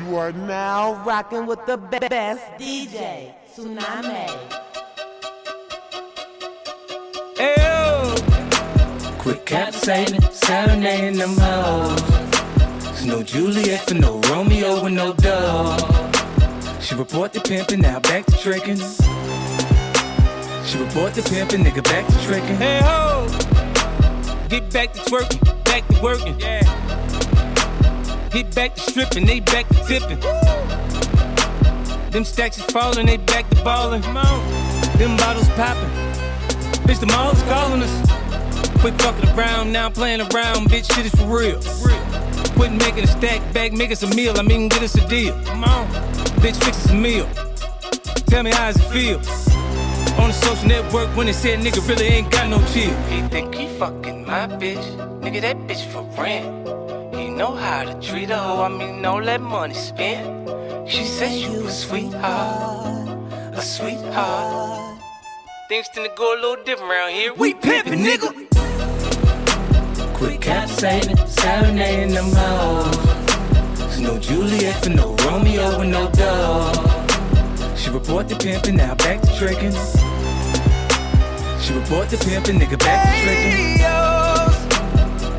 You 0.00 0.16
are 0.16 0.32
now 0.32 0.94
rocking 1.04 1.46
with 1.46 1.64
the 1.66 1.76
be- 1.76 1.98
best 1.98 2.42
DJ, 2.58 3.34
Tsunami. 3.54 4.28
Ew. 7.38 9.18
Quit 9.18 9.44
cap 9.44 9.74
saving, 9.74 10.22
serenading 10.32 11.18
them 11.18 11.36
hoes. 11.36 12.00
It's 12.90 13.04
no 13.04 13.22
Juliet 13.22 13.80
for 13.86 13.94
no 13.94 14.20
Romeo 14.30 14.82
with 14.82 14.94
no 14.94 15.12
dove. 15.12 15.80
She 16.80 16.94
report 16.94 17.34
the 17.34 17.40
pimpin', 17.40 17.80
now 17.80 18.00
back 18.00 18.24
to 18.26 18.32
trickin'. 18.32 18.78
She 20.66 20.78
report 20.78 21.14
the 21.14 21.20
pimpin', 21.22 21.62
nigga 21.62 21.84
back 21.84 22.06
to 22.06 22.12
trickin'. 22.26 22.56
Hey 22.56 22.80
ho! 22.82 23.26
Get 24.48 24.72
back 24.72 24.94
to 24.94 25.00
twerking, 25.00 25.64
back 25.64 25.86
to 25.88 26.00
working. 26.02 26.40
Yeah. 26.40 26.79
Get 28.30 28.54
back 28.54 28.76
to 28.76 28.80
stripping, 28.80 29.26
they 29.26 29.40
back 29.40 29.66
to 29.68 29.74
tipping. 29.86 30.20
Them 32.10 32.24
stacks 32.24 32.58
is 32.58 32.64
falling, 32.66 33.06
they 33.06 33.16
back 33.16 33.50
to 33.50 33.56
ballin'. 33.64 34.02
Come 34.02 34.18
on. 34.18 34.98
Them 34.98 35.16
bottles 35.16 35.48
poppin'. 35.50 35.90
Bitch, 36.86 37.00
the 37.00 37.06
mall's 37.06 37.42
calling 37.42 37.82
us. 37.82 38.80
Quit 38.80 38.94
fucking 39.02 39.28
around, 39.30 39.72
now 39.72 39.86
I'm 39.86 39.92
playing 39.92 40.20
around. 40.20 40.70
Bitch, 40.70 40.94
shit 40.94 41.06
is 41.06 41.14
for 41.14 41.26
real. 41.26 41.60
Quit 42.54 42.72
making 42.72 43.02
a 43.02 43.08
stack 43.08 43.40
back, 43.52 43.72
make 43.72 43.90
us 43.90 44.04
a 44.04 44.14
meal. 44.14 44.38
I 44.38 44.42
mean, 44.42 44.68
get 44.68 44.82
us 44.82 44.94
a 44.94 45.08
deal. 45.08 45.34
Come 45.44 45.64
on. 45.64 45.88
Bitch, 46.40 46.62
fix 46.62 46.84
us 46.84 46.90
a 46.90 46.94
meal. 46.94 47.28
Tell 48.26 48.44
me 48.44 48.52
how 48.52 48.70
does 48.70 48.76
it 48.76 48.88
feel? 48.92 49.18
On 50.20 50.28
the 50.28 50.32
social 50.32 50.68
network 50.68 51.08
when 51.16 51.26
they 51.26 51.32
said 51.32 51.58
nigga 51.58 51.86
really 51.88 52.06
ain't 52.06 52.30
got 52.30 52.48
no 52.48 52.58
chill. 52.68 52.94
He 53.08 53.22
think 53.22 53.54
he 53.56 53.66
fucking 53.76 54.24
my 54.24 54.46
bitch. 54.46 54.84
Nigga, 55.20 55.40
that 55.40 55.56
bitch 55.66 55.84
for 55.90 56.02
rent. 56.20 56.69
He 57.40 57.46
know 57.46 57.56
how 57.56 57.84
to 57.84 57.94
treat 58.06 58.28
a 58.28 58.36
hoe. 58.36 58.64
I 58.64 58.68
mean, 58.68 59.00
no 59.00 59.16
let 59.16 59.40
money 59.40 59.72
spent. 59.72 60.46
She 60.86 61.04
said 61.04 61.32
you 61.32 61.68
a 61.68 61.70
sweetheart, 61.70 63.08
a 63.54 63.62
sweetheart. 63.62 65.00
Things 65.70 65.88
tend 65.88 66.04
to 66.04 66.12
go 66.18 66.34
a 66.34 66.38
little 66.38 66.62
different 66.64 66.92
around 66.92 67.12
here. 67.12 67.32
We 67.32 67.54
pimpin', 67.54 68.04
nigga. 68.04 68.30
Quit 70.12 70.42
cap 70.42 70.68
saving, 70.68 71.16
serenading 71.26 72.12
them 72.12 72.30
hoes. 72.30 72.98
There's 73.78 74.00
no 74.00 74.18
Juliet 74.18 74.84
for 74.84 74.90
no 74.90 75.16
Romeo 75.24 75.78
with 75.78 75.88
no 75.88 76.10
dove. 76.10 76.76
She 77.74 77.88
report 77.88 78.28
the 78.28 78.34
pimpin', 78.34 78.74
now 78.74 78.94
back 78.96 79.22
to 79.22 79.28
trickin'. 79.28 79.72
She 81.62 81.72
report 81.72 82.10
the 82.10 82.18
pimpin', 82.18 82.58
nigga 82.60 82.78
back 82.78 83.06
to 83.06 83.12
trickin'. 83.24 84.19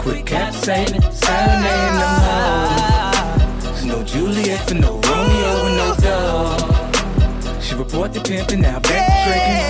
Quit 0.02 0.25
cap 0.25 0.52
saving, 0.52 1.02
serenading 1.11 1.99
them 2.02 2.16
hoes. 2.25 3.85
No 3.85 4.03
Juliet 4.03 4.67
for 4.67 4.73
no 4.73 4.99
Romeo 4.99 5.63
with 5.63 5.75
no 5.77 5.95
dove. 6.02 7.63
She 7.63 7.75
report 7.75 8.11
the 8.11 8.19
pimpin', 8.19 8.61
now 8.61 8.80
back 8.80 9.05
to 9.05 9.13
trickin'. 9.30 9.61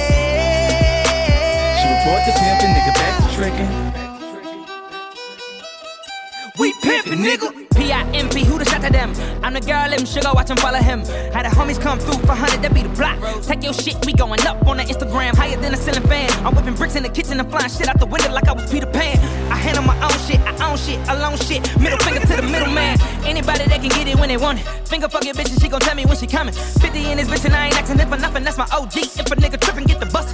She 1.79 1.85
report 1.95 2.21
the 2.25 2.31
pimpin', 2.31 2.71
nigga 2.73 2.93
back 2.95 3.13
to 3.17 3.27
trickin'. 3.35 3.91
Pimpin', 7.02 7.23
nigga. 7.23 7.75
P-I-M-P, 7.75 8.44
who 8.44 8.59
the 8.59 8.66
shot 8.66 8.81
to 8.81 8.91
them? 8.91 9.13
I'm 9.44 9.53
the 9.53 9.61
girl, 9.61 9.89
them 9.89 10.05
sugar, 10.05 10.30
watch 10.33 10.49
'em 10.49 10.57
follow 10.57 10.80
him. 10.80 10.99
Had 11.33 11.45
the 11.45 11.49
homies 11.49 11.80
come 11.81 11.99
through 11.99 12.19
for 12.25 12.35
100, 12.35 12.61
that 12.61 12.73
be 12.73 12.83
the 12.83 12.89
block. 12.89 13.17
Take 13.44 13.63
your 13.63 13.73
shit, 13.73 13.97
we 14.05 14.13
going 14.13 14.41
up 14.45 14.66
on 14.67 14.77
the 14.77 14.83
Instagram, 14.83 15.35
higher 15.35 15.57
than 15.57 15.73
a 15.73 15.77
ceiling 15.77 16.03
fan. 16.03 16.29
I'm 16.45 16.53
whipping 16.55 16.75
bricks 16.75 16.95
in 16.95 17.03
the 17.03 17.09
kitchen 17.09 17.39
and 17.39 17.49
flying 17.49 17.69
shit 17.69 17.88
out 17.88 17.99
the 17.99 18.05
window 18.05 18.31
like 18.31 18.47
I 18.47 18.53
was 18.53 18.69
Peter 18.69 18.85
Pan. 18.85 19.17
I 19.52 19.55
handle 19.55 19.83
my 19.83 19.95
own 20.03 20.17
shit, 20.27 20.39
I 20.41 20.52
own 20.69 20.77
shit, 20.77 20.99
alone 21.09 21.38
shit. 21.38 21.61
Middle 21.79 21.99
finger 21.99 22.22
to 22.22 22.35
the 22.35 22.44
middleman. 22.44 22.97
Anybody 23.25 23.66
that 23.66 23.79
can 23.81 23.89
get 23.89 24.07
it 24.07 24.17
when 24.19 24.29
they 24.29 24.38
want 24.38 24.59
it. 24.59 24.66
Finger 24.88 25.09
fuck 25.09 25.23
your 25.23 25.33
bitch 25.33 25.52
and 25.52 25.61
she 25.61 25.67
gon' 25.69 25.81
tell 25.81 25.95
me 25.95 26.05
when 26.05 26.17
she 26.17 26.27
coming. 26.27 26.53
50 26.53 27.11
in 27.11 27.17
this 27.17 27.27
bitch 27.27 27.45
and 27.45 27.55
I 27.55 27.67
ain't 27.67 27.81
asking 27.81 27.99
it 27.99 28.09
for 28.09 28.17
nothing, 28.17 28.44
that's 28.44 28.57
my 28.57 28.67
OG. 28.72 28.97
If 28.97 29.31
a 29.31 29.35
nigga 29.35 29.59
trippin', 29.59 29.85
get 29.85 29.99
the 29.99 30.05
bus. 30.07 30.33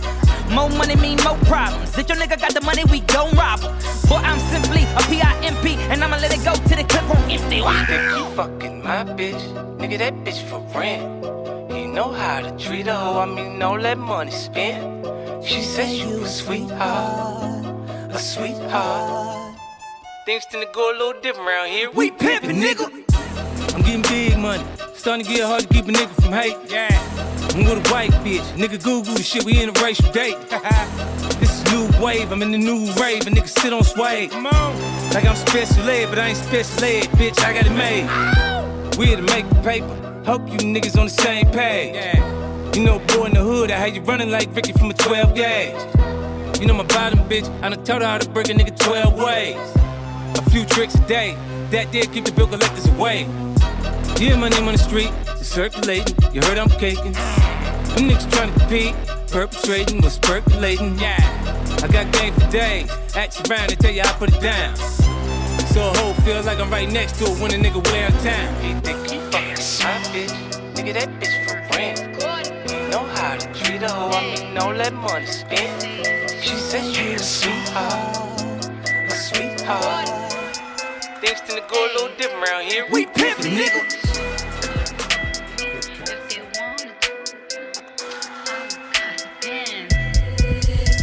More 0.49 0.69
money 0.69 0.95
mean 0.95 1.17
more 1.23 1.37
problems. 1.45 1.97
If 1.97 2.07
your 2.09 2.17
nigga 2.17 2.39
got 2.39 2.53
the 2.53 2.61
money, 2.61 2.83
we 2.85 3.01
gon' 3.01 3.35
rob 3.35 3.59
him. 3.59 3.71
Boy, 4.07 4.17
I'm 4.17 4.39
simply 4.39 4.83
a 4.83 5.01
P-I-M-P, 5.09 5.75
and 5.91 6.03
I'ma 6.03 6.17
let 6.17 6.33
it 6.33 6.43
go 6.43 6.53
to 6.53 6.75
the 6.75 6.83
clip 6.83 7.09
on 7.09 7.29
empty. 7.29 7.61
Think 7.61 8.11
he 8.15 8.35
fucking 8.35 8.83
my 8.83 9.03
bitch. 9.03 9.41
Nigga, 9.77 9.97
that 9.99 10.13
bitch 10.23 10.41
for 10.49 10.59
rent. 10.77 11.71
He 11.71 11.85
know 11.85 12.11
how 12.11 12.39
to 12.41 12.51
treat 12.57 12.87
a 12.87 12.93
hoe. 12.93 13.19
I 13.19 13.25
mean, 13.25 13.59
no 13.59 13.73
let 13.73 13.97
money 13.97 14.31
spent. 14.31 15.05
She 15.45 15.61
said 15.61 15.89
you 15.89 16.23
a 16.23 16.27
sweetheart, 16.27 17.65
a 18.11 18.17
sweetheart. 18.17 19.55
Things 20.25 20.45
tend 20.49 20.63
to 20.65 20.69
go 20.73 20.91
a 20.91 20.95
little 20.97 21.21
different 21.21 21.47
around 21.47 21.69
here. 21.69 21.91
We 21.91 22.11
pimpin', 22.11 22.61
nigga. 22.61 22.87
I'm 23.75 23.81
getting 23.81 24.01
big 24.01 24.37
money. 24.37 24.63
Starting 24.95 25.25
to 25.25 25.31
get 25.31 25.43
hard 25.45 25.61
to 25.61 25.67
keep 25.67 25.85
a 25.85 25.91
nigga 25.91 26.21
from 26.21 26.33
hate. 26.33 26.57
Yeah. 26.69 26.89
I'm 27.57 27.63
with 27.63 27.87
a 27.87 27.91
white 27.91 28.11
bitch. 28.23 28.45
Nigga, 28.53 28.81
Google 28.83 29.15
the 29.15 29.23
shit. 29.23 29.43
We 29.43 29.59
in 29.59 29.69
a 29.69 29.71
racial 29.81 30.11
date. 30.11 30.37
this 31.39 31.51
is 31.51 31.73
new 31.73 31.89
wave. 31.99 32.31
I'm 32.31 32.43
in 32.43 32.51
the 32.51 32.57
new 32.59 32.85
rave. 33.01 33.25
A 33.25 33.31
nigga 33.31 33.47
sit 33.47 33.73
on 33.73 33.83
sway. 33.83 34.27
Come 34.27 34.45
on. 34.45 34.79
Like 35.09 35.25
I'm 35.25 35.35
special 35.35 35.89
ed, 35.89 36.09
but 36.09 36.19
I 36.19 36.27
ain't 36.27 36.37
special 36.37 36.83
ed, 36.83 37.05
bitch. 37.17 37.39
I 37.39 37.53
got 37.53 37.65
it 37.65 37.71
made. 37.71 38.97
We 38.99 39.07
here 39.07 39.15
to 39.15 39.23
make 39.23 39.49
the 39.49 39.55
paper. 39.63 40.23
Hope 40.23 40.47
you 40.51 40.59
niggas 40.59 40.99
on 40.99 41.05
the 41.05 41.11
same 41.11 41.49
page. 41.49 41.95
Yeah. 41.95 42.73
You 42.75 42.83
know, 42.83 42.99
boy 42.99 43.25
in 43.25 43.33
the 43.33 43.41
hood, 43.41 43.71
I 43.71 43.77
had 43.79 43.95
you 43.95 44.03
running 44.03 44.29
like 44.29 44.55
Ricky 44.55 44.73
from 44.73 44.91
a 44.91 44.93
12 44.93 45.33
gauge. 45.33 46.61
You 46.61 46.67
know 46.67 46.75
my 46.75 46.83
bottom 46.83 47.17
bitch, 47.27 47.49
I 47.63 47.69
done 47.69 47.83
taught 47.83 48.03
her 48.03 48.07
how 48.07 48.19
to 48.19 48.29
break 48.29 48.49
a 48.49 48.53
nigga 48.53 48.77
12 48.77 49.17
ways. 49.17 49.57
A 50.37 50.49
few 50.51 50.63
tricks 50.63 50.93
a 50.93 51.07
day, 51.07 51.35
that 51.71 51.91
did 51.91 52.11
keep 52.11 52.25
the 52.25 52.31
bill 52.33 52.45
collectors 52.45 52.87
away. 52.89 53.23
Yeah, 54.19 54.35
my 54.35 54.49
name 54.49 54.67
on 54.67 54.73
the 54.73 54.77
street, 54.77 55.11
it's 55.27 55.47
circulating. 55.47 56.15
You 56.35 56.41
heard 56.41 56.59
I'm 56.59 56.69
caking. 56.69 57.15
Them 57.95 58.09
niggas 58.09 58.31
trying 58.31 58.53
to 58.53 58.59
compete, 58.59 58.95
perpetrating 59.31 60.01
what's 60.01 60.17
percolating. 60.17 60.97
Yeah, 60.99 61.17
I 61.83 61.87
got 61.87 62.11
game 62.13 62.33
for 62.33 62.49
days. 62.51 62.89
Ask 63.15 63.49
around 63.49 63.71
and 63.71 63.79
tell 63.79 63.91
you 63.91 64.01
I 64.01 64.11
put 64.13 64.33
it 64.33 64.41
down. 64.41 64.75
So 65.73 65.89
a 65.89 65.97
hoe 65.97 66.13
feel 66.23 66.41
like 66.43 66.59
I'm 66.59 66.69
right 66.69 66.89
next 66.89 67.17
to 67.19 67.25
it 67.25 67.39
when 67.39 67.51
a 67.53 67.57
nigga 67.57 67.83
way 67.91 68.03
out 68.03 68.13
of 68.13 68.21
town. 68.21 68.53
He 68.63 68.73
think 68.81 69.09
he 69.09 69.17
fucking 69.31 69.57
my 69.83 69.97
bitch, 70.11 70.33
nigga 70.75 70.93
that 70.93 71.09
bitch 71.19 71.37
for 71.47 71.55
rent. 71.75 72.91
Know 72.91 73.03
how 73.03 73.35
to 73.37 73.53
treat 73.53 73.81
a 73.83 73.89
hoe, 73.89 74.09
I 74.09 74.35
mean 74.35 74.53
no 74.53 74.71
let 74.71 74.93
money 74.93 75.25
spend. 75.25 75.83
She 76.41 76.55
said 76.55 76.83
you 76.95 77.15
a 77.15 77.19
sweetheart, 77.19 78.41
a 78.89 79.11
sweetheart. 79.11 80.07
Things 81.21 81.41
tend 81.41 81.61
to 81.61 81.65
go 81.67 81.85
a 81.85 81.89
little 81.93 82.15
different 82.17 82.47
around 82.47 82.65
here. 82.65 82.85
We 82.91 83.05
pimpin', 83.07 83.57
nigga. 83.57 84.26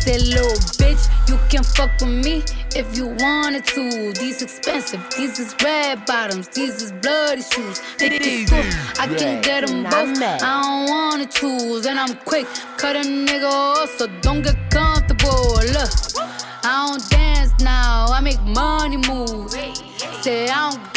Said 0.04 0.20
little 0.20 0.52
bitch, 0.76 1.08
you 1.30 1.38
can 1.48 1.64
fuck 1.64 1.90
with 1.98 2.10
me 2.26 2.42
if 2.76 2.94
you 2.94 3.06
wanted 3.20 3.64
to. 3.64 4.12
These 4.12 4.42
expensive, 4.42 5.00
these 5.16 5.38
is 5.38 5.54
red 5.64 6.04
bottoms, 6.04 6.46
these 6.48 6.82
is 6.82 6.92
bloody 6.92 7.40
shoes. 7.40 7.80
They 7.98 8.44
I 8.98 9.06
can 9.06 9.40
get 9.40 9.66
them 9.66 9.84
both. 9.84 10.20
I 10.22 10.36
don't 10.62 10.90
wanna 10.90 11.24
choose, 11.24 11.86
and 11.86 11.98
I'm 11.98 12.16
quick, 12.26 12.46
cut 12.76 12.96
a 12.96 12.98
nigga 12.98 13.50
off, 13.50 13.96
so 13.96 14.06
don't 14.20 14.42
get 14.42 14.58
comfortable. 14.70 15.54
Look, 15.72 15.90
I 16.62 16.86
don't 16.86 17.08
dance 17.08 17.54
now, 17.60 18.04
I 18.10 18.20
make 18.20 18.42
money 18.42 18.98
move. 18.98 19.52
Say 20.20 20.50
I 20.50 20.70
don't 20.70 20.93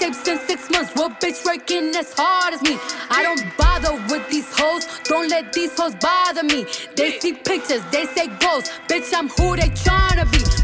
mixtapes 0.00 0.28
in 0.28 0.38
six 0.46 0.70
months. 0.70 0.92
What 0.94 1.20
bitch 1.20 1.44
working 1.44 1.94
as 1.96 2.12
hard 2.16 2.54
as 2.54 2.62
me? 2.62 2.78
I 3.10 3.22
don't 3.22 3.44
bother 3.56 3.92
with 4.12 4.28
these 4.30 4.46
hoes. 4.52 4.86
Don't 5.04 5.28
let 5.28 5.52
these 5.52 5.76
hoes 5.78 5.94
bother 5.96 6.42
me. 6.42 6.66
They 6.96 7.18
see 7.18 7.32
pictures, 7.32 7.82
they 7.92 8.06
say 8.06 8.28
goals. 8.38 8.68
Bitch, 8.88 9.12
I'm 9.14 9.28
who 9.28 9.56
they 9.56 9.68
tryna 9.70 10.30
be. 10.32 10.49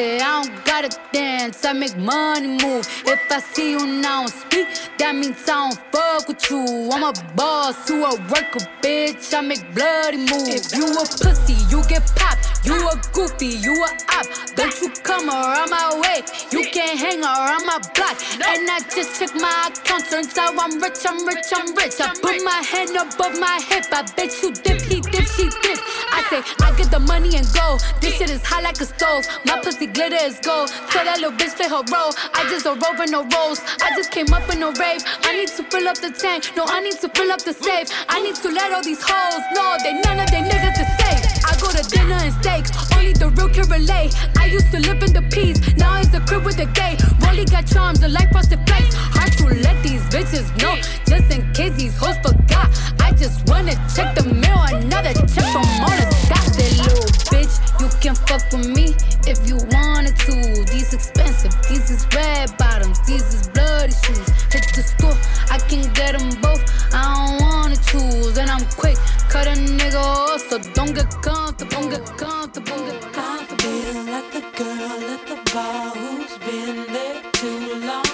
I 0.00 0.42
don't 0.42 0.64
gotta 0.64 0.88
dance, 1.12 1.62
I 1.62 1.74
make 1.74 1.94
money 1.98 2.48
move. 2.48 2.88
If 3.04 3.20
I 3.30 3.38
see 3.40 3.72
you 3.72 3.86
now 3.86 4.24
speak, 4.26 4.66
that 4.96 5.14
means 5.14 5.46
I 5.46 5.68
don't 5.68 5.78
fuck 5.92 6.26
with 6.26 6.50
you. 6.50 6.88
I'm 6.90 7.02
a 7.02 7.12
boss, 7.36 7.90
you 7.90 8.02
a 8.04 8.16
worker, 8.32 8.64
bitch. 8.80 9.34
I 9.34 9.42
make 9.42 9.60
bloody 9.74 10.16
moves. 10.16 10.72
If 10.72 10.78
you 10.78 10.86
a 10.86 11.04
pussy, 11.04 11.52
you 11.68 11.84
get 11.84 12.10
popped. 12.16 12.64
You 12.64 12.76
a 12.76 12.96
goofy, 13.12 13.60
you 13.60 13.72
a 13.72 13.90
op. 14.16 14.26
Don't 14.56 14.72
you 14.80 14.88
come 15.02 15.28
around 15.28 15.68
my 15.68 16.00
way. 16.00 16.24
You 16.50 16.64
can't 16.70 16.98
hang 16.98 17.20
around 17.20 17.66
my 17.66 17.78
block. 17.94 18.16
And 18.40 18.70
I 18.70 18.80
just 18.94 19.20
check 19.20 19.34
my 19.34 19.68
account, 19.68 20.08
turns 20.08 20.36
out 20.38 20.56
I'm 20.58 20.80
rich, 20.80 21.04
I'm 21.06 21.26
rich, 21.26 21.52
I'm 21.52 21.74
rich. 21.74 22.00
I 22.00 22.08
put 22.20 22.42
my 22.44 22.62
hand 22.64 22.96
above 22.96 23.38
my 23.38 23.60
hip. 23.68 23.84
I 23.92 24.02
bet 24.16 24.32
you 24.42 24.52
dip, 24.52 24.80
he 24.80 25.00
dip, 25.00 25.26
she 25.28 25.48
dip. 25.60 25.78
I 26.12 26.24
say 26.30 26.40
I 26.64 26.74
get 26.76 26.90
the 26.90 27.00
money 27.00 27.36
and 27.36 27.46
go. 27.52 27.78
This 28.00 28.16
shit 28.16 28.30
is 28.30 28.44
hot 28.44 28.62
like 28.62 28.80
a 28.80 28.86
stove. 28.86 29.24
My 29.44 29.60
pussy 29.60 29.89
glitter 29.92 30.22
is 30.22 30.38
gold. 30.40 30.68
Tell 30.90 31.04
that 31.04 31.18
little 31.20 31.36
bitch 31.36 31.54
play 31.56 31.68
her 31.68 31.82
role. 31.90 32.12
I 32.34 32.46
just 32.50 32.66
a 32.66 32.74
rope 32.74 33.00
and 33.00 33.10
no 33.10 33.22
rolls. 33.36 33.60
I 33.82 33.90
just 33.96 34.10
came 34.10 34.32
up 34.32 34.46
in 34.52 34.62
a 34.62 34.70
rave. 34.72 35.02
I 35.22 35.36
need 35.36 35.48
to 35.56 35.62
fill 35.64 35.88
up 35.88 35.98
the 35.98 36.10
tank. 36.10 36.52
No, 36.56 36.64
I 36.66 36.80
need 36.80 36.98
to 37.00 37.08
fill 37.08 37.30
up 37.32 37.42
the 37.42 37.52
safe. 37.52 37.88
I 38.08 38.20
need 38.20 38.36
to 38.36 38.48
let 38.50 38.72
all 38.72 38.82
these 38.82 39.02
hoes 39.02 39.42
know 39.54 39.76
they 39.82 39.94
none 40.00 40.20
of 40.20 40.30
they 40.30 40.42
niggas 40.42 40.80
is 40.80 40.90
safe. 41.00 41.22
I 41.44 41.52
go 41.60 41.68
to 41.70 41.82
dinner 41.88 42.18
and 42.18 42.34
steak. 42.40 42.64
Only 42.96 43.12
the 43.12 43.30
real 43.30 43.48
can 43.48 43.68
relate. 43.68 44.14
I 44.38 44.46
used 44.46 44.70
to 44.72 44.80
live 44.80 45.02
in 45.02 45.12
the 45.12 45.22
peace. 45.30 45.58
Now 45.76 45.98
it's 46.00 46.14
a 46.14 46.20
crib 46.20 46.44
with 46.44 46.58
a 46.58 46.66
gay. 46.66 46.96
Rolly 47.24 47.44
got 47.44 47.66
charms, 47.66 48.00
the 48.00 48.08
light 48.08 48.30
frosted 48.30 48.60
flakes. 48.66 48.94
Hard 48.94 49.32
to 49.38 49.46
let 49.66 49.82
these 49.82 50.02
bitches 50.12 50.46
know. 50.62 50.76
Just 51.06 51.30
in 51.32 51.52
case 51.52 51.74
these 51.76 51.96
hoes 51.96 52.16
forgot. 52.22 52.68
I 53.00 53.12
just 53.12 53.48
wanna 53.48 53.74
check 53.94 54.14
the 54.14 54.24
mail. 54.34 54.60
Another 54.70 55.14
check 55.26 55.46
from 55.52 55.66
all 55.82 55.94
the 55.98 56.10
Got 56.28 56.46
that 56.56 56.72
little 56.78 57.09
bitch. 57.30 57.54
You 57.80 57.88
can 58.00 58.14
fuck 58.14 58.42
with 58.52 58.68
me 58.68 58.94
if 59.26 59.38
you 59.48 59.56
wanted 59.72 60.16
to. 60.26 60.64
These 60.70 60.92
expensive, 60.94 61.54
these 61.68 61.90
is 61.90 62.06
red 62.14 62.56
bottoms, 62.58 63.00
these 63.06 63.26
is 63.34 63.48
bloody 63.48 63.92
shoes. 64.04 64.28
Hit 64.52 64.66
the 64.74 64.82
store, 64.82 65.16
I 65.50 65.58
can 65.58 65.90
get 65.94 66.18
them 66.18 66.30
both. 66.42 66.62
I 66.92 67.02
don't 67.14 67.40
wanna 67.40 67.76
choose, 67.76 68.36
and 68.36 68.50
I'm 68.50 68.66
quick, 68.76 68.98
cut 69.28 69.46
a 69.46 69.52
nigga 69.52 70.02
off, 70.02 70.40
so 70.48 70.58
don't 70.74 70.94
get 70.94 71.10
comfortable, 71.22 71.70
don't 71.70 71.90
get 71.90 72.04
comfortable, 72.18 72.78
get 72.86 73.12
comfortable. 73.12 73.20
I 73.22 73.56
feel 73.62 73.96
like 74.12 74.28
the 74.36 74.44
girl 74.58 75.00
at 75.14 75.22
the 75.30 75.38
bar 75.54 75.90
who's 76.00 76.34
been 76.46 76.92
there 76.92 77.22
too 77.32 77.62
long, 77.88 78.10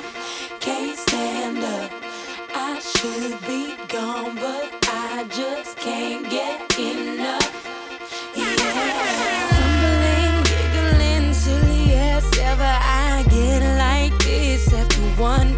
can't 0.60 0.96
stand 0.96 1.58
up. 1.64 1.90
I 2.54 2.78
should 2.80 3.34
be 3.46 3.76
gone, 3.88 4.34
but 4.36 4.68
I 4.88 5.26
just 5.30 5.76
can't 5.78 6.28
get 6.30 6.35
one 15.18 15.55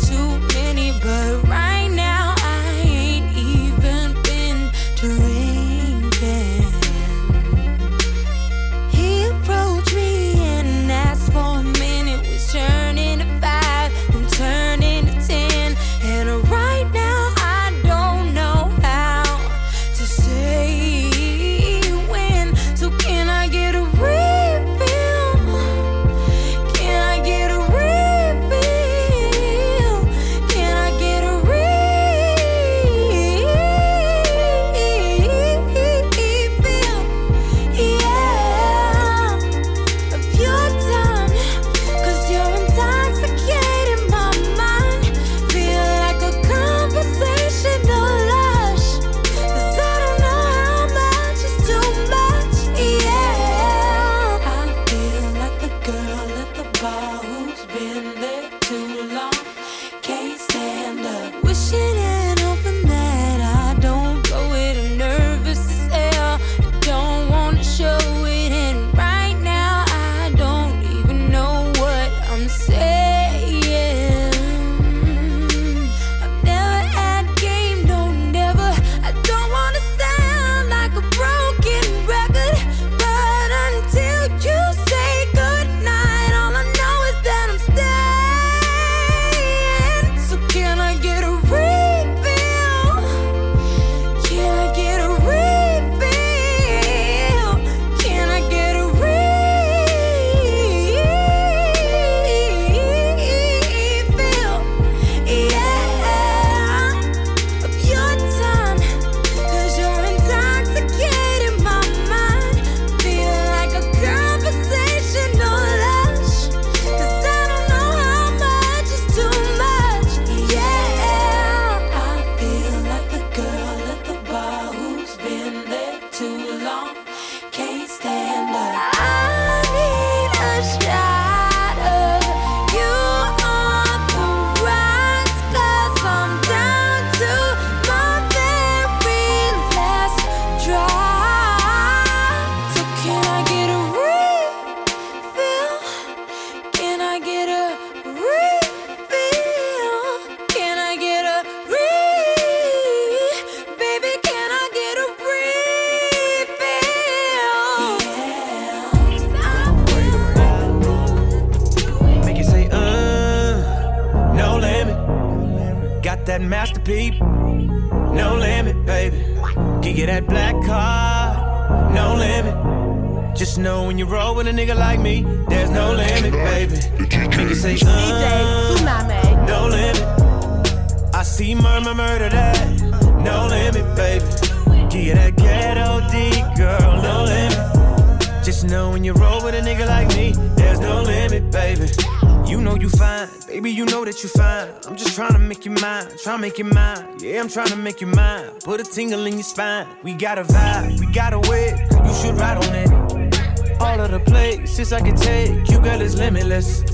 spine. 199.59 199.87
We 200.05 200.15
got 200.15 200.39
a 200.39 200.45
vibe, 200.45 201.01
we 201.01 201.07
got 201.13 201.33
a 201.33 201.41
way, 201.51 201.71
you 202.07 202.15
should 202.15 202.37
ride 202.39 202.59
on 202.65 202.75
it. 202.75 203.81
All 203.81 204.01
of 204.01 204.11
the 204.13 204.21
places 204.21 204.93
I 204.93 205.01
can 205.01 205.17
take 205.17 205.69
you, 205.69 205.81
girl, 205.81 206.01
is 206.01 206.17
limitless. 206.17 206.85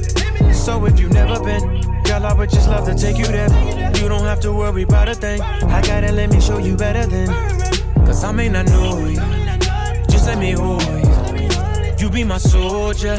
So 0.65 0.87
if 0.87 0.99
you've 0.99 1.13
never 1.13 1.39
been, 1.45 1.63
girl, 2.05 2.25
I 2.25 2.33
would 2.33 2.49
just 2.49 2.69
love 2.69 2.87
to 2.87 2.95
take 2.95 3.19
you 3.19 3.27
there. 3.27 3.51
You 3.99 4.09
don't 4.09 4.25
have 4.25 4.41
to 4.41 4.53
worry 4.53 4.83
about 4.83 5.11
a 5.11 5.15
thing. 5.15 5.43
I 5.43 5.83
gotta 5.83 6.11
let 6.13 6.31
me 6.31 6.41
show 6.41 6.59
you 6.59 6.75
better 6.75 7.07
than. 7.07 7.27
Cause 8.07 8.25
I 8.25 8.33
may 8.33 8.49
not 8.49 8.67
know 8.67 8.99
you, 9.09 9.17
just 10.09 10.27
let 10.27 10.39
me 10.39 10.53
hold 10.53 10.83
you. 10.85 11.13
You 11.99 12.09
be 12.11 12.25
my 12.25 12.39
soldier, 12.39 13.17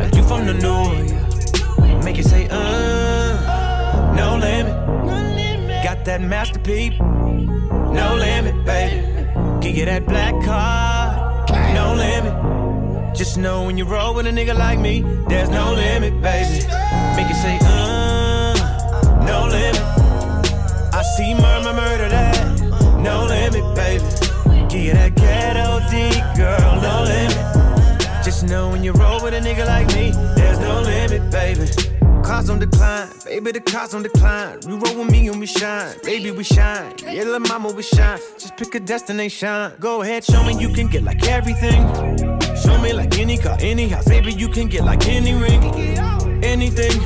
like 0.00 0.14
you 0.16 0.24
from 0.24 0.46
the 0.46 0.54
north. 0.54 2.04
Make 2.04 2.18
it 2.18 2.26
say, 2.26 2.48
uh, 2.50 4.14
no 4.16 4.36
limit. 4.36 4.90
Got 5.84 6.04
that 6.06 6.20
masterpiece, 6.20 6.94
no 7.92 8.14
limit, 8.16 8.64
baby. 8.64 9.06
Give 9.60 9.76
you 9.76 9.84
that 9.84 10.06
black 10.06 10.34
card, 10.44 11.50
no 11.74 11.94
limit. 11.94 13.16
Just 13.16 13.36
know 13.36 13.64
when 13.64 13.76
you 13.76 13.84
roll 13.84 14.14
with 14.14 14.26
a 14.26 14.30
nigga 14.30 14.56
like 14.56 14.78
me, 14.78 15.02
there's 15.28 15.48
no 15.50 15.72
limit, 15.72 16.20
baby. 16.22 16.64
Make 17.16 17.30
it 17.30 17.36
say, 17.36 17.58
uh, 17.62 18.54
no 19.26 19.46
limit. 19.46 19.80
I 20.94 21.02
see 21.16 21.34
murmur, 21.34 21.74
murder 21.74 22.08
that, 22.08 22.60
no 23.02 23.26
limit, 23.26 23.74
baby. 23.74 24.04
Give 24.68 24.82
you 24.82 24.92
that 24.92 25.14
ghetto 25.16 25.80
D, 25.90 26.10
girl, 26.36 26.80
no 26.80 27.02
limit. 27.02 28.24
Just 28.24 28.44
know 28.44 28.70
when 28.70 28.84
you 28.84 28.92
roll 28.92 29.22
with 29.22 29.34
a 29.34 29.40
nigga 29.40 29.66
like 29.66 29.88
me, 29.88 30.12
there's 30.36 30.58
no 30.58 30.80
limit, 30.80 31.30
baby. 31.30 31.66
Cars 32.22 32.48
on 32.48 32.58
decline, 32.58 33.08
baby, 33.40 33.58
the 33.58 33.60
cars 33.60 33.94
on 33.94 34.02
decline. 34.02 34.58
You 34.66 34.76
roll 34.76 34.98
with 34.98 35.10
me 35.10 35.28
and 35.28 35.40
we 35.40 35.46
shine, 35.46 35.96
baby, 36.02 36.30
we 36.30 36.44
shine. 36.44 36.94
Yeah, 37.02 37.24
little 37.24 37.40
mama, 37.40 37.72
we 37.72 37.82
shine. 37.82 38.18
Just 38.38 38.56
pick 38.56 38.74
a 38.74 38.80
destination. 38.80 39.72
Go 39.80 40.02
ahead, 40.02 40.24
show 40.24 40.42
me 40.44 40.58
you 40.60 40.68
can 40.72 40.88
get 40.88 41.02
like 41.02 41.26
everything. 41.26 41.80
Show 42.62 42.78
me 42.80 42.92
like 42.92 43.18
any 43.18 43.38
car, 43.38 43.56
any 43.60 43.88
house, 43.88 44.06
baby, 44.06 44.32
you 44.32 44.48
can 44.48 44.68
get 44.68 44.84
like 44.84 45.06
any 45.06 45.32
ring, 45.32 45.62
anything. 46.44 47.00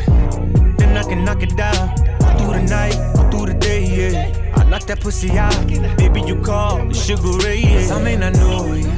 Then 0.76 0.97
I 0.97 1.05
can 1.05 1.25
knock 1.25 1.43
it 1.43 1.57
down. 1.57 1.88
All 2.23 2.38
through 2.38 2.55
the 2.55 2.62
night, 2.69 2.97
all 3.17 3.31
through 3.31 3.47
the 3.53 3.55
day, 3.55 3.85
yeah. 3.85 4.53
I 4.57 4.64
knock 4.64 4.83
that 4.87 5.00
pussy 5.00 5.31
out, 5.38 5.55
baby, 5.97 6.23
you 6.23 6.41
call 6.43 6.87
the 6.88 6.95
sugar 6.95 7.38
ray, 7.45 7.61
yeah. 7.61 7.81
'Cause 7.81 7.93
I 7.93 8.03
may 8.03 8.17
not 8.17 8.35
know 8.35 8.75
you, 8.75 8.91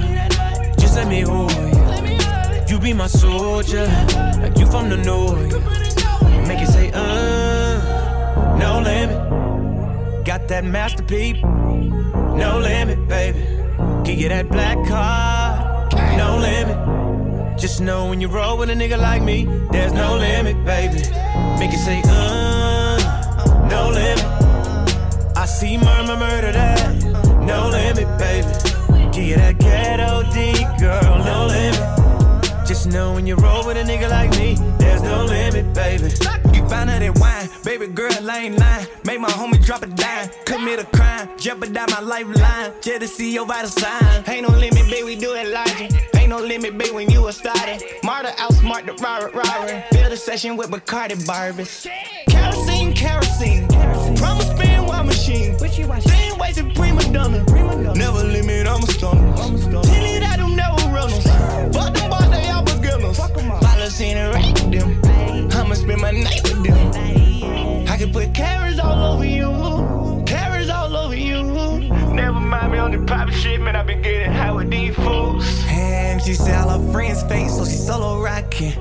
just 0.78 0.96
let 0.96 1.08
me 1.08 1.20
hold 1.20 1.52
you. 1.52 1.76
You 2.68 2.78
be 2.80 2.92
my 2.92 3.06
soldier, 3.06 3.86
like 4.40 4.56
you 4.58 4.66
from 4.66 4.88
the 4.88 4.96
north. 4.96 5.54
Make 6.46 6.60
it 6.60 6.68
say, 6.68 6.92
uh, 6.94 8.56
no 8.56 8.80
limit. 8.80 10.24
Got 10.24 10.46
that 10.46 10.64
masterpiece, 10.64 11.42
no 11.42 12.60
limit, 12.62 13.08
baby. 13.08 13.40
Give 14.04 14.18
you 14.18 14.28
that 14.28 14.48
black 14.48 14.76
card, 14.86 15.92
no 16.16 16.38
limit. 16.38 17.58
Just 17.58 17.80
know 17.80 18.08
when 18.10 18.20
you 18.20 18.28
roll 18.28 18.58
with 18.58 18.70
a 18.70 18.74
nigga 18.74 18.96
like 18.96 19.22
me, 19.22 19.46
there's 19.72 19.92
no 19.92 20.16
limit, 20.16 20.56
baby. 20.64 20.98
Make 21.58 21.72
it 21.72 21.80
say, 21.84 22.00
uh, 22.04 23.68
no 23.68 23.90
limit. 23.90 24.24
I 25.36 25.46
see 25.46 25.78
murmur, 25.78 26.16
murder 26.16 26.52
that, 26.52 27.02
no 27.42 27.68
limit, 27.68 28.06
baby. 28.18 28.52
Give 29.10 29.24
you 29.24 29.36
that 29.36 29.58
ghetto 29.58 30.22
D, 30.32 30.64
girl, 30.78 31.24
no 31.24 31.46
limit. 31.46 31.95
Just 32.66 32.88
know 32.88 33.14
when 33.14 33.26
you 33.26 33.36
roll 33.36 33.64
with 33.64 33.76
a 33.76 33.82
nigga 33.84 34.10
like 34.10 34.30
me, 34.32 34.56
there's 34.78 35.00
no 35.02 35.24
limit, 35.24 35.72
baby. 35.72 36.10
You 36.52 36.68
find 36.68 36.90
her 36.90 36.98
that 36.98 37.18
wine, 37.20 37.48
baby 37.62 37.86
girl, 37.86 38.10
I 38.28 38.38
ain't 38.38 38.58
lying. 38.58 38.86
Make 39.04 39.20
my 39.20 39.28
homie 39.28 39.64
drop 39.64 39.82
a 39.82 39.86
dime, 39.86 40.30
commit 40.44 40.80
a 40.80 40.84
crime, 40.86 41.28
jeopardize 41.38 41.90
my 41.90 42.00
lifeline. 42.00 42.72
Just 42.82 43.00
to 43.00 43.08
see 43.08 43.32
your 43.32 43.46
vital 43.46 43.70
sign. 43.70 44.24
Ain't 44.26 44.48
no 44.48 44.56
limit, 44.56 44.90
baby, 44.90 45.04
we 45.04 45.16
do 45.16 45.34
it 45.34 45.52
logic. 45.52 45.92
Ain't 46.16 46.30
no 46.30 46.38
limit, 46.38 46.76
baby, 46.76 46.90
when 46.90 47.08
you 47.08 47.28
a 47.28 47.32
started. 47.32 47.82
Marta 48.02 48.30
outsmart 48.30 48.84
the 48.84 48.94
robber, 49.02 49.30
robber. 49.30 49.84
Build 49.92 50.12
a 50.12 50.16
session 50.16 50.56
with 50.56 50.68
Bacardi 50.68 51.14
Barbies. 51.24 51.86
Kerosene, 52.28 52.92
kerosene. 52.94 53.68
Promise 54.16 54.50
spin 54.50 54.86
while 54.86 55.04
machine. 55.04 55.56
Same 56.00 56.38
way 56.38 56.52
to 56.52 56.64
prima 56.74 57.02
donna. 57.12 57.44
Never 57.94 58.24
limit, 58.24 58.66
I'm 58.66 58.82
a 58.82 58.86
stunner. 58.88 59.36
Tell 59.36 59.84
it 59.84 60.22
I 60.24 60.36
do 60.36 60.48
never 60.56 60.82
runners. 60.92 61.22
Fuck 61.74 61.94
them 61.94 62.10
boys, 62.10 62.30
they 62.30 62.48
all 63.18 63.28
beginners. 63.28 63.64
Policy 63.64 64.04
and 64.06 64.34
rank 64.34 64.58
them. 64.72 65.50
I'ma 65.52 65.74
spend 65.74 66.00
my 66.00 66.10
night 66.10 66.42
with 66.42 66.64
them. 66.64 67.88
I 67.88 67.96
can 67.96 68.12
put 68.12 68.34
carrots 68.34 68.78
all 68.78 69.14
over 69.14 69.24
you. 69.24 70.22
Carrots 70.26 70.70
all 70.70 70.94
over 70.96 71.16
you. 71.16 71.42
Never 72.12 72.40
mind 72.40 72.72
me 72.72 72.78
on 72.78 72.90
the 72.92 72.98
pop 73.06 73.30
shit, 73.30 73.60
man. 73.60 73.76
I 73.76 73.82
been 73.82 74.02
getting 74.02 74.32
high 74.32 74.52
with 74.52 74.70
these 74.70 74.94
fools. 74.94 75.44
And 75.68 76.20
she 76.22 76.34
said 76.34 76.56
all 76.56 76.78
her 76.78 76.92
friends 76.92 77.22
fake, 77.24 77.50
so 77.50 77.64
she 77.64 77.76
solo 77.76 78.20
rocking. 78.22 78.72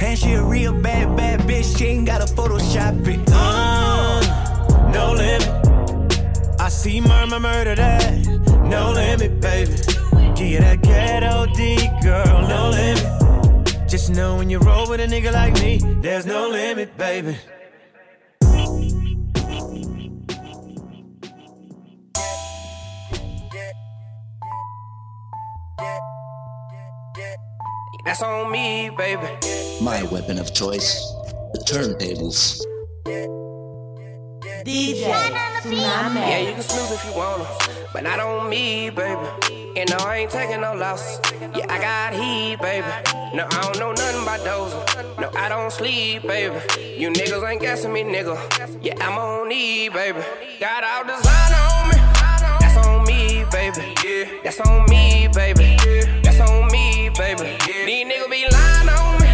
And 0.00 0.18
she 0.18 0.32
a 0.32 0.42
real 0.42 0.72
bad, 0.72 1.16
bad 1.16 1.40
bitch. 1.40 1.76
She 1.78 1.86
ain't 1.86 2.06
gotta 2.06 2.24
Photoshop 2.24 3.06
it. 3.06 3.20
Uh, 3.32 4.90
no 4.92 5.12
limit. 5.12 6.60
I 6.60 6.68
see 6.68 7.00
murmur, 7.00 7.40
murder 7.40 7.74
that, 7.74 8.26
no 8.64 8.92
limit, 8.92 9.40
baby. 9.40 9.72
Give 10.34 10.46
you 10.46 10.60
that 10.60 10.80
ghetto 10.82 11.46
D, 11.54 11.88
girl, 12.02 12.48
no 12.48 12.70
limit. 12.70 13.21
Just 13.92 14.08
know 14.08 14.36
when 14.36 14.48
you 14.48 14.58
roll 14.58 14.88
with 14.88 15.00
a 15.00 15.06
nigga 15.06 15.30
like 15.34 15.52
me, 15.60 15.78
there's 16.00 16.24
no 16.24 16.48
limit, 16.48 16.96
baby. 16.96 17.36
That's 28.06 28.22
on 28.22 28.50
me, 28.50 28.90
baby. 28.96 29.28
My 29.82 30.02
weapon 30.04 30.38
of 30.38 30.54
choice, 30.54 30.96
the 31.52 31.62
turntables. 31.68 32.62
DJ 34.64 35.00
Yeah, 35.66 36.38
you 36.38 36.52
can 36.52 36.62
snooze 36.62 36.92
if 36.92 37.04
you 37.04 37.12
wanna, 37.16 37.46
but 37.92 38.04
not 38.04 38.20
on 38.20 38.48
me, 38.48 38.90
baby. 38.90 39.20
And 39.76 39.90
no, 39.90 39.96
I 39.96 40.18
ain't 40.18 40.30
taking 40.30 40.60
no 40.60 40.74
loss. 40.74 41.18
Yeah, 41.56 41.66
I 41.68 41.78
got 41.80 42.14
heat, 42.14 42.60
baby. 42.60 42.86
No, 43.34 43.46
I 43.50 43.62
don't 43.62 43.78
know 43.78 43.92
nothing 43.92 44.22
about 44.22 44.44
those. 44.44 44.72
No, 45.18 45.30
I 45.36 45.48
don't 45.48 45.72
sleep, 45.72 46.22
baby. 46.22 46.54
You 46.96 47.10
niggas 47.10 47.48
ain't 47.48 47.60
guessing 47.60 47.92
me, 47.92 48.02
nigga. 48.04 48.38
Yeah, 48.82 48.94
I'm 49.00 49.18
on 49.18 49.50
E, 49.50 49.88
baby. 49.88 50.20
Got 50.60 50.84
all 50.84 51.04
design 51.04 51.52
on 51.54 51.88
me. 51.88 51.96
That's 52.60 52.86
on 52.86 53.04
me, 53.04 53.44
baby. 53.50 53.94
Yeah, 54.04 54.24
that's 54.44 54.60
on 54.60 54.88
me, 54.88 55.28
baby. 55.34 55.76
That's 56.22 56.40
on 56.40 56.70
me, 56.70 57.10
baby. 57.18 57.56
These 57.66 58.06
niggas 58.06 58.30
be 58.30 58.46
lying 58.52 58.88
on 58.88 59.20
me. 59.20 59.28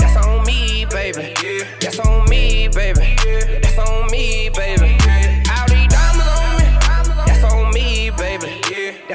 That's 0.00 0.26
on 0.26 0.44
me, 0.44 0.84
baby. 0.86 1.32
Yeah, 1.42 1.64
that's 1.80 1.98
on 2.00 2.03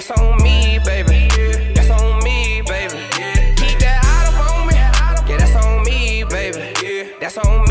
That's 0.10 0.22
on 0.22 0.42
me, 0.42 0.80
baby. 0.84 1.28
That's 1.76 1.92
on 1.92 2.24
me, 2.24 2.64
baby. 2.66 2.98
Keep 3.58 3.78
that 3.78 4.02
out 4.04 4.34
up 4.34 4.58
on 4.58 4.68
me. 4.68 4.74
Yeah, 4.74 5.38
that's 5.38 5.56
on 5.56 5.84
me, 5.84 6.24
baby. 6.24 7.14
That's 7.20 7.38
on 7.38 7.68
me, 7.68 7.69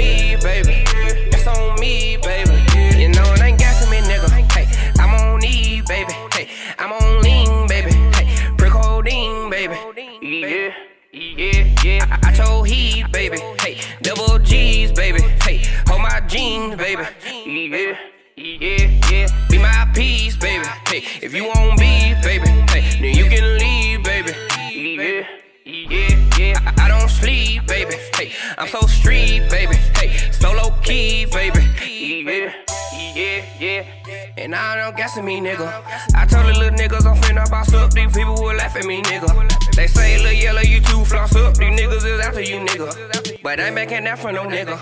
gassing 35.09 35.25
me, 35.25 35.41
nigga. 35.41 35.67
I 36.15 36.27
told 36.27 36.47
the 36.47 36.59
little 36.59 36.77
niggas 36.77 37.07
I'm 37.07 37.17
finna 37.23 37.49
boss 37.51 37.73
up. 37.73 37.93
These 37.93 38.13
people 38.13 38.35
will 38.35 38.55
laugh 38.55 38.77
at 38.77 38.85
me, 38.85 39.01
nigga. 39.03 39.75
They 39.75 39.87
say, 39.87 40.19
little 40.19 40.33
yellow, 40.33 40.61
you 40.61 40.81
too 40.81 41.05
floss 41.05 41.35
up. 41.35 41.57
These 41.57 41.81
niggas 41.81 42.05
is 42.05 42.21
after 42.21 42.43
you, 42.43 42.57
nigga. 42.61 43.43
But 43.43 43.61
I 43.61 43.67
ain't 43.67 43.75
backing 43.75 44.05
that 44.05 44.19
for 44.19 44.33
no 44.33 44.45
nigga. 44.45 44.77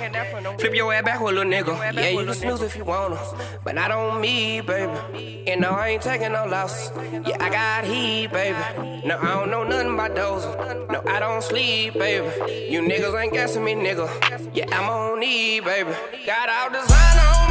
Flip 0.58 0.74
your 0.74 0.92
ass 0.92 1.04
back 1.04 1.20
with 1.20 1.34
little 1.34 1.50
nigga. 1.50 1.94
Yeah, 1.94 2.08
you 2.08 2.24
can 2.24 2.34
snooze 2.34 2.62
if 2.62 2.76
you 2.76 2.84
wanna. 2.84 3.20
But 3.62 3.76
not 3.76 3.92
on 3.92 4.20
me, 4.20 4.60
baby. 4.62 5.44
And 5.46 5.60
no, 5.60 5.70
I 5.70 5.90
ain't 5.90 6.02
taking 6.02 6.32
no 6.32 6.44
loss. 6.46 6.90
Yeah, 7.12 7.36
I 7.38 7.48
got 7.50 7.84
heat, 7.84 8.32
baby. 8.32 8.58
No, 9.06 9.18
I 9.18 9.34
don't 9.34 9.50
know 9.50 9.62
nothing 9.62 9.94
about 9.94 10.14
those. 10.16 10.44
No, 10.90 11.02
I 11.06 11.20
don't 11.20 11.42
sleep, 11.42 11.94
baby. 11.94 12.26
You 12.72 12.80
niggas 12.80 13.22
ain't 13.22 13.32
guessing 13.32 13.64
me, 13.64 13.74
nigga. 13.74 14.08
Yeah, 14.54 14.76
I'm 14.76 14.90
on 14.90 15.22
E, 15.22 15.60
baby. 15.60 15.92
Got 16.26 16.48
all 16.48 16.70
design 16.70 17.18
on 17.18 17.45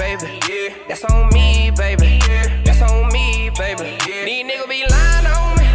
baby. 0.00 0.40
Yeah, 0.48 0.74
that's 0.88 1.04
on 1.04 1.28
me, 1.28 1.70
baby. 1.76 2.18
Yeah, 2.26 2.62
that's 2.64 2.80
on 2.80 3.12
me, 3.12 3.50
baby. 3.58 3.98
Yeah, 4.08 4.24
these 4.24 4.44
niggas 4.48 4.68
be 4.68 4.80
lying 4.88 5.26
on 5.26 5.58
me. 5.60 5.68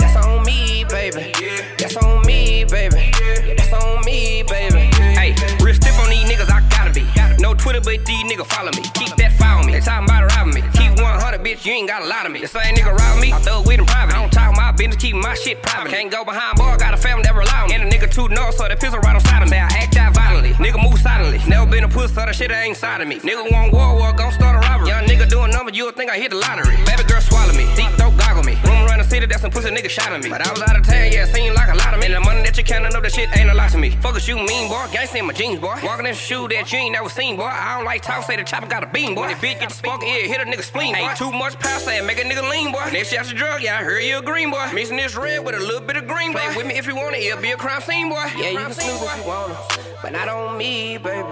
That's 0.00 0.16
on 0.16 0.42
me, 0.44 0.84
baby. 0.88 1.32
Yeah, 1.38 1.60
that's 1.76 1.96
on 1.96 2.24
me, 2.24 2.64
baby. 2.64 3.12
Yeah, 3.20 3.54
that's 3.54 3.72
on 3.74 4.02
me, 4.06 4.42
baby. 4.48 4.88
Hey, 5.20 5.36
real 5.60 5.74
stiff 5.74 5.98
on 6.00 6.08
these 6.08 6.24
niggas, 6.24 6.50
I 6.50 6.64
gotta 6.70 6.92
be. 6.92 7.04
No 7.38 7.52
Twitter, 7.52 7.82
but 7.82 8.02
these 8.06 8.24
niggas 8.24 8.46
follow 8.46 8.72
me. 8.72 8.82
Keep 8.94 9.14
that 9.16 9.32
fire 9.32 9.58
on 9.58 9.66
me. 9.66 9.72
They 9.74 9.80
talking 9.80 10.05
bitch, 11.46 11.64
you 11.64 11.72
ain't 11.72 11.88
got 11.88 12.02
a 12.02 12.06
lot 12.06 12.26
of 12.26 12.32
me. 12.32 12.40
The 12.40 12.48
same 12.48 12.74
nigga 12.74 12.90
rob 12.90 13.20
me, 13.20 13.32
I 13.32 13.38
thug 13.38 13.66
with 13.66 13.78
him 13.78 13.86
private. 13.86 14.14
I 14.14 14.20
don't 14.20 14.32
talk 14.32 14.56
my 14.56 14.72
business, 14.72 14.96
keep 14.96 15.14
my 15.14 15.34
shit 15.34 15.62
private. 15.62 15.90
Can't 15.90 16.10
go 16.10 16.24
behind 16.24 16.58
bar, 16.58 16.76
got 16.76 16.92
a 16.92 16.96
family 16.96 17.22
that 17.22 17.34
rely 17.34 17.62
on 17.62 17.68
me. 17.68 17.74
And 17.76 17.84
a 17.86 17.88
nigga 17.88 18.10
too 18.10 18.28
north, 18.28 18.56
so 18.56 18.66
the 18.66 18.74
pistol 18.74 18.98
right 19.00 19.14
on 19.14 19.22
side 19.22 19.42
of 19.42 19.50
me. 19.50 19.56
I 19.56 19.70
act 19.78 19.96
out 19.96 20.14
violently. 20.14 20.52
Nigga 20.58 20.82
move 20.82 20.98
silently. 20.98 21.38
Never 21.48 21.70
been 21.70 21.84
a 21.84 21.88
pussy, 21.88 22.14
so 22.14 22.26
that 22.26 22.34
shit 22.34 22.50
ain't 22.50 22.76
side 22.76 23.00
of 23.00 23.06
me. 23.06 23.20
Nigga 23.20 23.50
want 23.52 23.72
war, 23.72 23.94
war, 23.94 24.12
gon' 24.12 24.32
start 24.32 24.56
a 24.56 24.60
robbery. 24.66 24.88
Young 24.88 25.04
nigga 25.06 25.28
doing 25.28 25.50
numbers, 25.50 25.76
you'll 25.76 25.92
think 25.92 26.10
I 26.10 26.18
hit 26.18 26.30
the 26.30 26.38
lottery. 26.38 26.76
Baby 26.84 27.04
girl 27.06 27.20
swallow 27.20 27.54
me, 27.54 27.66
deep 27.76 27.90
throat 27.94 28.05
me. 28.46 28.54
Room 28.64 28.86
around 28.86 29.00
the 29.02 29.04
city, 29.04 29.26
that's 29.26 29.42
some 29.42 29.50
pussy 29.50 29.70
nigga 29.70 29.90
shot 29.90 30.12
at 30.12 30.22
me. 30.22 30.30
But 30.30 30.46
I 30.46 30.50
was 30.50 30.62
out 30.62 30.78
of 30.78 30.86
town, 30.86 31.10
yeah, 31.10 31.26
seemed 31.26 31.54
like 31.54 31.68
a 31.68 31.76
lot 31.76 31.92
of 31.92 32.00
me. 32.00 32.06
And 32.06 32.14
the 32.14 32.20
money 32.20 32.42
that 32.42 32.56
you 32.56 32.64
counting 32.64 32.94
up, 32.94 33.02
that 33.02 33.12
shit 33.12 33.28
ain't 33.36 33.50
a 33.50 33.54
lot 33.54 33.70
to 33.72 33.78
me. 33.78 33.90
Fuck 33.90 34.16
a 34.16 34.20
you 34.22 34.36
mean, 34.36 34.68
boy. 34.68 34.86
Gangsta 34.94 35.16
in 35.16 35.26
my 35.26 35.32
jeans, 35.32 35.58
boy. 35.58 35.74
Walking 35.82 36.06
in 36.06 36.12
a 36.12 36.14
shoe 36.14 36.46
that 36.48 36.72
you 36.72 36.78
ain't 36.78 36.92
never 36.92 37.08
seen, 37.08 37.36
boy. 37.36 37.50
I 37.50 37.76
don't 37.76 37.84
like 37.84 38.02
talk, 38.02 38.24
say 38.24 38.36
the 38.36 38.44
chopper 38.44 38.68
got 38.68 38.84
a 38.84 38.86
beam, 38.86 39.14
boy. 39.14 39.28
The 39.28 39.34
bitch 39.34 39.58
get 39.58 39.68
the 39.68 39.74
spark, 39.74 40.02
yeah, 40.02 40.30
hit 40.30 40.40
a 40.40 40.44
nigga 40.44 40.62
spleen, 40.62 40.94
boy. 40.94 41.00
Ain't 41.00 41.18
too 41.18 41.32
much 41.32 41.58
power, 41.58 41.80
say 41.80 42.00
make 42.00 42.18
a 42.18 42.22
nigga 42.22 42.48
lean, 42.48 42.72
boy. 42.72 42.88
Next 42.92 43.12
shot's 43.12 43.30
a 43.32 43.34
drug, 43.34 43.62
yeah, 43.62 43.78
I 43.78 43.82
heard 43.82 44.02
you 44.04 44.18
a 44.18 44.22
green, 44.22 44.50
boy. 44.50 44.70
Mixing 44.72 44.96
this 44.96 45.16
red 45.16 45.44
with 45.44 45.56
a 45.56 45.60
little 45.60 45.80
bit 45.80 45.96
of 45.96 46.06
green, 46.06 46.32
boy. 46.32 46.38
Play 46.38 46.56
with 46.56 46.66
me 46.66 46.78
if 46.78 46.86
you 46.86 46.94
want 46.94 47.16
it, 47.16 47.22
it'll 47.24 47.42
be 47.42 47.50
a 47.50 47.56
crime 47.56 47.80
scene, 47.82 48.08
boy. 48.08 48.24
Yeah, 48.36 48.50
you 48.50 48.58
can 48.58 48.72
snooze 48.72 49.02
if 49.02 49.16
you 49.18 49.24
wanna, 49.26 49.56
but 50.02 50.12
not 50.12 50.28
on 50.28 50.56
me, 50.56 50.98
baby. 50.98 51.28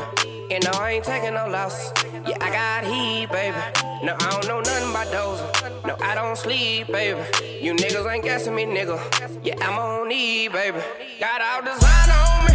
And 0.50 0.62
no, 0.64 0.72
I 0.72 0.92
ain't 0.92 1.04
taking 1.04 1.34
no 1.34 1.46
loss. 1.48 1.90
Yeah, 2.26 2.36
I 2.40 2.50
got 2.50 2.84
heat, 2.84 3.30
baby. 3.30 3.56
No, 4.04 4.14
I 4.20 4.30
don't 4.30 4.46
know 4.46 4.60
nothing 4.60 4.90
about 4.90 5.10
those. 5.10 5.40
No, 5.84 5.96
I 6.00 6.14
don't 6.14 6.36
sleep, 6.36 6.88
baby. 6.88 7.03
You 7.04 7.74
niggas 7.74 8.10
ain't 8.10 8.24
guessing 8.24 8.54
me, 8.54 8.64
nigga. 8.64 8.98
Yeah, 9.44 9.56
I'm 9.60 9.78
on 9.78 10.10
E, 10.10 10.48
baby. 10.48 10.78
Got 11.20 11.42
all 11.42 11.60
design 11.60 12.10
on 12.10 12.46
me. 12.46 12.54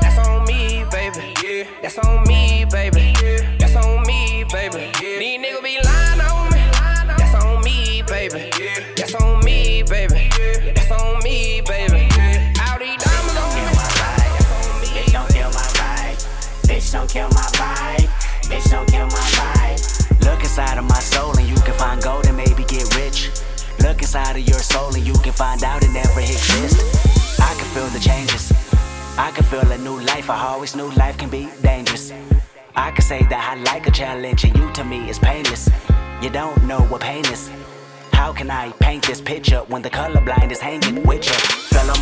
That's 0.00 0.28
on 0.28 0.44
me, 0.46 0.84
baby. 0.92 1.34
Yeah, 1.42 1.64
that's 1.82 1.98
on 1.98 2.22
me, 2.28 2.64
baby. 2.70 3.12
That's 3.58 3.74
on 3.74 4.06
me, 4.06 4.44
baby. 4.52 4.92
These 5.00 5.40
niggas 5.40 5.62
be 5.64 5.78
lying 5.82 6.20
on 6.20 6.52
me. 6.52 6.60
That's 7.18 7.34
on 7.44 7.64
me, 7.64 8.02
baby. 8.06 8.50
Yeah, 8.60 8.84
that's 8.94 9.14
on 9.16 9.44
me, 9.44 9.82
baby. 9.82 10.30
That's 10.72 10.90
on 10.92 11.18
me, 11.24 11.60
baby. 11.62 12.08
All 12.62 12.78
these 12.78 13.02
diamonds 13.02 13.36
on 13.42 13.54
me. 13.56 13.62
Bitch, 14.94 15.10
don't 15.12 15.28
kill 15.28 15.50
my 15.50 15.58
vibe. 15.74 16.18
Bitch, 16.62 16.92
don't 16.92 17.08
kill 17.10 17.28
my 17.28 17.42
vibe. 17.58 18.06
Bitch, 18.46 18.70
don't 18.70 18.86
kill 18.88 19.06
my 19.06 19.26
vibe. 19.34 20.24
Look 20.24 20.40
inside 20.42 20.78
of 20.78 20.84
inside 24.10 24.36
of 24.36 24.48
your 24.48 24.58
soul 24.58 24.92
and 24.96 25.06
you 25.06 25.12
can 25.22 25.32
find 25.32 25.62
out 25.62 25.84
it 25.84 25.90
never 25.92 26.18
exists. 26.18 27.38
I 27.38 27.54
can 27.54 27.64
feel 27.66 27.86
the 27.90 28.00
changes. 28.00 28.52
I 29.16 29.30
can 29.30 29.44
feel 29.44 29.70
a 29.70 29.78
new 29.78 30.00
life. 30.00 30.28
I 30.28 30.48
always 30.48 30.74
knew 30.74 30.90
life 30.96 31.16
can 31.16 31.30
be 31.30 31.48
dangerous. 31.62 32.12
I 32.74 32.90
can 32.90 33.02
say 33.02 33.22
that 33.30 33.52
I 33.52 33.62
like 33.62 33.86
a 33.86 33.92
challenge 33.92 34.42
and 34.42 34.56
you 34.56 34.68
to 34.72 34.82
me 34.82 35.08
is 35.08 35.20
painless. 35.20 35.70
You 36.20 36.28
don't 36.28 36.60
know 36.64 36.80
what 36.86 37.02
pain 37.02 37.24
is. 37.26 37.52
How 38.12 38.32
can 38.32 38.50
I 38.50 38.72
paint 38.80 39.06
this 39.06 39.20
picture 39.20 39.60
when 39.68 39.80
the 39.80 39.90
colorblind 39.90 40.50
is 40.50 40.58
hanging 40.58 41.04
with 41.06 41.24
you? 41.26 41.59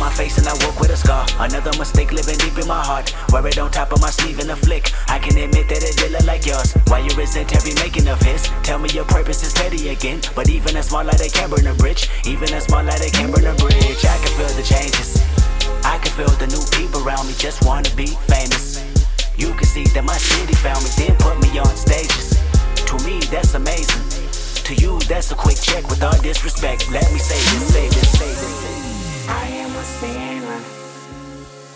My 0.09 0.15
face 0.15 0.39
and 0.39 0.47
I 0.47 0.57
woke 0.65 0.79
with 0.79 0.89
a 0.89 0.97
scar. 0.97 1.23
Another 1.37 1.69
mistake 1.77 2.11
living 2.11 2.39
deep 2.41 2.57
in 2.57 2.67
my 2.67 2.81
heart. 2.81 3.13
Wear 3.29 3.45
it 3.45 3.59
on 3.59 3.69
top 3.69 3.93
of 3.93 4.01
my 4.01 4.09
sleeve 4.09 4.39
in 4.39 4.49
a 4.49 4.55
flick. 4.55 4.89
I 5.07 5.19
can 5.19 5.37
admit 5.37 5.69
that 5.69 5.85
it 5.85 5.97
did 6.01 6.11
look 6.13 6.25
like 6.25 6.47
yours. 6.47 6.73
Why 6.89 7.05
you 7.05 7.13
resent 7.13 7.53
every 7.53 7.75
making 7.77 8.07
of 8.09 8.19
his? 8.19 8.49
Tell 8.63 8.79
me 8.79 8.89
your 8.89 9.05
purpose 9.05 9.45
is 9.45 9.53
petty 9.53 9.89
again. 9.89 10.19
But 10.33 10.49
even 10.49 10.77
a 10.77 10.81
small 10.81 11.05
light, 11.05 11.21
they 11.21 11.29
can 11.29 11.51
burn 11.51 11.67
a 11.67 11.75
bridge. 11.75 12.09
Even 12.25 12.49
a 12.57 12.59
small 12.59 12.83
light, 12.83 12.97
they 12.97 13.13
can 13.13 13.29
burn 13.29 13.45
a 13.45 13.53
bridge. 13.53 14.01
I 14.01 14.17
can 14.17 14.33
feel 14.33 14.49
the 14.57 14.65
changes. 14.65 15.21
I 15.85 16.01
can 16.01 16.09
feel 16.17 16.33
the 16.41 16.49
new 16.49 16.65
people 16.73 17.05
around 17.05 17.27
me 17.29 17.37
just 17.37 17.61
wanna 17.63 17.93
be 17.93 18.09
famous. 18.25 18.81
You 19.37 19.53
can 19.53 19.69
see 19.69 19.85
that 19.93 20.03
my 20.03 20.17
city 20.17 20.57
found 20.57 20.81
me, 20.81 20.89
then 20.97 21.13
put 21.21 21.37
me 21.37 21.53
on 21.61 21.69
stages. 21.77 22.33
To 22.89 22.97
me, 23.05 23.21
that's 23.29 23.53
amazing. 23.53 24.01
To 24.65 24.73
you, 24.73 24.97
that's 25.05 25.29
a 25.29 25.35
quick 25.35 25.61
check 25.61 25.85
with 25.85 26.01
all 26.01 26.17
disrespect. 26.17 26.89
Let 26.89 27.05
me 27.13 27.19
say 27.21 27.37
this, 27.53 27.63
say 27.69 27.87
this, 27.93 28.09
say 28.17 28.33
this. 28.33 28.88
A 29.79 29.81
sinner 29.81 30.59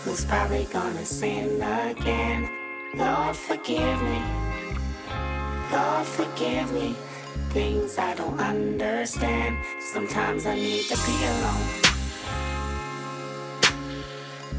who's 0.04 0.26
probably 0.26 0.68
gonna 0.70 1.06
sin 1.06 1.62
again. 1.62 2.50
Lord, 2.94 3.34
forgive 3.34 4.02
me. 4.02 4.20
Lord, 5.72 6.06
forgive 6.06 6.70
me. 6.74 6.96
Things 7.48 7.96
I 7.96 8.12
don't 8.14 8.38
understand. 8.38 9.56
Sometimes 9.80 10.44
I 10.44 10.54
need 10.54 10.84
to 10.90 10.96
be 11.06 11.16
alone. 11.32 11.66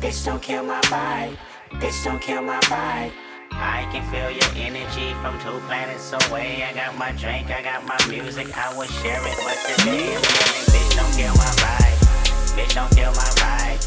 Bitch, 0.01 0.25
don't 0.25 0.41
kill 0.41 0.63
my 0.63 0.81
vibe. 0.89 1.38
Bitch, 1.79 2.03
don't 2.03 2.19
kill 2.19 2.41
my 2.41 2.60
vibe. 2.62 3.12
I 3.51 3.88
can 3.91 4.01
feel 4.10 4.31
your 4.31 4.51
energy 4.55 5.13
from 5.21 5.39
two 5.39 5.60
planets 5.67 6.12
away. 6.13 6.63
I 6.63 6.73
got 6.73 6.97
my 6.97 7.12
drink, 7.12 7.51
I 7.51 7.62
got 7.62 7.86
my 7.86 7.99
music, 8.10 8.47
I 8.58 8.75
will 8.75 8.88
share 8.88 9.21
it. 9.21 9.38
But 9.45 9.58
today 9.69 10.15
I'm 10.15 10.21
bitch, 10.73 10.95
don't 10.95 11.13
kill 11.13 11.36
my 11.36 11.53
vibe. 11.62 11.84
Bitch, 12.55 12.73
don't 12.73 12.89
kill 12.95 13.11
my 13.11 13.29
vibe. 13.35 13.79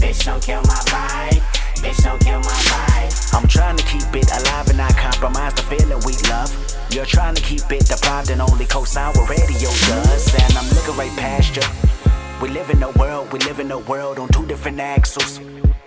Bitch, 0.00 0.24
don't 0.24 0.42
kill 0.42 0.60
my 0.62 0.80
vibe. 0.90 1.40
Bitch, 1.76 2.02
don't 2.02 2.20
kill 2.20 2.40
my 2.40 2.58
vibe. 2.70 3.34
I'm 3.34 3.46
trying 3.46 3.76
to 3.76 3.84
keep 3.84 4.02
it 4.14 4.28
alive 4.32 4.68
and 4.68 4.78
not 4.78 4.96
compromise 4.96 5.54
the 5.54 5.62
feeling 5.62 6.00
we 6.04 6.14
love. 6.28 6.50
You're 6.90 7.06
trying 7.06 7.36
to 7.36 7.42
keep 7.42 7.70
it 7.70 7.86
deprived 7.86 8.30
and 8.30 8.40
only 8.40 8.64
co-sign 8.66 9.12
what 9.14 9.28
radio 9.30 9.70
does. 9.70 10.34
And 10.34 10.58
I'm 10.58 10.68
looking 10.70 10.96
right 10.96 11.16
past 11.16 11.54
you. 11.54 11.62
We 12.42 12.48
live 12.48 12.68
in 12.70 12.82
a 12.82 12.90
world, 12.92 13.32
we 13.32 13.38
live 13.40 13.60
in 13.60 13.70
a 13.70 13.78
world 13.78 14.18
on 14.18 14.28
two 14.28 14.44
different 14.46 14.80
axles. 14.80 15.38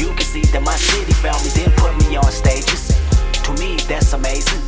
You 0.00 0.08
can 0.14 0.24
see 0.24 0.40
that 0.56 0.62
my 0.62 0.76
city 0.76 1.12
found 1.12 1.44
me, 1.44 1.50
then 1.50 1.70
put 1.76 1.92
me 2.00 2.16
on 2.16 2.32
stages. 2.32 2.88
To 3.44 3.52
me, 3.60 3.76
that's 3.86 4.14
amazing. 4.14 4.64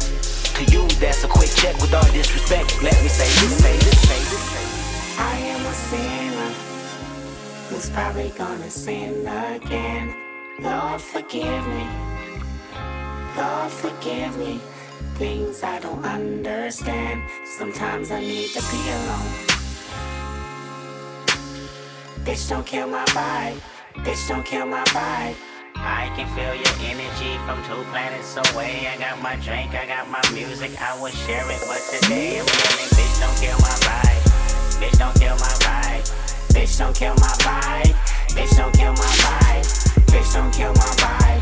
To 0.57 0.63
you, 0.71 0.87
that's 1.01 1.25
a 1.25 1.27
quick 1.27 1.49
check 1.57 1.75
with 1.81 1.95
all 1.95 2.05
disrespect. 2.13 2.83
Let 2.83 2.93
me 3.03 3.09
say 3.09 3.25
this, 3.41 3.57
say 3.65 3.77
this, 3.79 3.99
say 4.11 4.21
this. 4.29 4.45
I 5.19 5.37
am 5.57 5.65
a 5.65 5.73
sinner 5.89 6.53
who's 7.71 7.89
probably 7.89 8.29
gonna 8.37 8.69
sin 8.69 9.27
again. 9.27 10.15
Lord, 10.61 11.01
forgive 11.01 11.65
me. 11.67 11.87
Lord, 13.35 13.73
forgive 13.73 14.37
me. 14.37 14.61
Things 15.15 15.63
I 15.63 15.81
don't 15.81 16.05
understand. 16.05 17.23
Sometimes 17.47 18.11
I 18.11 18.21
need 18.21 18.51
to 18.51 18.61
be 18.61 18.81
alone. 18.99 19.33
Bitch, 22.23 22.51
don't 22.51 22.67
kill 22.67 22.89
my 22.89 23.05
vibe. 23.07 23.72
Bitch, 24.01 24.29
don't 24.29 24.45
kill 24.45 24.67
my 24.67 24.83
vibe. 24.85 25.37
I 25.77 26.11
can 26.17 26.27
feel 26.35 26.55
your 26.55 26.75
energy 26.91 27.37
from 27.45 27.63
two 27.65 27.83
planets 27.91 28.37
away. 28.37 28.89
I 28.89 28.97
got 28.99 29.21
my 29.23 29.37
drink, 29.37 29.75
I 29.75 29.87
got 29.87 30.09
my 30.11 30.23
music, 30.33 30.71
I 30.81 30.99
will 31.01 31.11
share 31.11 31.45
it. 31.51 31.61
But 31.69 31.81
today 31.91 32.39
I'm 32.41 32.47
bitch, 32.47 33.21
don't 33.21 33.37
kill 33.37 33.59
my 33.59 33.77
vibe. 33.85 34.23
Bitch, 34.81 34.99
don't 34.99 35.15
kill 35.21 35.37
my 35.37 35.55
vibe. 35.61 36.05
Bitch, 36.55 36.79
don't 36.79 36.97
kill 36.97 37.15
my 37.17 37.35
vibe. 37.45 37.95
Bitch, 38.35 38.57
don't 38.57 38.73
kill 38.75 38.93
my 38.93 39.13
vibe. 39.23 39.65
Bitch, 40.07 40.33
don't 40.33 40.53
kill 40.53 40.73
my 40.73 40.91
vibe. 40.97 41.42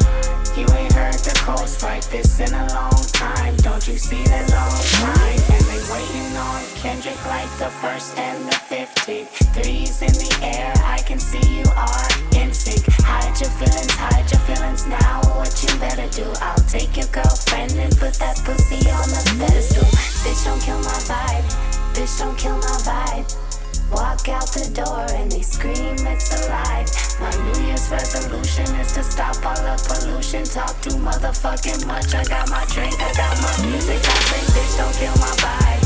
You 0.61 0.68
ain't 0.77 0.92
heard 0.92 1.14
the 1.14 1.33
coast 1.40 1.83
like 1.83 2.05
this 2.11 2.38
in 2.38 2.53
a 2.53 2.68
long 2.68 3.01
time. 3.16 3.57
Don't 3.64 3.81
you 3.88 3.96
see 3.96 4.23
the 4.25 4.44
long 4.53 4.77
time? 5.01 5.40
And 5.57 5.64
they 5.64 5.81
waiting 5.88 6.37
on 6.37 6.61
Kendrick 6.77 7.16
like 7.25 7.49
the 7.57 7.73
first 7.81 8.18
and 8.18 8.44
the 8.44 8.57
fifteenth. 8.68 9.33
Threes 9.57 10.03
in 10.03 10.12
the 10.12 10.31
air, 10.44 10.70
I 10.85 10.99
can 10.99 11.18
see 11.18 11.40
you 11.57 11.64
are 11.81 12.09
in 12.37 12.53
sync. 12.53 12.85
Hide 13.09 13.40
your 13.40 13.49
feelings, 13.57 13.94
hide 13.96 14.31
your 14.31 14.40
feelings 14.40 14.87
now. 14.87 15.25
What 15.40 15.49
you 15.64 15.73
better 15.81 16.09
do? 16.12 16.29
I'll 16.44 16.64
take 16.68 16.94
your 16.94 17.09
girlfriend 17.09 17.73
and 17.81 17.96
put 17.96 18.20
that 18.20 18.37
pussy 18.44 18.85
on 18.92 19.09
the 19.09 19.23
pedestal. 19.40 19.88
Bitch, 20.20 20.44
don't 20.44 20.61
kill 20.61 20.77
my 20.85 21.01
vibe. 21.09 21.49
Bitch, 21.96 22.20
don't 22.20 22.37
kill 22.37 22.57
my 22.57 22.77
vibe. 22.85 23.50
Walk 23.92 24.29
out 24.29 24.46
the 24.55 24.70
door 24.70 25.07
and 25.18 25.31
they 25.33 25.42
scream 25.42 25.98
it's 26.07 26.31
alive. 26.46 26.87
My 27.18 27.31
New 27.44 27.66
Year's 27.66 27.90
resolution 27.90 28.66
is 28.79 28.92
to 28.92 29.03
stop 29.03 29.35
all 29.44 29.57
the 29.57 29.76
pollution. 29.83 30.44
Talk 30.44 30.81
too 30.81 30.96
motherfucking 31.03 31.87
much. 31.87 32.14
I 32.14 32.22
got 32.24 32.48
my 32.50 32.64
drink, 32.66 32.94
I 33.03 33.12
got 33.14 33.37
my 33.42 33.66
music. 33.66 33.98
I 33.98 34.14
say, 34.31 34.42
bitch, 34.55 34.76
don't 34.79 34.94
kill 34.94 35.16
my 35.18 35.35
vibe. 35.42 35.83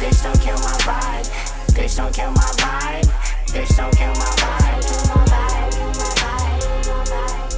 Bitch, 0.00 0.22
don't 0.22 0.40
kill 0.40 0.58
my 0.58 0.76
vibe. 0.88 1.28
Bitch, 1.76 1.96
don't 1.96 2.14
kill 2.14 2.30
my 2.32 2.50
vibe. 2.56 3.06
Bitch, 3.52 3.76
don't 3.76 3.94
kill 3.96 4.14
my 4.16 4.32
vibe. 4.40 4.82
Kill 4.88 5.16
my. 5.28 5.42
Kill 5.70 5.92
my 5.98 6.14
vibe. 6.24 7.52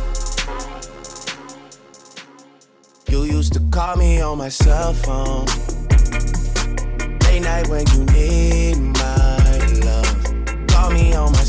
You 3.10 3.22
used 3.22 3.52
to 3.52 3.60
call 3.70 3.96
me 3.96 4.20
on 4.20 4.38
my 4.38 4.48
cell 4.48 4.92
phone. 4.92 5.46
Late 7.22 7.42
night 7.42 7.68
when 7.68 7.86
you 7.92 8.04
need 8.12 8.76
my 8.76 9.13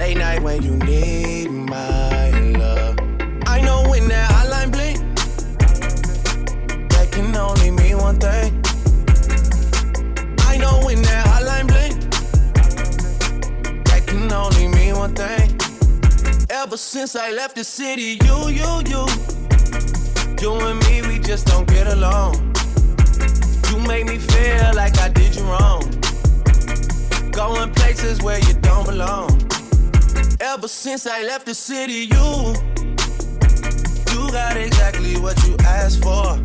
Late 0.00 0.16
night 0.16 0.42
when 0.42 0.62
you 0.62 0.76
need 0.76 1.50
my 1.50 2.30
love. 2.56 2.96
I 3.46 3.60
know 3.60 3.84
when 3.90 4.08
that 4.08 4.30
hotline 4.30 4.72
blink, 4.72 4.98
that 6.88 7.12
can 7.12 7.36
only 7.36 7.70
mean 7.70 7.98
one 7.98 8.18
thing. 8.18 8.50
I 10.48 10.56
know 10.56 10.80
when 10.86 11.02
that 11.02 11.26
hotline 11.26 11.66
blink, 11.68 12.00
that 13.84 14.06
can 14.06 14.32
only 14.32 14.68
mean 14.68 14.96
one 14.96 15.14
thing. 15.14 15.54
Ever 16.48 16.78
since 16.78 17.14
I 17.14 17.30
left 17.32 17.56
the 17.56 17.64
city, 17.64 18.18
you, 18.24 18.48
you, 18.48 18.80
you, 18.88 19.06
you 20.40 20.66
and 20.66 20.80
me, 20.86 21.02
we 21.02 21.18
just 21.18 21.46
don't 21.46 21.68
get 21.68 21.86
along. 21.88 22.36
You 23.68 23.78
make 23.86 24.06
me 24.06 24.16
feel 24.16 24.72
like 24.74 24.96
I 24.98 25.10
did 25.10 25.36
you 25.36 25.42
wrong. 25.42 25.82
Going 27.32 27.70
places 27.74 28.22
where 28.22 28.38
you 28.38 28.54
don't 28.54 28.86
belong. 28.86 29.49
Ever 30.42 30.68
since 30.68 31.06
I 31.06 31.22
left 31.22 31.44
the 31.44 31.54
city, 31.54 32.08
you 32.10 32.54
you 34.10 34.32
got 34.32 34.56
exactly 34.56 35.18
what 35.20 35.36
you 35.46 35.54
asked 35.60 36.02
for. 36.02 36.40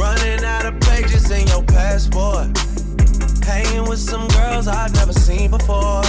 Running 0.00 0.44
out 0.44 0.66
of 0.66 0.78
pages 0.82 1.28
in 1.32 1.48
your 1.48 1.64
passport. 1.64 2.56
Hanging 3.44 3.88
with 3.88 3.98
some 3.98 4.28
girls 4.28 4.68
I've 4.68 4.94
never 4.94 5.12
seen 5.12 5.50
before. 5.50 6.04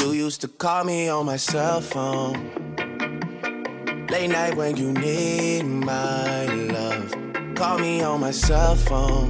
You 0.00 0.10
used 0.10 0.40
to 0.40 0.48
call 0.48 0.82
me 0.82 1.08
on 1.08 1.24
my 1.24 1.36
cell 1.36 1.80
phone. 1.80 2.50
Late 4.10 4.30
night 4.30 4.56
when 4.56 4.76
you 4.76 4.92
need 4.92 5.62
my 5.62 6.46
love. 6.46 7.14
Call 7.54 7.78
me 7.78 8.02
on 8.02 8.20
my 8.20 8.32
cell 8.32 8.74
phone. 8.74 9.28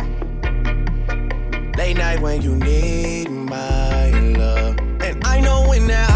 Late 1.77 1.99
night 1.99 2.23
when 2.23 2.41
you 2.41 2.57
need 2.57 3.29
my 3.29 4.09
love. 4.39 4.79
And 5.03 5.23
I 5.23 5.41
know 5.41 5.69
when 5.69 5.87
that 5.89 6.16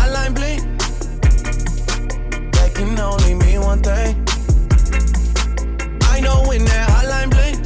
one 3.70 3.82
thing. 3.84 4.16
I 6.14 6.18
know 6.20 6.42
when 6.48 6.64
that 6.64 6.86
hotline 6.92 7.30
blink, 7.30 7.58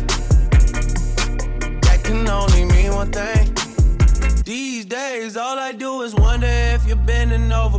that 1.84 2.04
can 2.04 2.28
only 2.28 2.64
mean 2.66 2.92
one 2.92 3.10
thing. 3.10 3.44
These 4.44 4.84
days, 4.84 5.38
all 5.38 5.58
I 5.58 5.72
do 5.72 6.02
is 6.02 6.14
wonder 6.14 6.46
if 6.74 6.86
you're 6.86 7.04
bending 7.12 7.50
over 7.52 7.78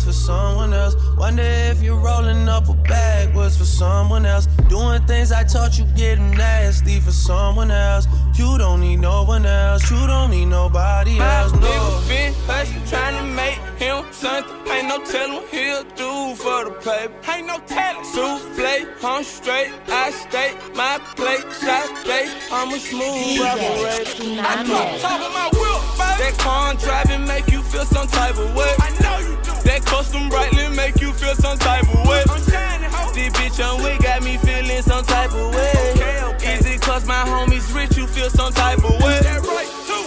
backwards 0.00 0.04
for 0.04 0.12
someone 0.12 0.72
else. 0.72 0.96
Wonder 1.16 1.42
if 1.42 1.82
you're 1.82 1.98
rolling 1.98 2.48
up 2.48 2.68
a 2.68 2.74
backwards 2.74 3.56
for 3.56 3.64
someone 3.64 4.26
else. 4.26 4.46
Doing 4.68 5.02
things 5.06 5.32
I 5.32 5.44
taught 5.44 5.78
you 5.78 5.84
getting 5.96 6.30
nasty 6.32 7.00
for 7.00 7.12
someone 7.12 7.70
else. 7.70 8.06
You 8.34 8.58
don't 8.58 8.80
need 8.80 8.98
no 8.98 9.24
one 9.24 9.44
else. 9.46 9.90
You 9.90 10.06
don't 10.06 10.30
need 10.30 10.46
nobody 10.46 11.18
My 11.18 11.42
else. 11.42 11.52
No. 11.52 11.58
nigga 11.58 12.08
been 12.08 12.34
hustling, 12.46 12.86
trying 12.86 13.16
to 13.18 13.34
make 13.34 13.58
him 13.78 14.04
something. 14.12 14.56
Ain't 14.70 14.88
no 14.88 14.98
telling 15.04 15.34
what 15.34 15.48
he'll 15.50 15.84
do 15.96 16.34
for 16.36 16.64
the 16.64 16.72
paper. 16.80 17.12
Ain't 17.30 17.46
no 17.46 17.58
telling. 17.66 18.04
Souffle, 18.04 19.04
I'm 19.04 19.24
straight, 19.24 19.70
I 19.88 20.10
stay, 20.10 20.54
my 20.74 20.98
plate, 21.16 21.44
shot 21.60 21.88
day. 22.04 22.26
I'm 22.50 22.72
a 22.72 22.78
smooth 22.78 23.40
operator. 23.40 24.40
I 24.40 24.64
drop 24.64 25.00
top 25.00 25.20
of 25.20 25.32
my 25.34 25.48
wheel, 25.52 25.80
baby. 25.98 26.20
That 26.22 26.34
car 26.38 26.74
driving 26.74 27.26
make 27.26 27.50
you 27.50 27.62
feel 27.62 27.84
some 27.84 28.06
type 28.08 28.36
of 28.38 28.54
way. 28.54 28.72
I 28.78 28.90
know 29.02 29.18
you 29.28 29.36
do. 29.42 29.49
That 29.70 29.86
custom 29.86 30.28
brightly 30.28 30.66
make 30.74 31.00
you 31.00 31.12
feel 31.12 31.36
some 31.36 31.56
type 31.56 31.86
of 31.86 32.02
way. 32.02 32.24
I'm 32.26 32.42
shining, 32.42 32.90
ho. 32.90 33.06
This 33.14 33.30
bitch 33.38 33.62
on 33.62 33.78
we 33.86 33.96
got 34.02 34.20
me 34.20 34.36
feeling 34.38 34.82
some 34.82 35.04
type 35.04 35.30
of 35.30 35.54
way. 35.54 35.70
Okay, 35.94 36.24
okay. 36.24 36.58
Easy 36.58 36.76
cause 36.76 37.06
my 37.06 37.22
homies 37.22 37.70
rich, 37.70 37.96
you 37.96 38.08
feel 38.08 38.30
some 38.30 38.52
type 38.52 38.82
of 38.82 38.98
way. 39.00 39.20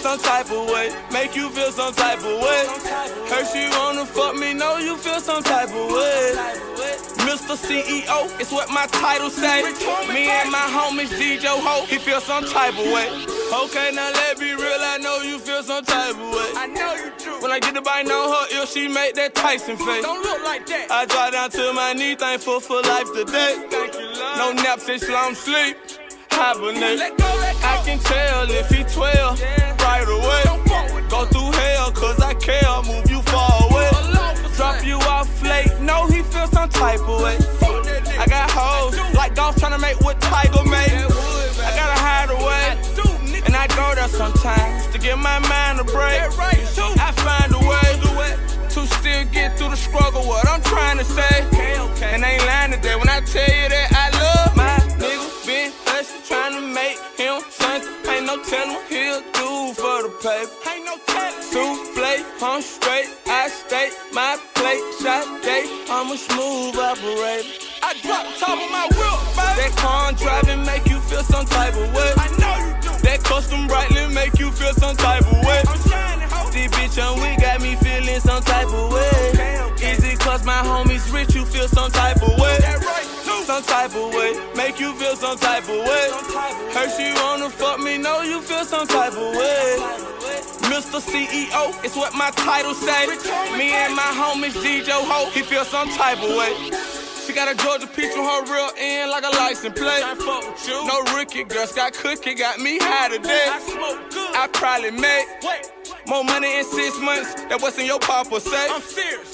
Some 0.04 0.20
type 0.20 0.50
of 0.52 0.68
way. 0.68 0.92
Make 1.10 1.34
you 1.34 1.48
feel 1.48 1.72
some 1.72 1.94
type 1.94 2.18
of 2.18 2.36
way. 2.44 2.62
Her 3.32 3.42
she 3.48 3.64
wanna 3.78 4.04
fuck 4.04 4.36
me, 4.36 4.52
know 4.52 4.76
you 4.76 4.98
feel 4.98 5.18
some 5.18 5.42
type 5.42 5.70
of 5.70 5.88
way. 5.96 6.36
Mr. 7.24 7.56
CEO, 7.56 8.28
it's 8.38 8.52
what 8.52 8.68
my 8.68 8.84
title 8.88 9.30
say. 9.30 9.62
Me 10.12 10.28
and 10.28 10.52
my 10.52 10.68
homies 10.76 11.08
DJ 11.08 11.48
Ho, 11.48 11.86
he 11.86 11.96
feel 11.96 12.20
some 12.20 12.44
type 12.44 12.76
of 12.76 12.84
way. 12.92 13.08
Okay, 13.64 13.92
now 13.94 14.12
let 14.12 14.38
me 14.38 14.52
real, 14.52 14.82
I 14.92 14.98
know 15.00 15.22
you 15.22 15.38
feel 15.38 15.62
some 15.62 15.82
type 15.86 16.16
of 16.16 16.20
way. 16.20 16.52
I 16.54 16.66
know 16.66 16.94
you. 16.96 17.23
When 17.44 17.52
I 17.52 17.60
get 17.60 17.74
the 17.74 17.82
bite 17.82 18.10
on 18.10 18.32
her 18.32 18.56
ear, 18.56 18.66
she 18.66 18.88
make 18.88 19.12
that 19.16 19.34
Tyson 19.34 19.76
face. 19.76 20.02
Don't 20.02 20.22
look 20.22 20.42
like 20.44 20.66
that. 20.66 20.90
I 20.90 21.04
drop 21.04 21.32
down 21.32 21.50
to 21.50 21.74
my 21.74 21.92
knee, 21.92 22.14
thankful 22.14 22.58
for 22.58 22.80
life 22.80 23.12
today. 23.12 23.68
Thank 23.68 23.92
you, 23.92 24.06
love. 24.16 24.56
No 24.56 24.62
nap 24.62 24.80
since 24.80 25.06
long 25.10 25.34
sleep. 25.34 25.76
Hibernate. 26.30 27.12
I 27.20 27.82
can 27.84 27.98
tell 27.98 28.50
if 28.50 28.70
he 28.70 28.82
12 28.84 29.42
right 29.84 30.08
away. 30.08 31.04
Go 31.10 31.26
through 31.26 31.52
hell, 31.52 31.92
cause 31.92 32.18
I 32.18 32.32
care. 32.32 32.64
Move 32.88 33.10
you 33.10 33.20
far 33.28 33.52
away. 33.68 33.90
Drop 34.56 34.82
you 34.82 34.96
off 35.04 35.28
late. 35.42 35.68
No, 35.82 36.06
he 36.06 36.22
feel 36.22 36.46
some 36.46 36.70
type 36.70 37.00
of 37.00 37.20
way. 37.20 37.36
I 38.16 38.24
got 38.26 38.50
hoes 38.50 38.96
like 39.12 39.34
golf 39.34 39.56
tryna 39.56 39.82
make 39.82 40.00
what 40.00 40.18
Tiger 40.18 40.64
made. 40.64 41.13
And 43.94 44.02
I 44.02 44.06
go 44.06 44.18
there 44.18 44.18
sometimes 44.18 44.86
to 44.88 44.98
give 44.98 45.18
my 45.18 45.38
mind 45.46 45.78
a 45.78 45.84
break. 45.84 46.18
I 46.98 47.12
find 47.14 47.54
a 47.54 47.58
way 47.62 47.94
to 48.70 48.86
still 48.98 49.24
get 49.30 49.56
through 49.56 49.70
the 49.70 49.76
struggle. 49.76 50.26
What 50.26 50.48
I'm 50.48 50.60
trying 50.62 50.98
to 50.98 51.04
say. 51.04 51.46
And 52.02 52.24
I 52.24 52.30
ain't 52.32 52.44
lying 52.44 52.72
today 52.72 52.96
when 52.96 53.08
I 53.08 53.20
tell 53.20 53.46
you 53.46 53.68
that 53.68 53.88
I 53.94 54.10
love 54.18 54.56
my 54.56 54.78
nigga. 54.98 55.46
Been 55.46 55.70
hustling, 55.86 56.22
trying 56.26 56.54
to 56.58 56.66
make 56.74 56.98
him 57.14 57.40
something. 57.50 58.10
Ain't 58.10 58.26
no 58.26 58.42
telling 58.42 58.74
what 58.74 58.88
he'll 58.90 59.22
do 59.30 59.74
for 59.78 60.02
the 60.02 60.10
paper. 60.18 60.50
Ain't 60.74 60.84
no 60.86 60.98
telling. 61.06 61.42
Souffle, 61.54 62.42
I'm 62.42 62.62
straight, 62.62 63.06
I 63.26 63.46
stay, 63.48 63.90
my 64.12 64.36
plate, 64.54 64.82
shot 65.02 65.42
day. 65.42 65.70
I'm 65.88 66.10
a 66.10 66.16
smooth 66.18 66.74
operator. 66.74 67.46
I 67.82 67.94
drop 68.02 68.26
top 68.42 68.58
of 68.58 68.70
my 68.74 68.88
wheel, 68.90 69.18
baby. 69.38 69.54
That 69.54 69.72
car 69.76 70.12
driving 70.12 70.66
make 70.66 70.88
you 70.88 70.98
feel 70.98 71.22
some 71.22 71.46
type 71.46 71.74
of 71.74 71.94
way. 71.94 72.23
I 73.54 73.66
know 73.66 73.66
you 73.66 73.70
do. 73.70 73.94
That 73.94 73.94
custom 73.94 73.94
brightly 73.94 74.14
make 74.14 74.38
you 74.38 74.50
feel 74.50 74.74
some 74.74 74.96
type 74.96 75.22
of 75.22 75.44
way. 75.44 75.62
I'm 75.66 75.78
shining, 75.90 76.28
ho. 76.28 76.50
This 76.50 76.70
bitch 76.72 76.98
on 77.02 77.20
we 77.20 77.36
got 77.36 77.60
me 77.60 77.76
feeling 77.76 78.20
some 78.20 78.42
type 78.42 78.68
of 78.68 78.92
way. 78.92 79.10
Is 79.82 80.04
it 80.04 80.18
cause 80.18 80.44
my 80.44 80.62
homies 80.62 81.12
rich, 81.12 81.34
you 81.34 81.44
feel 81.44 81.68
some 81.68 81.90
type 81.90 82.22
of 82.22 82.38
way? 82.38 82.58
Some 83.44 83.62
type 83.62 83.94
of 83.94 84.14
way, 84.14 84.32
make 84.56 84.80
you 84.80 84.94
feel 84.94 85.16
some 85.16 85.36
type 85.38 85.64
of 85.64 85.68
way. 85.68 86.10
Heard 86.72 86.90
you 86.98 87.14
wanna 87.22 87.50
fuck 87.50 87.78
me, 87.78 87.98
know 87.98 88.22
you 88.22 88.40
feel 88.40 88.64
some 88.64 88.86
type 88.86 89.12
of 89.12 89.36
way. 89.36 89.76
Mr. 90.72 90.98
CEO, 90.98 91.84
it's 91.84 91.94
what 91.94 92.14
my 92.14 92.30
title 92.30 92.74
say. 92.74 93.06
Me 93.58 93.72
and 93.72 93.94
my 93.94 94.02
homies 94.02 94.54
DJ 94.64 94.90
Ho, 94.90 95.30
he 95.30 95.42
feel 95.42 95.64
some 95.64 95.90
type 95.90 96.18
of 96.22 96.30
way. 96.30 96.70
She 97.26 97.32
got 97.32 97.50
a 97.50 97.54
Georgia 97.56 97.86
peach 97.86 98.12
on 98.18 98.24
her 98.24 98.52
real 98.52 98.70
end 98.76 99.10
like 99.10 99.24
a 99.24 99.30
license 99.30 99.78
plate. 99.78 100.04
No 100.68 101.16
rookie, 101.16 101.44
girl, 101.44 101.66
got 101.74 101.94
cookie, 101.94 102.34
got 102.34 102.60
me 102.60 102.78
high 102.78 103.08
today. 103.08 103.46
I 103.48 103.60
smoke 103.60 104.10
good. 104.10 104.36
I 104.36 104.46
probably 104.48 104.90
made 104.90 105.24
more 106.06 106.22
money 106.22 106.58
in 106.58 106.64
six 106.64 106.98
months 107.00 107.34
than 107.34 107.58
what's 107.60 107.78
in 107.78 107.86
your 107.86 107.98
papa 107.98 108.40
say. 108.40 108.68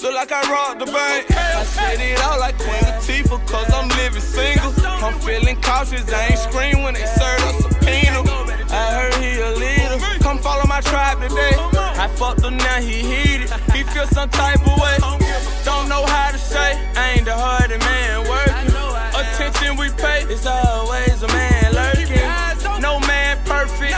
Look 0.01 0.15
like 0.15 0.31
I 0.31 0.41
robbed 0.49 0.79
the 0.79 0.85
bank. 0.85 1.31
I 1.31 1.63
said 1.65 1.99
it 1.99 2.17
all 2.23 2.39
like 2.39 2.57
Queen 2.57 2.79
Latifah, 2.79 3.45
cause 3.47 3.73
I'm 3.73 3.89
living 3.99 4.21
single. 4.21 4.71
I'm 4.87 5.19
feeling 5.19 5.61
cautious, 5.61 6.07
I 6.13 6.27
ain't 6.27 6.39
scream 6.39 6.83
when 6.83 6.93
they 6.93 7.05
serve 7.05 7.43
a 7.43 7.53
subpoena. 7.61 8.23
I 8.71 8.93
heard 8.95 9.15
he 9.15 9.39
a 9.41 9.51
leader. 9.51 10.23
Come 10.23 10.37
follow 10.39 10.65
my 10.65 10.79
tribe 10.79 11.19
today. 11.19 11.80
I 12.01 12.07
fucked 12.07 12.41
him, 12.41 12.57
now 12.57 12.81
he 12.81 13.05
heated. 13.05 13.51
He 13.77 13.83
feel 13.83 14.07
some 14.07 14.27
type 14.29 14.59
of 14.65 14.75
way. 14.81 14.97
Don't 15.63 15.87
know 15.87 16.03
how 16.03 16.31
to 16.31 16.37
say, 16.39 16.73
I 16.95 17.13
ain't 17.13 17.25
the 17.25 17.35
hardest 17.35 17.85
man 17.85 18.27
working. 18.27 18.73
Attention 19.13 19.77
we 19.77 19.91
pay, 20.01 20.25
it's 20.25 20.47
always 20.47 21.21
a 21.21 21.27
man 21.27 21.73
lurking. 21.77 22.81
No 22.81 22.99
man 23.01 23.37
perfect, 23.45 23.93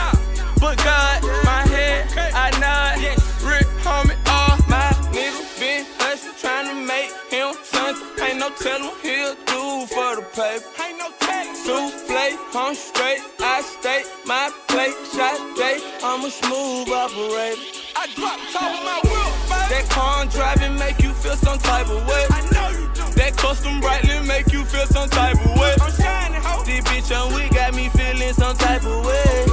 but 0.60 0.76
God, 0.84 1.24
my 1.46 1.64
head, 1.72 2.12
I 2.36 2.52
nod. 2.60 3.00
Rick, 3.48 3.68
homie, 3.88 4.20
all 4.28 4.58
my 4.68 4.92
niggas 5.16 5.58
been 5.58 5.86
hustling, 5.96 6.36
trying 6.44 6.68
to 6.68 6.76
make 6.76 7.12
him 7.32 7.56
something. 7.64 8.04
Ain't 8.20 8.38
no 8.38 8.50
telling 8.60 8.92
he'll 9.02 9.36
do 9.48 9.88
for 9.88 10.20
the 10.20 10.28
paper. 10.36 10.68
Ain't 10.84 11.00
no 11.00 11.08
telling. 11.24 11.56
Souffle, 11.56 12.36
I'm 12.54 12.76
straight, 12.76 13.22
I 13.40 13.62
stay 13.62 14.04
my 14.26 14.52
plate, 14.68 14.92
shot 15.16 15.40
day. 15.56 15.80
I'm 16.04 16.26
a 16.26 16.30
smooth 16.30 16.90
operator. 16.90 17.73
I 18.14 18.20
drop 18.20 18.40
top 18.52 18.70
of 18.78 18.86
my 18.86 19.00
wheel, 19.10 19.32
That 19.70 19.90
car 19.90 20.26
driving 20.28 20.78
make 20.78 21.02
you 21.02 21.14
feel 21.14 21.36
some 21.36 21.58
type 21.58 21.90
of 21.90 22.06
way. 22.06 22.26
I 22.30 22.42
know 22.54 22.70
you 22.70 22.88
do. 22.94 23.14
That 23.16 23.36
custom 23.38 23.82
brightly 23.82 24.20
make 24.28 24.52
you 24.52 24.66
feel 24.66 24.86
some 24.86 25.10
type 25.10 25.36
of 25.44 25.58
way. 25.58 25.74
I'm 25.82 25.92
shining, 25.92 26.42
ho. 26.42 26.64
This 26.64 26.84
bitch 26.86 27.10
on 27.10 27.34
we 27.34 27.50
got 27.50 27.74
me 27.74 27.90
feeling 27.90 28.34
some 28.34 28.56
type 28.58 28.84
of 28.84 29.06
way. 29.06 29.46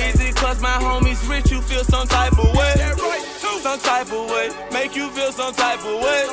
Is 0.00 0.20
it 0.20 0.34
cause 0.36 0.60
my 0.62 0.78
homies 0.80 1.28
rich, 1.28 1.50
you 1.50 1.60
feel 1.60 1.84
some 1.84 2.06
type 2.06 2.32
of 2.38 2.54
way? 2.56 2.74
Some 3.60 3.80
type 3.80 4.12
of 4.12 4.30
way, 4.30 4.50
make 4.72 4.94
you 4.94 5.10
feel 5.10 5.32
some 5.32 5.52
type 5.52 5.80
of 5.80 6.00
way. 6.00 6.24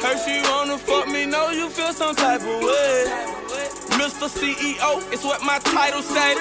Heard 0.00 0.18
she 0.24 0.40
wanna 0.48 0.78
fuck 0.78 1.08
me, 1.08 1.26
know 1.26 1.50
you 1.50 1.68
feel 1.68 1.92
some 1.92 2.14
type 2.14 2.40
of 2.40 2.62
way. 2.62 3.47
Mr. 4.18 4.56
CEO, 4.56 5.12
it's 5.12 5.22
what 5.22 5.40
my 5.42 5.60
title 5.60 6.02
say. 6.02 6.34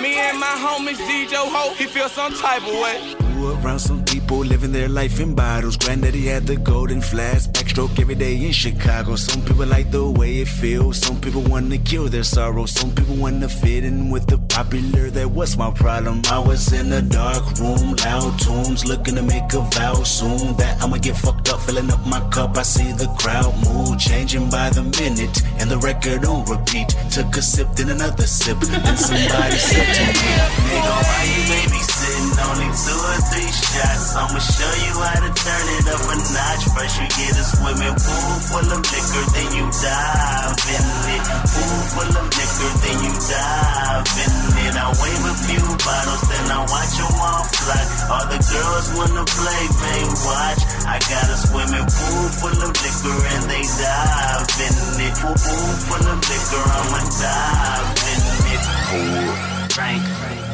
Me 0.00 0.14
and 0.20 0.38
my 0.38 0.46
homies 0.46 0.98
DJ 0.98 1.34
Ho, 1.34 1.74
he 1.74 1.86
feel 1.86 2.08
some 2.08 2.32
type 2.32 2.62
of 2.62 2.74
way. 2.74 3.16
Around 3.44 3.78
some 3.78 4.04
people 4.04 4.38
living 4.38 4.72
their 4.72 4.88
life 4.88 5.20
in 5.20 5.34
bottles. 5.34 5.76
Granddaddy 5.76 6.26
had 6.26 6.46
the 6.46 6.56
golden 6.56 7.00
flask, 7.00 7.50
backstroke 7.50 7.98
every 7.98 8.14
day 8.14 8.36
in 8.36 8.52
Chicago. 8.52 9.16
Some 9.16 9.42
people 9.42 9.66
like 9.66 9.90
the 9.90 10.08
way 10.08 10.38
it 10.38 10.48
feels. 10.48 10.98
Some 10.98 11.20
people 11.20 11.42
want 11.42 11.70
to 11.72 11.78
kill 11.78 12.08
their 12.08 12.22
sorrow. 12.22 12.66
Some 12.66 12.94
people 12.94 13.16
want 13.16 13.42
to 13.42 13.48
fit 13.48 13.84
in 13.84 14.10
with 14.10 14.26
the 14.26 14.38
popular. 14.38 15.10
That 15.10 15.30
was 15.30 15.56
my 15.56 15.70
problem. 15.72 16.22
I 16.30 16.38
was 16.38 16.72
in 16.72 16.92
a 16.92 17.02
dark 17.02 17.58
room, 17.58 17.96
loud 17.96 18.38
tunes, 18.38 18.86
looking 18.86 19.16
to 19.16 19.22
make 19.22 19.52
a 19.52 19.60
vow 19.60 20.02
soon 20.04 20.56
that 20.56 20.82
I'ma 20.82 20.98
get 20.98 21.16
fucked 21.16 21.50
up, 21.50 21.60
filling 21.60 21.90
up 21.90 22.06
my 22.06 22.20
cup. 22.30 22.56
I 22.56 22.62
see 22.62 22.92
the 22.92 23.08
crowd 23.18 23.54
mood 23.66 23.98
changing 23.98 24.48
by 24.50 24.70
the 24.70 24.84
minute, 24.84 25.42
and 25.58 25.70
the 25.70 25.78
record 25.78 26.24
on 26.24 26.44
repeat. 26.46 26.94
Took 27.24 27.36
a 27.38 27.42
sip, 27.42 27.68
then 27.72 27.88
another 27.88 28.26
sip, 28.28 28.60
Then 28.60 28.96
somebody 29.00 29.56
said 29.56 29.88
to 29.96 30.02
me, 30.12 30.28
Nigga, 30.68 30.92
why 30.92 31.22
you 31.24 31.40
babysitting? 31.48 32.28
Only 32.36 32.68
two 32.68 33.00
or 33.00 33.18
three 33.32 33.48
shots. 33.48 34.12
I'ma 34.12 34.40
show 34.44 34.72
you 34.84 34.92
how 34.92 35.24
to 35.24 35.30
turn 35.32 35.66
it 35.72 35.88
up 35.88 36.04
a 36.04 36.16
notch. 36.20 36.64
First 36.76 37.00
you 37.00 37.08
get 37.16 37.32
a 37.32 37.44
swimming 37.48 37.96
pool 37.96 38.34
full 38.44 38.68
of 38.76 38.82
liquor, 38.84 39.24
then 39.32 39.48
you 39.56 39.64
dive 39.72 40.68
in 40.68 40.84
it. 41.16 41.24
Pool 41.48 41.80
full 41.96 42.12
of 42.12 42.26
liquor, 42.28 42.72
then 42.84 42.96
you 43.08 43.14
dive 43.16 44.04
in 44.20 44.34
it. 44.68 44.74
I 44.76 44.86
wave 45.00 45.24
a 45.24 45.34
few 45.48 45.64
bottles, 45.80 46.22
then 46.28 46.44
I 46.52 46.60
watch 46.68 46.92
them 47.00 47.14
all 47.24 47.44
fly. 47.56 47.82
All 48.12 48.26
the 48.28 48.40
girls 48.52 48.86
wanna 49.00 49.24
play, 49.24 49.62
babe, 49.80 50.12
watch. 50.28 50.60
I 50.84 51.00
got 51.08 51.26
a 51.32 51.36
swimming 51.40 51.88
pool 51.88 52.26
full 52.36 52.58
of 52.68 52.72
liquor, 52.76 53.16
and 53.32 53.42
they 53.48 53.64
dive 53.64 54.44
in 54.60 54.76
it. 55.08 55.14
Pool, 55.24 55.32
pool 55.40 55.72
full 55.88 56.04
of 56.04 56.20
liquor, 56.20 56.64
I'ma 56.68 57.13
dive 57.20 57.94
it. 57.96 58.64
Hold 58.90 59.28
up. 59.28 59.68
Drink, 59.70 60.02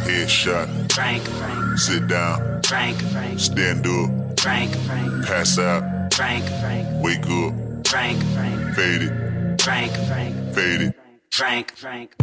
Headshot. 0.06 0.88
drink, 0.88 1.22
Sit 1.78 2.06
down. 2.08 2.60
drink, 2.62 3.00
Stand 3.38 3.86
up. 3.86 4.36
drink, 4.36 4.72
Pass 5.26 5.58
out. 5.58 6.10
drink, 6.10 6.44
Wake 7.02 7.26
up. 7.26 7.54
Fade 7.86 9.02
it. 9.02 9.12
Fade 10.54 10.80
it. 10.82 10.94
drink, 11.30 11.74
drink. 11.76 12.14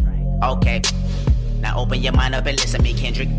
Okay, 0.43 0.82
now 1.60 1.78
open 1.80 2.02
your 2.02 2.13
mind 2.13 2.36
up 2.36 2.45
and 2.45 2.58
listen 2.60 2.80
to 2.80 2.84
me, 2.84 2.93
Kendrick. 2.93 3.30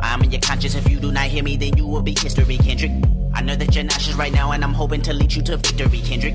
I'm 0.00 0.22
in 0.22 0.30
your 0.30 0.40
conscience. 0.40 0.74
If 0.74 0.88
you 0.90 0.98
do 0.98 1.12
not 1.12 1.24
hear 1.26 1.42
me, 1.42 1.56
then 1.56 1.76
you 1.76 1.86
will 1.86 2.02
be 2.02 2.14
history, 2.18 2.56
Kendrick. 2.56 2.92
I 3.34 3.42
know 3.42 3.54
that 3.56 3.74
you're 3.74 3.84
nauseous 3.84 4.14
right 4.14 4.32
now, 4.32 4.52
and 4.52 4.64
I'm 4.64 4.72
hoping 4.74 5.02
to 5.02 5.12
lead 5.12 5.32
you 5.34 5.42
to 5.42 5.56
victory, 5.56 6.00
Kendrick. 6.00 6.34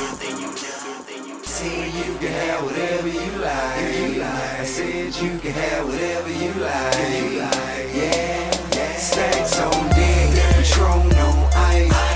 then 1.61 1.95
you. 1.95 2.17
Can 2.17 2.31
have 2.31 2.63
whatever 2.63 3.07
you 3.07 3.31
like. 3.41 3.97
You 3.97 4.19
like. 4.21 4.59
I 4.59 4.63
said 4.63 5.15
you 5.15 5.39
can 5.39 5.53
have 5.53 5.85
whatever 5.87 6.29
you 6.29 6.53
like. 6.53 7.95
Yeah, 7.95 8.51
stacks 8.97 9.59
on 9.59 9.89
deck, 9.89 10.55
Patron 10.55 11.17
on 11.17 11.53
ice. 11.53 12.10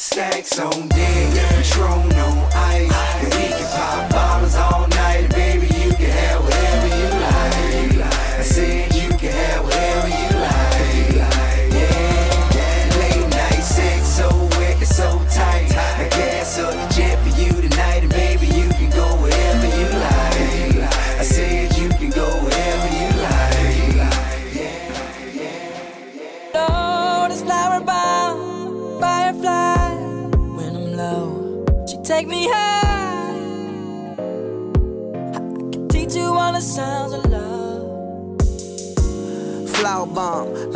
Stacks 0.00 0.58
on 0.58 0.88
deck, 0.88 1.50
Patron 1.50 2.10
on 2.16 2.38
ice. 2.54 2.90
And 3.20 3.34
we 3.34 3.48
can 3.50 3.68
pop 3.76 3.99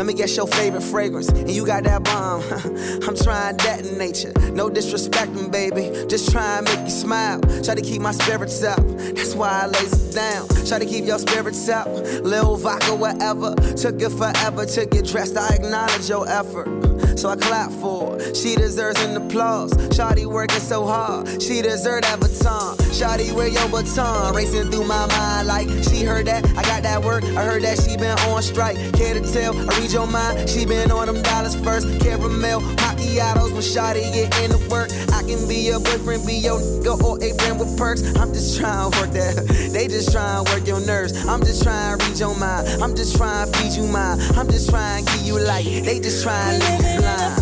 let 0.04 0.12
me 0.12 0.18
guess 0.18 0.36
your 0.36 0.46
favorite 0.46 0.82
fragrance. 0.82 1.30
And 1.30 1.50
you 1.50 1.64
got 1.64 1.84
that 1.84 2.04
bomb. 2.04 2.42
I'm 3.08 3.16
trying 3.16 3.56
that 3.56 3.86
in 3.86 3.96
nature. 3.96 4.34
No 4.52 4.68
disrespecting, 4.68 5.50
baby. 5.50 6.06
Just 6.08 6.30
try 6.30 6.58
and 6.58 6.66
make 6.66 6.80
you 6.80 6.90
smile. 6.90 7.40
Try 7.62 7.74
to 7.74 7.80
keep 7.80 8.02
my 8.02 8.12
spirits 8.12 8.62
up. 8.62 8.80
That's 8.98 9.34
why 9.34 9.62
I 9.62 9.66
lays 9.66 10.14
down. 10.14 10.46
Try 10.66 10.78
to 10.78 10.84
keep 10.84 11.06
your 11.06 11.18
spirits 11.18 11.66
up. 11.70 11.86
Lil 11.86 12.58
vodka, 12.58 12.94
whatever. 12.94 13.54
Took 13.54 14.02
it 14.02 14.10
forever 14.10 14.66
to 14.66 14.84
get 14.84 15.06
dressed. 15.06 15.38
I 15.38 15.54
acknowledge 15.54 16.06
your 16.10 16.28
effort. 16.28 16.94
So 17.18 17.30
I 17.30 17.36
clap 17.36 17.70
for 17.70 18.12
her. 18.12 18.34
She 18.34 18.56
deserves 18.56 19.02
an 19.04 19.16
applause. 19.16 19.72
Shawty 19.96 20.26
working 20.26 20.60
so 20.60 20.84
hard. 20.84 21.40
She 21.40 21.62
deserve 21.62 22.02
that 22.02 22.20
baton. 22.20 22.76
Shawty, 22.92 23.32
wear 23.32 23.48
your 23.48 23.68
baton? 23.68 24.34
Racing 24.34 24.70
through 24.70 24.86
my 24.86 25.06
mind 25.06 25.48
like 25.48 25.68
she 25.84 26.04
heard 26.04 26.26
that. 26.26 26.44
I 26.50 26.62
got 26.62 26.82
that 26.82 27.02
work. 27.02 27.24
I 27.24 27.44
heard 27.44 27.62
that 27.62 27.80
she 27.80 27.96
been 27.96 28.18
on 28.30 28.42
strike. 28.42 28.76
Care 28.94 29.14
to 29.14 29.32
tell? 29.32 29.56
I 29.56 29.78
read 29.78 29.93
your 29.94 30.06
mind. 30.08 30.50
She 30.50 30.66
been 30.66 30.90
on 30.90 31.06
them 31.06 31.22
dollars 31.22 31.54
first. 31.54 31.86
Caramel 32.00 32.60
macchiatos 32.60 33.52
when 33.52 33.62
Shawty 33.62 34.02
get 34.12 34.30
the 34.50 34.58
work. 34.68 34.90
I 35.14 35.22
can 35.22 35.48
be 35.48 35.70
your 35.70 35.80
boyfriend, 35.80 36.26
be 36.26 36.34
your 36.34 36.58
nigga 36.84 37.00
or 37.02 37.16
a 37.22 37.32
friend 37.38 37.58
with 37.58 37.78
perks. 37.78 38.02
I'm 38.16 38.32
just 38.32 38.58
trying 38.58 38.90
to 38.90 38.98
work 39.00 39.10
that. 39.12 39.34
They 39.74 39.88
just 39.88 40.12
trying 40.12 40.44
to 40.44 40.52
work 40.52 40.66
your 40.66 40.80
nerves. 40.80 41.26
I'm 41.26 41.40
just 41.40 41.62
trying 41.62 41.98
to 41.98 42.04
read 42.04 42.18
your 42.18 42.36
mind. 42.36 42.82
I'm 42.82 42.94
just 42.94 43.16
trying 43.16 43.50
to 43.50 43.58
feed 43.58 43.72
you 43.72 43.86
mine. 43.86 44.18
I'm 44.36 44.48
just 44.48 44.70
trying 44.70 45.04
to 45.04 45.12
give 45.12 45.22
you 45.26 45.38
light. 45.40 45.64
They 45.64 45.98
just 46.00 46.22
trying 46.22 46.60
to 46.60 46.66
live 46.66 47.00
blind. 47.00 47.40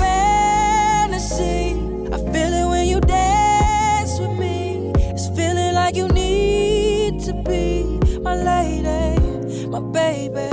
fantasy. 1.11 1.73
I 2.13 2.19
feel 2.33 2.53
it 2.53 2.69
when 2.69 2.87
you 2.87 3.01
dance 3.01 4.19
with 4.19 4.39
me. 4.39 4.93
It's 4.97 5.29
feeling 5.37 5.75
like 5.75 5.95
you 5.97 6.09
need 6.09 7.21
to 7.25 7.33
be 7.45 7.85
my 8.21 8.35
lady, 8.37 9.67
my 9.67 9.81
baby. 9.81 10.52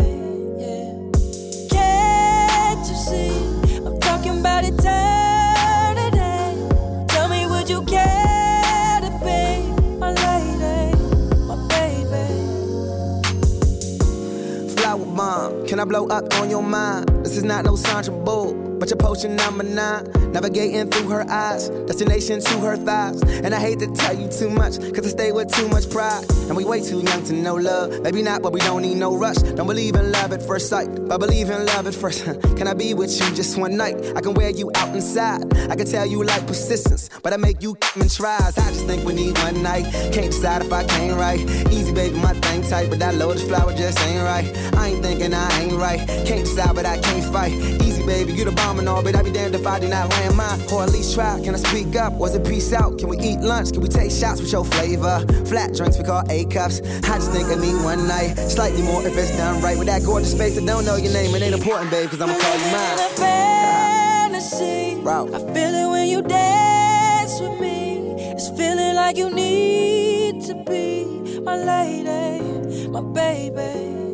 I 15.79 15.85
blow 15.85 16.07
up 16.07 16.33
on 16.35 16.49
your 16.49 16.61
mind? 16.61 17.07
This 17.23 17.37
is 17.37 17.43
not 17.43 17.63
no 17.63 17.77
Sandra 17.77 18.13
Bull, 18.13 18.53
but 18.79 18.89
your 18.89 18.97
potion 18.97 19.35
number 19.35 19.63
nine. 19.63 20.09
Navigating 20.31 20.89
through 20.89 21.09
her 21.09 21.29
eyes, 21.29 21.69
destination 21.69 22.39
to 22.39 22.59
her 22.59 22.77
thighs. 22.77 23.21
And 23.43 23.53
I 23.53 23.59
hate 23.59 23.79
to 23.79 23.87
tell 23.87 24.15
you 24.15 24.27
too 24.27 24.49
much, 24.49 24.77
cause 24.93 25.05
I 25.05 25.09
stay 25.09 25.31
with 25.31 25.53
too 25.53 25.67
much 25.69 25.89
pride. 25.89 26.23
And 26.47 26.55
we 26.55 26.65
way 26.65 26.81
too 26.81 26.99
young 26.99 27.23
to 27.25 27.33
know 27.33 27.55
love. 27.55 28.01
Maybe 28.01 28.21
not, 28.21 28.41
but 28.41 28.53
we 28.53 28.59
don't 28.59 28.83
need 28.83 28.95
no 28.95 29.15
rush. 29.17 29.37
Don't 29.37 29.67
believe 29.67 29.95
in 29.95 30.11
love 30.11 30.31
at 30.31 30.43
first 30.43 30.69
sight, 30.69 30.87
but 31.07 31.19
believe 31.19 31.49
in 31.49 31.65
love 31.65 31.87
at 31.87 31.95
first. 31.95 32.25
can 32.57 32.67
I 32.67 32.73
be 32.73 32.93
with 32.93 33.11
you 33.19 33.35
just 33.35 33.57
one 33.57 33.75
night? 33.75 33.95
I 34.15 34.21
can 34.21 34.33
wear 34.33 34.51
you 34.51 34.71
out 34.75 34.95
inside. 34.95 35.51
I 35.69 35.75
can 35.75 35.87
tell 35.87 36.05
you 36.05 36.23
like 36.23 36.45
persistence, 36.45 37.09
but 37.23 37.33
I 37.33 37.37
make 37.37 37.61
you 37.63 37.75
come 37.75 38.03
and 38.03 38.11
tries. 38.11 38.57
I 38.57 38.69
just 38.69 38.85
think 38.85 39.03
we 39.03 39.13
need 39.13 39.37
one 39.39 39.63
night. 39.63 39.85
Can't 40.13 40.31
decide 40.31 40.61
if 40.61 40.71
I 40.71 40.83
can't 40.83 41.17
right. 41.17 41.39
Easy, 41.71 41.91
baby, 41.91 42.15
my 42.17 42.33
thing 42.33 42.61
tight, 42.61 42.89
but 42.91 42.99
that 42.99 43.15
lotus 43.15 43.43
flower 43.43 43.73
just 43.73 43.99
ain't 44.01 44.23
right. 44.23 44.75
I 44.75 44.89
ain't 44.89 45.03
thinking 45.03 45.33
I 45.33 45.61
ain't 45.61 45.73
right. 45.73 45.99
Can't 46.27 46.45
decide, 46.45 46.75
but 46.75 46.85
I 46.85 46.99
can't 46.99 47.25
fight. 47.33 47.53
Easy, 47.81 48.05
baby, 48.05 48.33
you 48.33 48.45
the 48.45 48.51
bomb 48.51 48.68
all, 48.87 49.01
but 49.01 49.15
I 49.15 49.23
be 49.23 49.31
damned 49.31 49.55
if 49.55 49.65
I 49.65 49.79
do 49.79 49.87
not 49.87 50.09
land 50.09 50.35
mine. 50.35 50.61
Or 50.71 50.83
at 50.83 50.91
least 50.91 51.15
try. 51.15 51.39
Can 51.41 51.55
I 51.55 51.57
speak 51.57 51.95
up? 51.95 52.13
Was 52.13 52.35
it 52.35 52.45
peace 52.45 52.71
out? 52.73 52.99
Can 52.99 53.09
we 53.09 53.17
eat 53.17 53.39
lunch? 53.39 53.71
Can 53.71 53.81
we 53.81 53.87
take 53.87 54.11
shots 54.11 54.41
with 54.41 54.51
your 54.51 54.65
flavor? 54.65 55.25
Flat 55.45 55.73
drinks 55.73 55.97
we 55.97 56.03
call 56.03 56.23
A 56.29 56.45
cups. 56.45 56.81
I 56.81 57.17
just 57.17 57.31
think 57.31 57.47
I 57.49 57.55
need 57.55 57.75
one 57.83 58.07
night. 58.07 58.35
Slightly 58.37 58.81
more 58.81 59.05
if 59.05 59.17
it's 59.17 59.35
done 59.37 59.61
right. 59.61 59.77
With 59.77 59.87
that 59.87 60.03
gorgeous 60.03 60.37
face, 60.37 60.57
I 60.57 60.65
don't 60.65 60.85
know 60.85 60.95
your 60.95 61.13
name. 61.13 61.33
It 61.35 61.41
ain't 61.41 61.55
important, 61.55 61.89
babe, 61.91 62.09
cause 62.09 62.21
I'ma 62.21 62.37
call 62.37 62.57
you 62.57 62.71
mine. 62.71 62.99
A 62.99 63.09
fantasy. 63.17 65.01
I 65.07 65.53
feel 65.53 65.73
it 65.73 65.89
when 65.89 66.07
you 66.07 66.21
dance 66.21 67.39
with 67.39 67.59
me. 67.59 68.13
It's 68.33 68.49
feeling 68.49 68.95
like 68.95 69.17
you 69.17 69.29
need 69.31 70.43
to 70.45 70.53
be 70.67 71.41
my 71.41 71.55
lady, 71.55 72.87
my 72.89 73.01
baby. 73.01 74.08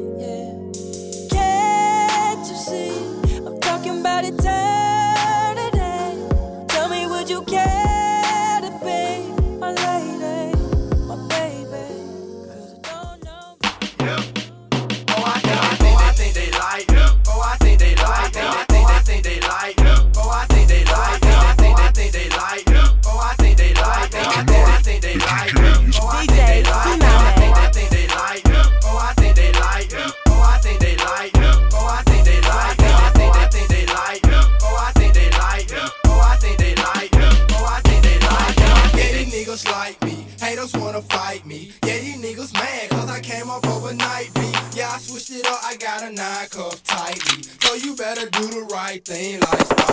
They 49.06 49.38
like. 49.38 49.85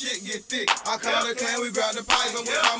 shit 0.00 0.24
get 0.24 0.40
thick. 0.48 0.70
I 0.88 0.96
call 0.96 1.28
the 1.28 1.34
clan, 1.34 1.60
we 1.60 1.70
grab 1.70 1.94
the 1.94 2.02
pipe, 2.02 2.32
and 2.32 2.48
with 2.48 2.62
my 2.64 2.79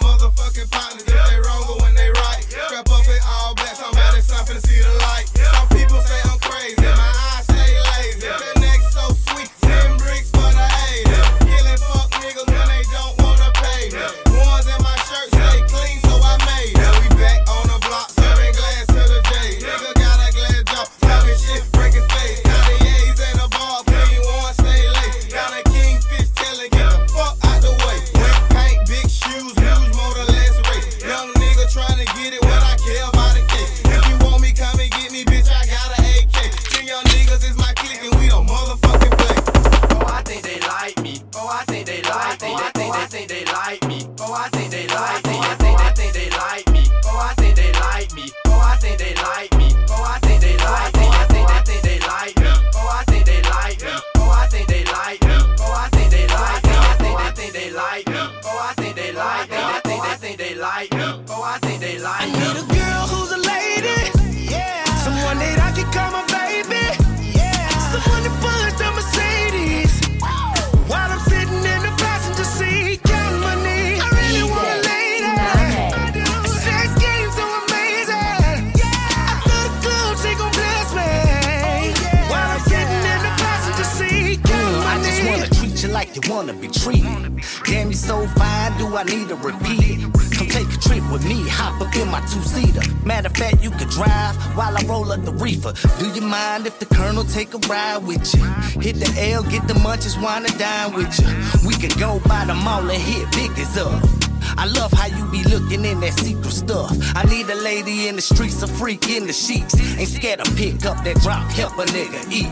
help 111.61 111.79
a 111.79 111.85
nigga 111.93 112.21
eat. 112.33 112.49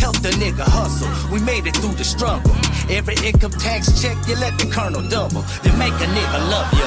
Help 0.00 0.16
the 0.22 0.30
nigga 0.38 0.62
hustle, 0.62 1.10
we 1.32 1.40
made 1.40 1.66
it 1.66 1.76
through 1.76 1.94
the 1.94 2.04
struggle. 2.04 2.54
Every 2.88 3.16
income 3.26 3.50
tax 3.50 4.00
check, 4.00 4.16
you 4.28 4.36
let 4.36 4.56
the 4.58 4.70
colonel 4.70 5.02
double. 5.08 5.42
Then 5.62 5.76
make 5.78 5.94
a 5.94 6.08
nigga 6.16 6.38
love 6.50 6.72
you 6.72 6.81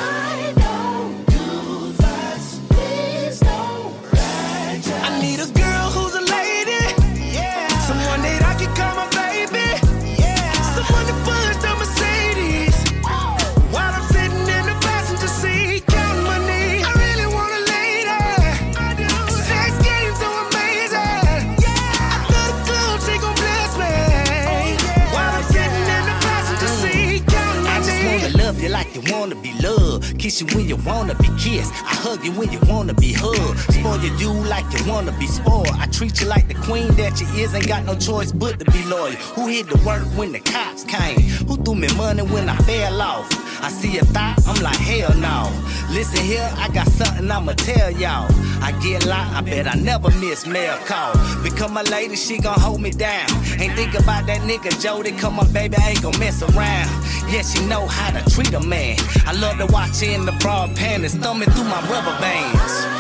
wanna 30.85 31.15
be 31.15 31.29
kissed. 31.37 31.73
I 31.73 31.95
hug 31.95 32.23
you 32.23 32.31
when 32.31 32.51
you 32.51 32.59
wanna 32.67 32.93
be 32.93 33.13
hugged. 33.13 33.59
Spoil 33.73 33.99
you, 33.99 34.13
you 34.17 34.31
like 34.47 34.65
you 34.77 34.91
wanna 34.91 35.11
be 35.19 35.27
spoiled. 35.27 35.67
I 35.79 35.87
treat 35.87 36.21
you 36.21 36.27
like 36.27 36.47
the 36.47 36.55
queen 36.55 36.87
that 36.95 37.19
you 37.19 37.27
is. 37.43 37.53
Ain't 37.53 37.67
got 37.67 37.83
no 37.85 37.95
choice 37.95 38.31
but 38.31 38.59
to 38.59 38.65
be 38.71 38.83
loyal. 38.85 39.13
Who 39.35 39.47
hit 39.47 39.67
the 39.67 39.77
work 39.85 40.03
when 40.17 40.31
the 40.31 40.39
cops 40.39 40.83
came? 40.83 41.19
Who 41.47 41.57
threw 41.57 41.75
me 41.75 41.87
money 41.95 42.23
when 42.23 42.49
I 42.49 42.57
fell 42.59 43.01
off? 43.01 43.44
I 43.65 43.69
see 43.69 43.97
a 43.97 44.05
thought, 44.05 44.37
I'm 44.45 44.61
like, 44.61 44.77
hell 44.77 45.11
no. 45.17 45.49
Listen 45.89 46.23
here, 46.23 46.47
I 46.55 46.69
got 46.69 46.87
something 46.87 47.31
I'ma 47.31 47.53
tell 47.53 47.89
y'all. 47.89 48.29
I 48.61 48.71
get 48.83 49.07
locked, 49.07 49.33
I 49.33 49.41
bet 49.41 49.65
I 49.67 49.73
never 49.73 50.11
miss 50.19 50.45
mail 50.45 50.77
call. 50.85 51.13
Become 51.41 51.73
my 51.73 51.81
lady, 51.81 52.15
she 52.15 52.37
gon' 52.37 52.59
hold 52.59 52.79
me 52.79 52.91
down. 52.91 53.27
Ain't 53.59 53.73
think 53.73 53.95
about 53.95 54.27
that 54.27 54.41
nigga 54.41 54.79
Jody, 54.79 55.13
come 55.13 55.39
on, 55.39 55.51
baby, 55.51 55.77
I 55.77 55.89
ain't 55.89 56.03
gon' 56.03 56.19
mess 56.19 56.43
around. 56.43 56.89
Yeah, 57.27 57.41
she 57.41 57.65
know 57.65 57.87
how 57.87 58.11
to 58.11 58.29
treat 58.29 58.53
a 58.53 58.61
man. 58.61 58.97
I 59.25 59.33
love 59.33 59.57
to 59.57 59.65
watch 59.73 59.99
her 60.01 60.11
in 60.13 60.27
the 60.27 60.33
broad 60.33 60.75
panties, 60.75 61.15
thumbing 61.15 61.49
through 61.49 61.63
my 61.63 61.81
rubber 61.89 62.15
bands. 62.21 62.94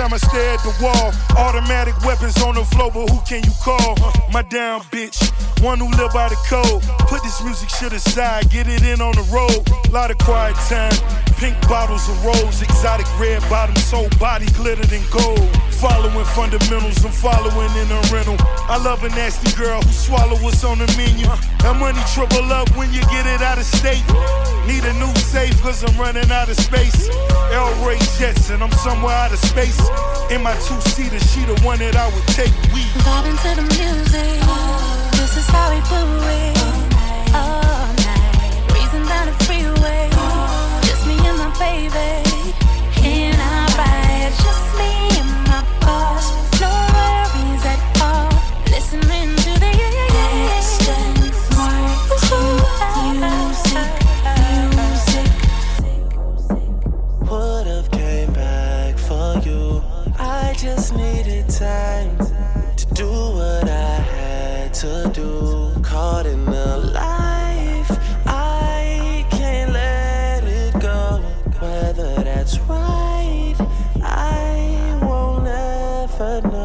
Sometimes 0.00 0.24
I 0.24 0.28
stare 0.28 0.54
at 0.54 0.60
the 0.60 0.74
wall. 0.82 1.12
Automatic 1.36 1.94
weapons 2.04 2.40
on 2.42 2.54
the 2.54 2.64
floor, 2.64 2.90
but 2.92 3.08
who 3.10 3.20
can 3.28 3.42
you 3.44 3.52
call? 3.62 3.96
My 4.32 4.42
down 4.42 4.80
bitch, 4.92 5.18
one 5.62 5.78
who 5.78 5.90
live 5.96 6.12
by 6.12 6.28
the 6.28 6.38
code. 6.48 6.82
Put 7.08 7.22
this 7.22 7.42
music 7.42 7.68
shit 7.68 7.92
aside, 7.92 8.50
get 8.50 8.66
it 8.66 8.82
in 8.82 9.00
on 9.00 9.12
the 9.12 9.26
road. 9.28 9.68
Lot 9.92 10.10
of 10.10 10.18
quiet 10.18 10.56
time, 10.68 10.92
pink 11.36 11.56
bottles 11.68 12.08
of 12.08 12.24
rose, 12.24 12.62
exotic 12.62 13.06
red 13.18 13.42
bottoms, 13.50 13.90
whole 13.90 14.08
body 14.18 14.46
glittered 14.56 14.92
in 14.92 15.02
gold. 15.10 15.48
Following 15.80 16.24
fundamentals, 16.36 17.04
I'm 17.04 17.12
following 17.12 17.72
in 17.76 17.88
a 17.90 18.00
rental. 18.12 18.36
I 18.68 18.80
love 18.82 19.04
a 19.04 19.08
nasty 19.10 19.52
girl 19.56 19.82
who 19.82 19.92
swallow 19.92 20.36
what's 20.40 20.64
on 20.64 20.78
the 20.78 20.88
menu. 20.96 21.26
That 21.60 21.76
money 21.76 22.00
triple 22.14 22.52
up 22.52 22.68
when 22.76 22.92
you 22.92 23.00
get 23.12 23.26
it 23.26 23.42
out 23.42 23.58
of 23.58 23.64
state. 23.64 24.04
Need 24.66 24.84
a 24.84 24.92
new 24.94 25.14
safe, 25.16 25.60
cause 25.62 25.82
I'm 25.82 25.96
running 25.98 26.30
out 26.30 26.48
of 26.48 26.56
space. 26.56 27.08
L 27.52 27.72
Ray 27.86 27.98
Jets, 28.18 28.50
and 28.50 28.62
I'm 28.62 28.72
somewhere 28.72 29.14
out 29.14 29.32
of 29.32 29.38
space. 29.38 29.80
In 30.30 30.42
my 30.42 30.54
two 30.66 30.80
seater, 30.92 31.18
she 31.18 31.44
the 31.44 31.58
one 31.64 31.78
that 31.80 31.96
I 31.96 32.06
would 32.14 32.26
take. 32.28 32.52
We 32.72 32.82
Vibing 33.02 33.38
to 33.42 33.50
the 33.56 33.66
music. 33.74 34.40
This 35.18 35.36
is 35.36 35.46
how 35.48 35.70
we 35.72 35.80
do 35.90 36.02
it. 36.38 36.56
All 37.34 37.88
night. 38.06 38.68
Breezing 38.68 39.06
down 39.06 39.26
the 39.26 39.36
freeway. 39.44 40.08
Just 40.86 41.06
me 41.06 41.16
and 41.26 41.38
my 41.38 41.50
baby. 41.58 42.22
In 43.02 43.34
our 43.40 43.68
ride. 43.78 44.32
Just 44.44 44.66
me 44.78 44.92
and 45.18 45.32
my 45.48 45.62
boss. 45.80 46.26
No 46.60 46.70
worries 46.94 47.64
at 47.64 47.80
all. 48.02 48.30
Listening 48.70 49.39
Caught 65.90 66.26
in 66.26 66.44
the 66.44 66.76
life, 66.94 67.90
I 68.24 69.26
can't 69.28 69.72
let 69.72 70.44
it 70.44 70.80
go. 70.80 71.20
Whether 71.58 72.22
that's 72.22 72.60
right, 72.60 73.56
I 74.00 74.98
won't 75.02 75.48
ever 75.48 76.42
know. 76.48 76.59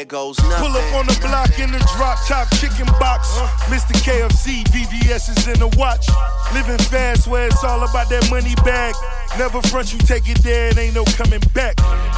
But 0.00 0.08
here 0.08 0.24
goes 0.24 0.38
nothing. 0.38 0.66
Pull 0.66 0.76
up 0.76 0.94
on 0.94 1.06
the 1.06 1.18
block 1.20 1.58
in 1.58 1.72
the 1.72 1.78
drop 1.96 2.16
top 2.26 2.48
chicken 2.56 2.86
box. 2.98 3.28
Mr. 3.68 3.92
KFC, 4.00 4.64
VVS 4.72 5.36
is 5.36 5.48
in 5.48 5.58
the 5.58 5.68
watch. 5.76 6.08
Living 6.54 6.78
fast 6.88 7.26
where 7.26 7.46
it's 7.46 7.62
all 7.64 7.82
about 7.82 8.08
that 8.08 8.30
money 8.30 8.54
bag. 8.64 8.94
Never 9.36 9.60
front 9.68 9.92
you 9.92 9.98
take 9.98 10.28
it 10.28 10.38
there, 10.42 10.68
it 10.68 10.78
ain't 10.78 10.94
no 10.94 11.04
coming 11.04 11.42
back. 11.54 11.76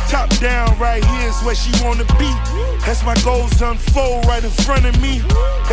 Top 0.08 0.28
down 0.38 0.78
right 0.78 1.02
here 1.02 1.28
is 1.28 1.38
where 1.42 1.56
she 1.56 1.72
wanna 1.82 2.04
be. 2.22 2.30
That's 2.86 3.02
my 3.04 3.16
goals 3.24 3.60
unfold 3.60 4.26
right 4.26 4.44
in 4.44 4.50
front 4.62 4.86
of 4.86 4.94
me. 5.02 5.18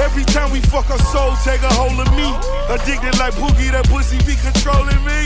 Every 0.02 0.26
time 0.26 0.52
we 0.52 0.62
fuck 0.62 0.86
her 0.86 1.02
soul, 1.14 1.36
take 1.44 1.62
a 1.62 1.74
hold 1.74 2.00
of 2.00 2.10
me. 2.18 2.30
Addicted 2.74 3.20
like 3.20 3.34
Boogie, 3.36 3.72
that 3.72 3.86
pussy 3.86 4.18
be 4.26 4.34
controlling 4.42 5.02
me. 5.06 5.22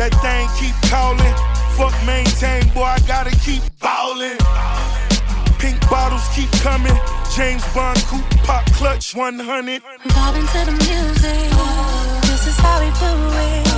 That 0.00 0.16
thing 0.24 0.48
keep 0.56 0.76
calling. 0.88 1.34
Fuck 1.76 1.94
maintain, 2.06 2.68
boy, 2.72 2.84
I 2.84 2.98
gotta 3.06 3.36
keep 3.44 3.62
ballin'. 3.80 4.38
Pink 5.62 5.78
bottles 5.88 6.26
keep 6.34 6.50
coming. 6.60 6.98
James 7.36 7.62
Bond 7.72 7.96
coupe 8.08 8.28
pop 8.42 8.66
clutch 8.72 9.14
100. 9.14 9.80
Vibing 9.80 10.48
to 10.50 10.66
the 10.66 10.72
music. 10.72 11.50
This 12.22 12.48
is 12.48 12.56
how 12.58 12.80
we 12.80 12.90
do 12.98 13.68
it. 13.68 13.71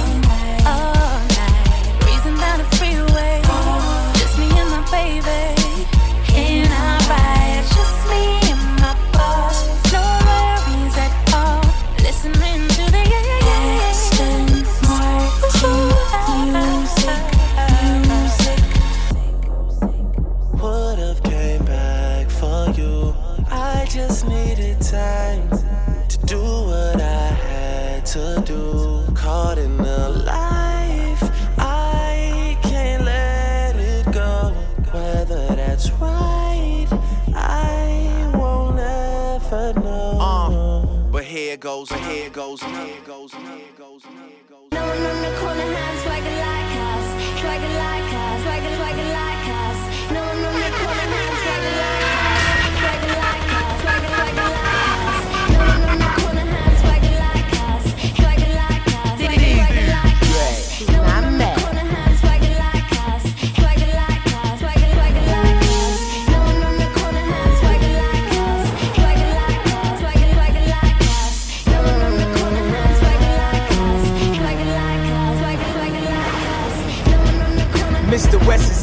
Goes, 41.64 41.90
here 41.90 42.28
goes, 42.28 42.62
here 42.62 43.00
goes, 43.06 43.32
here 43.32 43.72
goes, 43.78 44.04
here 44.04 44.44
goes. 44.50 44.68
No 44.70 44.84
one 44.84 44.98
on 45.00 45.22
the 45.22 45.32
corner 45.40 45.64
has 45.64 46.02
swagger 46.02 46.36
like 46.44 46.76
us, 46.92 47.06
swagger 47.40 47.72
like 47.80 48.12
us, 48.12 48.42
swagger, 48.44 48.74
swagger 48.76 49.08
like 49.16 49.48
us. 49.64 49.78
No 50.12 50.20
one 50.20 50.44
on 50.44 50.60
the 50.60 50.70
corner 50.76 51.08
has 51.16 51.33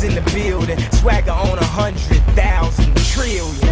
In 0.02 0.16
the 0.16 0.32
building. 0.34 0.80
Swagger 0.94 1.30
on 1.30 1.60
a 1.60 1.64
hundred 1.64 2.24
thousand 2.34 2.98
trillion. 3.14 3.68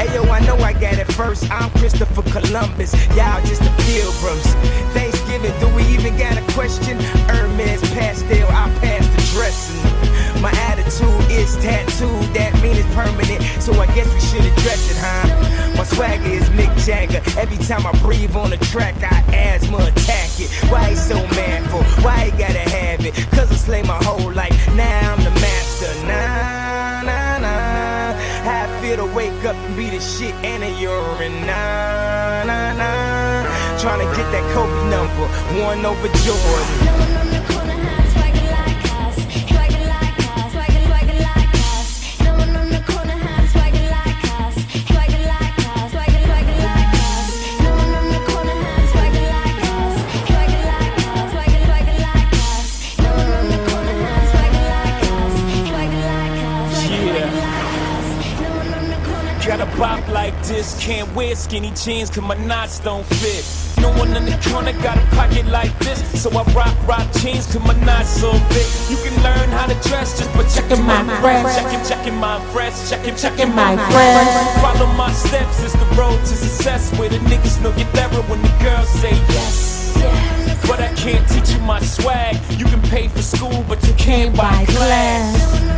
Hey 0.00 0.08
yo, 0.14 0.22
I 0.24 0.40
know 0.46 0.56
I 0.56 0.72
got 0.72 0.96
it 0.96 1.12
first. 1.12 1.50
I'm 1.50 1.68
Christopher 1.72 2.22
Columbus. 2.22 2.94
Y'all 3.14 3.44
just 3.44 3.60
the 3.60 3.68
pilgrims. 3.84 4.48
Thanksgiving, 4.96 5.52
do 5.60 5.68
we 5.76 5.84
even 5.92 6.16
got 6.16 6.38
a 6.38 6.52
question? 6.54 6.96
Hermes 7.28 7.82
pastel, 7.92 8.48
I 8.48 8.72
pass 8.80 9.04
the 9.04 9.20
dressing. 9.36 9.84
My 10.40 10.50
attitude 10.72 11.30
is 11.30 11.56
tattooed, 11.56 12.24
that 12.32 12.54
mean 12.62 12.76
it's 12.76 12.88
permanent. 12.94 13.44
So 13.60 13.74
I 13.74 13.86
guess 13.94 14.08
we 14.14 14.20
should 14.20 14.46
address 14.50 14.90
it, 14.90 14.96
huh? 14.96 15.53
My 15.84 15.90
swagger 15.90 16.30
is 16.30 16.48
Mick 16.48 16.74
Jagger. 16.86 17.20
Every 17.38 17.58
time 17.58 17.86
I 17.86 17.92
breathe 18.00 18.34
on 18.36 18.48
the 18.48 18.56
track, 18.56 18.94
I 19.02 19.20
asthma 19.34 19.76
attack 19.84 20.30
it. 20.40 20.48
Why 20.72 20.88
he 20.88 20.96
so 20.96 21.16
mad 21.36 21.62
for? 21.68 21.84
Why 22.02 22.24
he 22.24 22.30
gotta 22.30 22.64
have 22.70 23.04
it? 23.04 23.12
Cause 23.32 23.52
I 23.52 23.54
slay 23.54 23.82
my 23.82 24.02
whole 24.02 24.32
life. 24.32 24.56
Now 24.74 25.12
I'm 25.12 25.22
the 25.22 25.30
master. 25.44 25.92
Nah, 26.06 27.02
nah, 27.02 27.36
nah. 27.36 28.14
How 28.48 28.64
I 28.64 28.80
feel 28.80 28.96
to 28.96 29.14
wake 29.14 29.44
up 29.44 29.56
and 29.56 29.76
be 29.76 29.90
the 29.90 30.00
shit 30.00 30.34
and 30.36 30.64
a 30.64 30.70
urine. 30.80 31.44
Nah, 31.44 32.44
nah, 32.44 32.72
nah. 32.72 33.44
Tryna 33.76 34.08
get 34.16 34.32
that 34.32 34.54
Kobe 34.54 34.88
number, 34.88 35.28
one 35.62 35.84
over 35.84 36.08
Jordan. 36.24 37.43
This, 60.54 60.78
can't 60.78 61.12
wear 61.14 61.34
skinny 61.34 61.72
jeans 61.72 62.10
cause 62.10 62.22
my 62.22 62.36
knots 62.46 62.78
don't 62.78 63.04
fit. 63.18 63.44
No 63.80 63.90
one 63.98 64.14
in 64.16 64.24
the 64.24 64.38
corner 64.48 64.72
got 64.82 64.96
a 64.96 65.06
pocket 65.16 65.46
like 65.46 65.76
this, 65.80 66.00
so 66.22 66.30
I 66.30 66.42
rock 66.54 66.76
rock 66.86 67.06
jeans 67.20 67.46
cause 67.52 67.64
my 67.66 67.76
knots 67.84 68.08
so 68.08 68.30
big. 68.54 68.68
You 68.90 68.98
can 69.04 69.14
learn 69.22 69.48
how 69.50 69.66
to 69.66 69.76
dress 69.88 70.18
just 70.18 70.30
by 70.34 70.44
checking 70.54 70.84
my 70.84 71.02
fresh, 71.20 71.56
checking 71.56 71.84
checking 71.84 72.16
my 72.16 72.38
fresh, 72.52 72.88
checking 72.88 73.16
checking 73.16 73.52
my 73.54 73.76
fresh. 73.90 74.62
Follow 74.62 74.86
my 74.94 75.10
steps, 75.12 75.62
it's 75.64 75.72
the 75.72 75.88
road 75.98 76.18
to 76.20 76.34
success 76.46 76.96
where 76.98 77.08
the 77.08 77.18
niggas 77.30 77.60
know 77.62 77.72
get 77.72 77.92
better 77.92 78.22
when 78.30 78.40
the 78.40 78.54
girls 78.62 78.88
say 78.88 79.14
yes. 79.34 79.92
But 80.68 80.80
I 80.80 80.92
can't 80.94 81.26
teach 81.28 81.50
you 81.50 81.60
my 81.62 81.80
swag. 81.80 82.36
You 82.58 82.64
can 82.64 82.80
pay 82.82 83.08
for 83.08 83.22
school, 83.22 83.64
but 83.68 83.84
you 83.86 83.94
can't 83.94 84.34
buy 84.36 84.64
class. 84.66 85.73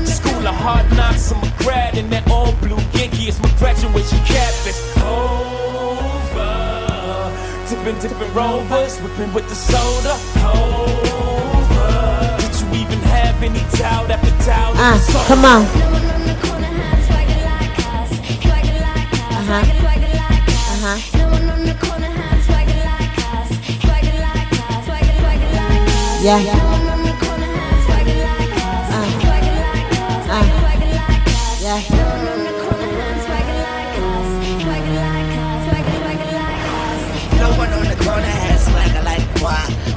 School 0.47 0.55
of 0.55 0.63
hard 0.63 0.87
knocks, 0.97 1.33
I'm 1.33 1.43
a 1.43 1.51
grad 1.59 1.99
in 1.99 2.09
that 2.11 2.31
all 2.31 2.53
blue 2.63 2.79
Yankee. 2.95 3.27
It's 3.27 3.41
my 3.43 3.51
graduation 3.59 4.19
cap. 4.23 4.55
It's 4.63 4.79
over. 5.03 6.47
Tipping, 7.67 7.99
tipping 7.99 8.33
rovers, 8.33 9.01
whipping 9.01 9.33
with 9.35 9.49
the 9.49 9.57
soda. 9.57 10.15
Over. 10.47 12.37
Did 12.39 12.55
you 12.61 12.69
even 12.79 13.01
have 13.11 13.43
any 13.43 13.59
doubt 13.77 14.09
after 14.09 14.31
doubt? 14.47 14.77
Ah, 14.79 15.01
come 15.27 15.45
on. 15.45 15.67
Uh-huh. 19.35 19.63
Uh-huh. 20.77 20.99
Yeah. 26.23 26.39
Uh. 26.55 26.86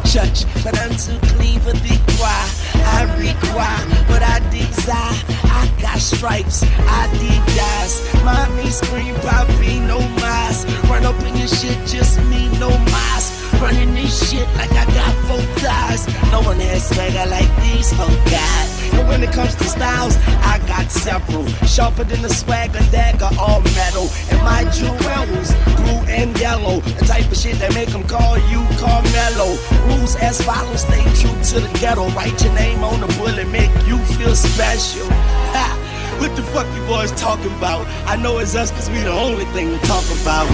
Church, 0.09 0.45
but 0.63 0.75
I'm 0.79 0.89
too 0.97 1.19
clean 1.37 1.59
for 1.59 1.71
the 1.71 1.95
choir. 2.17 2.49
I 2.97 3.05
require 3.13 3.77
what 4.09 4.23
I 4.23 4.39
desire. 4.49 5.13
I 5.45 5.71
got 5.79 5.99
stripes, 5.99 6.63
I 6.63 7.05
did 7.21 7.37
guys. 7.55 8.01
Mommy 8.25 8.71
scream, 8.71 9.13
Poppy, 9.21 9.79
no 9.79 9.99
mas. 10.17 10.65
Run 10.89 11.05
up 11.05 11.21
in 11.21 11.37
your 11.37 11.47
shit, 11.47 11.77
just 11.85 12.19
me, 12.23 12.49
no 12.57 12.69
mas. 12.89 13.29
Running 13.61 13.93
this 13.93 14.31
shit 14.31 14.47
like 14.57 14.71
I 14.71 14.85
got 14.85 15.13
four 15.27 15.41
thighs. 15.61 16.07
No 16.31 16.41
one 16.41 16.59
has 16.59 16.89
swagger 16.89 17.29
like 17.29 17.49
these 17.61 17.93
four 17.93 18.09
guys. 18.25 18.78
And 18.93 19.07
when 19.07 19.23
it 19.23 19.31
comes 19.31 19.55
to 19.55 19.63
styles, 19.63 20.17
I 20.43 20.59
got 20.67 20.91
several. 20.91 21.45
Sharper 21.65 22.03
than 22.03 22.21
the 22.21 22.29
swagger 22.29 22.79
dagger, 22.91 23.29
all 23.39 23.61
metal. 23.61 24.09
And 24.31 24.39
my 24.43 24.63
jewels, 24.71 25.53
blue 25.77 26.01
and 26.09 26.37
yellow. 26.39 26.79
The 26.81 27.05
type 27.05 27.31
of 27.31 27.37
shit 27.37 27.59
that 27.59 27.73
make 27.73 27.89
them 27.89 28.03
call 28.07 28.37
you 28.49 28.65
Carmelo. 28.77 29.57
Rules 29.87 30.15
as 30.17 30.41
follows, 30.41 30.81
stay 30.81 31.03
true 31.19 31.37
to 31.51 31.59
the 31.65 31.77
ghetto. 31.79 32.09
Write 32.11 32.41
your 32.43 32.53
name 32.53 32.83
on 32.83 33.01
the 33.01 33.07
bullet, 33.17 33.47
make 33.49 33.71
you 33.87 33.97
feel 34.17 34.35
special. 34.35 35.07
Ha! 35.55 35.67
What 36.19 36.35
the 36.35 36.43
fuck 36.43 36.67
you 36.75 36.85
boys 36.85 37.11
talking 37.13 37.53
about? 37.57 37.87
I 38.05 38.17
know 38.17 38.39
it's 38.39 38.53
us 38.53 38.71
cause 38.71 38.89
we 38.89 38.99
the 38.99 39.11
only 39.11 39.45
thing 39.55 39.71
to 39.71 39.79
talk 39.87 40.03
about. 40.21 40.47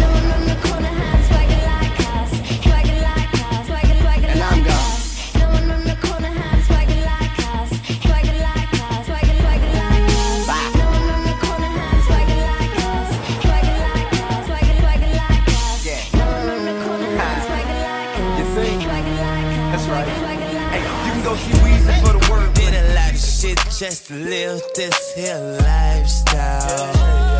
Just 23.90 24.10
live 24.10 24.60
this 24.74 25.14
here 25.14 25.38
lifestyle. 25.62 26.94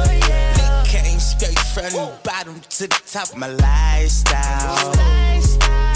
Nigga 0.06 0.86
Came 0.86 1.20
straight 1.20 1.58
from 1.58 1.92
the 1.92 2.12
bottom 2.24 2.62
to 2.70 2.88
the 2.88 3.02
top 3.12 3.30
of 3.30 3.38
my 3.38 3.48
lifestyle. 3.48 4.94
Nigga 4.94 5.95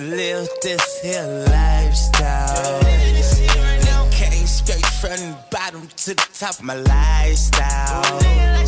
live 0.00 0.48
this 0.62 1.00
here 1.02 1.44
lifestyle. 1.50 2.80
Came 4.10 4.46
straight 4.46 4.86
from 4.86 5.16
the 5.16 5.38
bottom 5.50 5.88
to 5.88 6.14
the 6.14 6.28
top 6.38 6.58
of 6.58 6.62
my 6.62 6.74
lifestyle. 6.74 8.59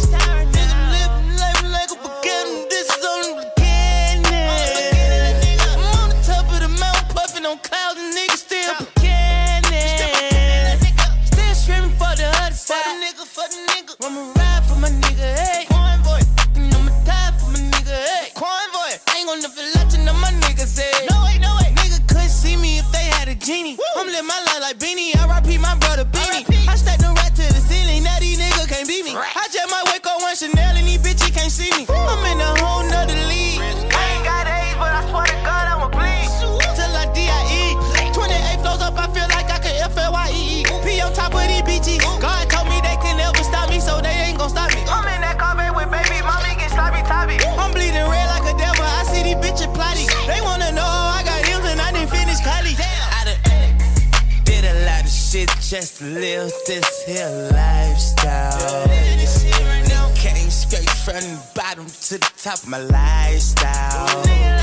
Top 62.42 62.60
of 62.64 62.68
my 62.68 62.78
lifestyle. 62.78 64.61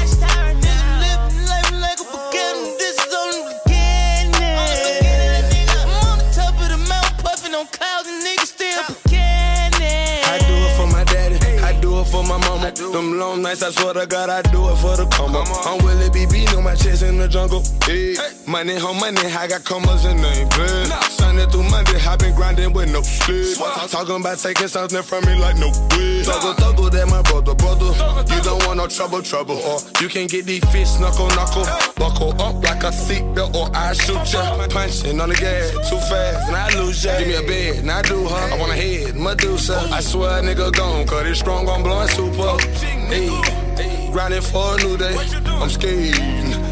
Nights, 13.50 13.64
I 13.64 13.72
swear 13.72 13.93
to 13.93 14.06
God, 14.06 14.30
I 14.30 14.41
do 14.54 14.70
it 14.70 14.78
for 14.78 14.95
the 14.95 15.08
combo. 15.08 15.41
I'm 15.66 15.84
Willie 15.84 16.10
BB, 16.10 16.54
know 16.54 16.62
my 16.62 16.76
chest 16.76 17.02
in 17.02 17.18
the 17.18 17.28
jungle. 17.28 17.64
Hey. 17.86 18.16
Money, 18.45 18.76
home 18.76 19.00
money, 19.00 19.18
I 19.18 19.47
got 19.47 19.64
commas 19.64 20.06
and 20.06 20.22
name 20.22 20.47
good. 20.50 20.88
Sunday 21.18 21.45
through 21.47 21.64
Monday, 21.70 21.97
I 22.06 22.16
been 22.18 22.36
grinding 22.36 22.74
with 22.74 22.91
no 22.91 23.02
sleep. 23.02 23.58
Talking 23.89 24.22
about 24.22 24.38
taking 24.38 24.68
something 24.68 25.02
from 25.02 25.26
me 25.26 25.34
like 25.36 25.58
no 25.58 25.70
weed. 25.97 26.26
Thuggle, 26.26 26.54
thuggle, 26.62 26.91
that 26.91 27.08
my 27.10 27.22
brother, 27.24 27.56
brother. 27.56 27.89
You 28.34 28.41
don't 28.43 28.66
want 28.66 28.78
no 28.78 28.88
trouble, 28.88 29.22
trouble. 29.24 29.58
Or 29.58 29.80
you 30.02 30.10
can 30.10 30.28
get 30.28 30.45
these 30.45 30.64
fish 30.70 31.00
knuckle, 31.00 31.30
knuckle. 31.30 31.66
Buckle 31.97 32.39
up 32.41 32.62
like 32.64 32.84
a 32.84 32.93
seatbelt 32.93 33.56
or 33.56 33.70
I 33.76 33.93
shoot 33.93 34.32
ya. 34.32 34.68
Punching 34.70 35.20
on 35.20 35.30
the 35.30 35.36
gas 35.36 35.72
too 35.89 35.97
fast 36.10 36.47
and 36.47 36.56
I 36.56 36.70
lose 36.78 37.04
ya. 37.04 37.18
Give 37.18 37.28
me 37.28 37.36
a 37.36 37.41
bed 37.41 37.78
and 37.82 37.91
I 37.91 38.02
do 38.04 38.28
her. 38.28 38.54
I 38.54 38.58
want 38.60 38.72
a 38.72 38.76
head, 38.76 39.16
Medusa. 39.16 39.89
I 39.91 40.02
swear 40.02 40.39
a 40.39 40.41
nigga 40.41 40.72
gone, 40.72 41.08
cause 41.08 41.26
it's 41.26 41.39
strong, 41.39 41.68
I'm 41.68 41.82
blowing 41.82 42.10
super. 42.10 42.99
Hey, 43.10 44.10
grinding 44.12 44.41
for 44.41 44.76
a 44.76 44.78
new 44.84 44.95
day. 44.95 45.16
I'm 45.47 45.70
scared, 45.70 46.16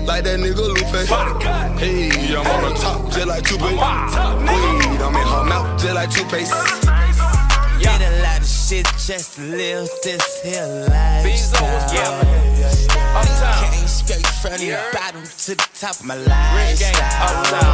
like 0.06 0.24
that 0.24 0.40
nigga 0.40 0.56
Lupe. 0.56 1.08
Hey, 1.80 2.36
I'm 2.36 2.46
on 2.46 2.74
the 2.74 2.80
top, 2.80 3.12
just 3.12 3.28
like 3.28 3.44
two 3.44 3.58
Weed, 3.58 3.80
I'm 3.80 5.16
in 5.16 5.28
her 5.28 5.44
mouth, 5.46 5.82
just 5.82 5.96
like 5.96 6.12
toothpaste. 6.12 6.54
Did 7.80 8.02
a 8.02 8.22
lot 8.22 8.42
of 8.42 8.48
shit 8.48 8.86
just 8.98 9.36
to 9.36 9.42
live 9.42 9.90
this 10.04 10.42
here 10.44 10.86
lifestyle. 10.90 11.90
Came 13.72 13.88
straight 13.88 14.28
from 14.28 14.58
the 14.58 14.78
bottom 14.94 15.24
to 15.24 15.56
the 15.56 15.68
top 15.74 15.96
of 16.00 16.06
my 16.06 16.16
lifestyle. 16.16 17.67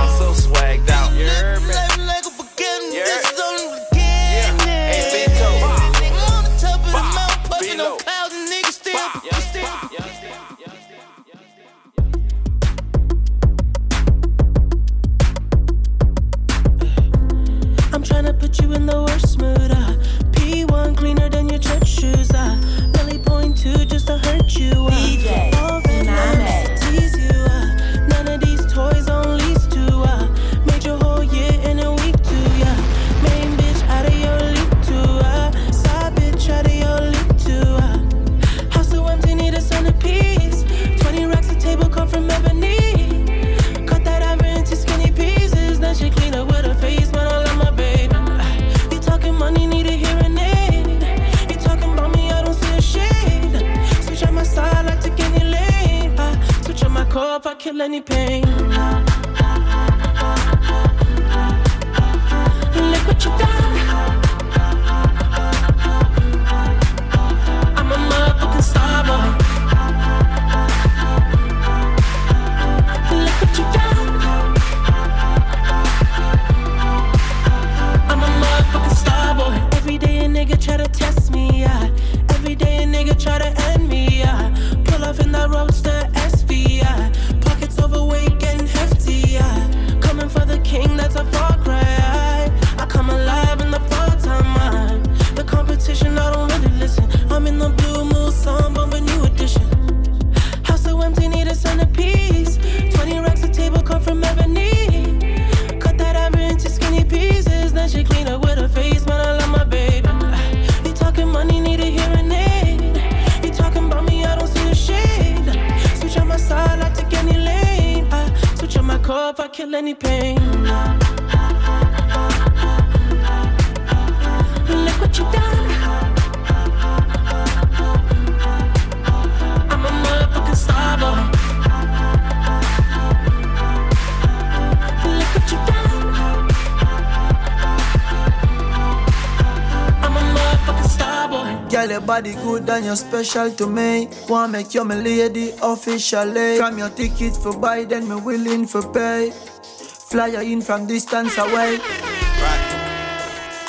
Body 142.64 142.66
good 142.66 142.76
and 142.76 142.86
you're 142.86 142.95
special 142.95 143.51
to 143.51 143.68
me. 143.68 144.09
Wanna 144.28 144.51
make 144.51 144.74
you 144.74 144.86
my 144.86 144.95
lady 144.95 145.53
officially. 145.61 146.57
From 146.57 146.78
your 146.78 146.89
ticket 146.89 147.36
for 147.36 147.57
buy, 147.57 147.86
then 147.86 148.07
me 148.07 148.16
willing 148.16 148.68
for 148.68 148.82
pay. 148.93 149.32
Fly 149.32 150.28
you 150.28 150.41
in 150.41 150.61
from 150.61 150.88
distance 150.88 151.38
away. 151.38 151.80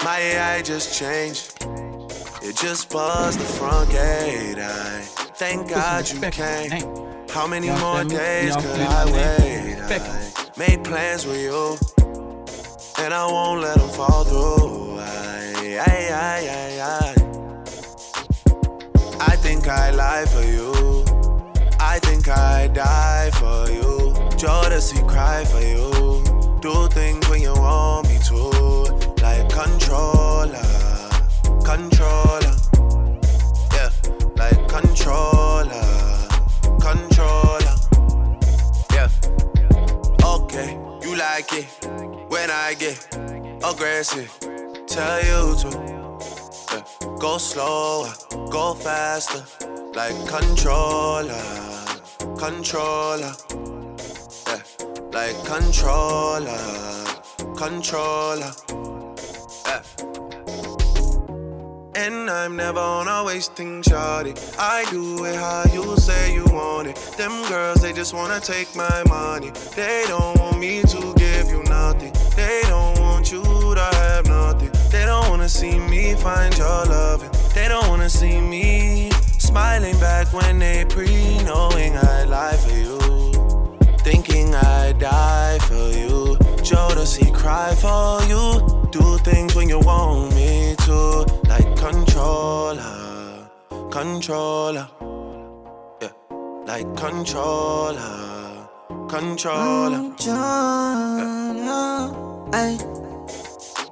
My 0.04 0.18
AI 0.20 0.62
just 0.62 0.98
changed. 0.98 1.54
It 2.42 2.56
just 2.56 2.90
buzzed 2.90 3.40
the 3.40 3.44
front 3.44 3.90
gate. 3.90 4.58
I 4.58 5.00
thank 5.36 5.68
God 5.70 6.10
you 6.10 6.20
came. 6.30 6.70
How 7.30 7.46
many 7.46 7.70
more 7.70 8.04
days 8.04 8.54
could 8.56 8.80
I 8.80 9.04
wait? 9.06 9.78
I 9.80 10.32
made 10.56 10.84
plans 10.84 11.26
with 11.26 11.40
you, 11.40 11.78
and 12.98 13.14
I 13.14 13.26
won't 13.26 13.62
let 13.62 13.78
them 13.78 13.88
fall 13.88 14.24
through. 14.24 14.98
I, 14.98 15.78
I, 15.78 16.08
I, 16.12 16.48
I, 16.50 16.60
I. 16.60 16.63
think 19.64 19.78
I 19.78 19.90
lie 19.92 20.26
for 20.26 20.42
you. 20.42 21.04
I 21.80 21.98
think 22.00 22.28
I 22.28 22.68
die 22.68 23.30
for 23.32 23.70
you. 23.70 24.12
Jodeci 24.36 25.08
cry 25.08 25.42
for 25.46 25.60
you. 25.60 26.60
Do 26.60 26.86
things 26.88 27.26
when 27.30 27.40
you 27.40 27.54
want 27.54 28.06
me 28.08 28.18
to, 28.28 28.36
like 29.22 29.48
controller, 29.48 30.68
controller. 31.64 32.54
Yeah, 33.72 33.90
like 34.36 34.68
controller, 34.68 36.28
controller. 36.78 37.76
Yeah. 38.92 39.08
Okay, 40.22 40.78
you 41.00 41.16
like 41.16 41.50
it 41.54 41.66
when 42.28 42.50
I 42.50 42.74
get 42.74 42.98
aggressive. 43.64 44.30
Tell 44.86 45.24
you 45.24 45.56
to. 45.56 45.93
Go 47.18 47.38
slower, 47.38 48.12
go 48.50 48.74
faster, 48.74 49.42
like 49.94 50.16
controller, 50.26 51.40
controller. 52.38 53.32
Yeah, 54.46 54.62
like 55.12 55.44
controller, 55.44 56.58
controller. 57.56 58.52
And 61.96 62.28
I'm 62.28 62.56
never 62.56 62.80
on 62.80 63.08
a 63.08 63.24
wasting 63.24 63.80
shawty. 63.82 64.34
I 64.58 64.84
do 64.90 65.24
it 65.24 65.36
how 65.36 65.64
you 65.72 65.96
say 65.96 66.34
you 66.34 66.44
want 66.46 66.88
it. 66.88 66.96
Them 67.16 67.48
girls, 67.48 67.80
they 67.80 67.92
just 67.92 68.12
wanna 68.12 68.40
take 68.40 68.74
my 68.74 69.02
money. 69.08 69.52
They 69.76 70.04
don't 70.08 70.38
want 70.38 70.58
me 70.58 70.82
to 70.82 71.14
give 71.14 71.48
you 71.48 71.62
nothing. 71.64 72.12
They 72.36 72.62
don't 72.64 72.98
want 72.98 73.30
you 73.32 73.42
to 73.42 73.80
have 73.80 74.26
nothing. 74.26 74.73
They 75.14 75.20
don't 75.20 75.30
wanna 75.30 75.48
see 75.48 75.78
me 75.78 76.16
find 76.16 76.58
your 76.58 76.86
loving. 76.86 77.30
They 77.54 77.68
don't 77.68 77.88
wanna 77.88 78.10
see 78.10 78.40
me 78.40 79.10
smiling 79.38 79.96
back 80.00 80.32
when 80.32 80.58
they 80.58 80.84
pre 80.86 81.38
knowing 81.44 81.96
I 81.96 82.24
lie 82.24 82.56
for 82.56 82.72
you. 82.72 82.98
Thinking 83.98 84.56
I 84.56 84.90
die 84.98 85.60
for 85.68 85.92
you. 86.00 86.36
Jodeci 86.66 87.32
cry 87.32 87.76
for 87.76 88.24
you. 88.26 88.90
Do 88.90 89.18
things 89.18 89.54
when 89.54 89.68
you 89.68 89.78
want 89.78 90.34
me 90.34 90.74
to. 90.78 91.24
Like 91.48 91.76
controller, 91.76 93.48
controller. 93.92 94.88
Yeah, 96.02 96.10
like 96.66 96.88
controller, 96.96 98.66
controller. 99.08 100.10
Controller. 100.18 101.64
Ay. 102.52 102.78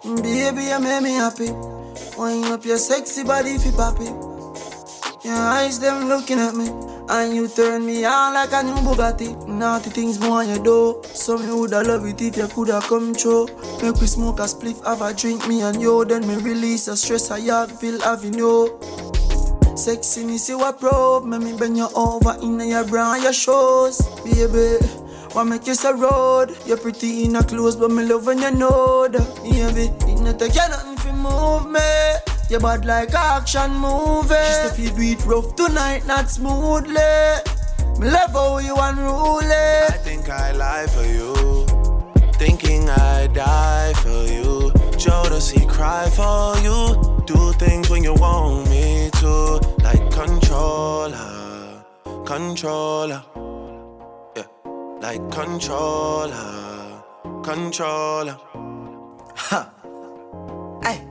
Baby, 0.05 0.65
you 0.65 0.81
make 0.81 1.01
me 1.01 1.13
happy. 1.15 1.53
Wind 2.19 2.47
up 2.47 2.65
your 2.65 2.77
sexy 2.77 3.23
body 3.23 3.57
fi 3.57 3.71
poppy. 3.71 4.11
Your 5.23 5.37
eyes 5.37 5.79
them 5.79 6.09
looking 6.09 6.41
at 6.41 6.57
me. 6.57 6.69
And 7.09 7.37
you 7.37 7.47
turn 7.47 7.87
me 7.87 8.05
on 8.05 8.35
like 8.35 8.53
a 8.53 8.65
new 8.65 8.75
Bugatti. 8.83 9.47
Naughty 9.47 9.91
things 9.91 10.19
more 10.19 10.43
you 10.43 10.59
do. 10.59 11.01
So 11.15 11.39
me 11.39 11.47
woulda 11.47 11.85
love 11.85 12.05
it 12.05 12.21
if 12.21 12.37
you 12.37 12.49
coulda 12.49 12.81
come 12.81 13.15
true. 13.15 13.47
Make 13.81 14.01
we 14.01 14.09
smoke 14.09 14.41
a 14.41 14.43
spliff, 14.43 14.85
have 14.85 15.03
a 15.03 15.15
drink, 15.15 15.47
me 15.47 15.63
and 15.63 15.81
you. 15.81 16.05
Then 16.05 16.27
me 16.27 16.35
release 16.35 16.87
the 16.87 16.97
stress 16.97 17.31
I 17.31 17.39
have, 17.43 17.79
feel 17.79 17.95
you. 17.95 18.77
Sexiness 19.79 20.49
you 20.49 20.65
a 20.65 20.73
probe, 20.73 21.27
make 21.27 21.43
me 21.43 21.57
bend 21.57 21.77
you 21.77 21.89
over 21.95 22.37
in 22.43 22.59
your 22.59 22.85
bra 22.85 23.15
your 23.15 23.33
shoes, 23.33 24.03
baby. 24.25 24.85
Why 25.33 25.45
make 25.45 25.67
you 25.67 25.75
so 25.75 25.97
road? 25.97 26.55
You're 26.67 26.77
pretty 26.77 27.25
in 27.25 27.37
a 27.37 27.43
clothes, 27.43 27.77
but 27.77 27.91
me 27.91 28.05
love 28.05 28.27
when 28.27 28.39
you 28.39 28.51
know 28.51 29.09
that, 29.09 29.35
baby. 29.37 29.89
It 30.13 30.21
not 30.21 30.39
take 30.39 30.55
you 30.55 30.69
nothing 30.69 30.97
fi 30.99 31.11
move 31.13 31.71
me. 31.71 31.81
You 32.51 32.59
bad 32.59 32.85
like 32.85 33.15
action 33.15 33.75
movie. 33.75 34.29
Just 34.29 34.79
if 34.79 34.79
you 34.79 34.91
do 34.91 35.03
it 35.03 35.25
rough 35.25 35.57
tonight, 35.57 36.07
not 36.07 36.29
smoothly. 36.29 36.93
Me 37.99 38.11
love 38.11 38.33
how 38.33 38.59
you 38.59 38.77
unruly. 38.77 39.47
I 39.89 39.97
think 40.05 40.29
I 40.29 40.53
lie 40.53 40.87
for 40.89 41.03
you. 41.03 41.67
Thinking 42.35 42.91
I 42.91 43.29
die 43.29 43.95
for 44.03 44.25
you. 44.31 44.71
Jodeci 45.01 45.67
cry 45.67 46.11
for 46.11 46.59
you. 46.61 47.25
Do 47.25 47.53
things 47.55 47.89
when 47.89 48.05
you 48.05 48.13
want 48.13 48.69
me 48.69 49.09
to. 49.21 49.61
Like 49.83 50.11
controller, 50.11 51.83
controller. 52.27 53.23
Like 55.03 55.33
controller, 55.33 57.03
controller. 57.43 58.39
Ha! 59.35 59.69
Hey! 60.85 61.05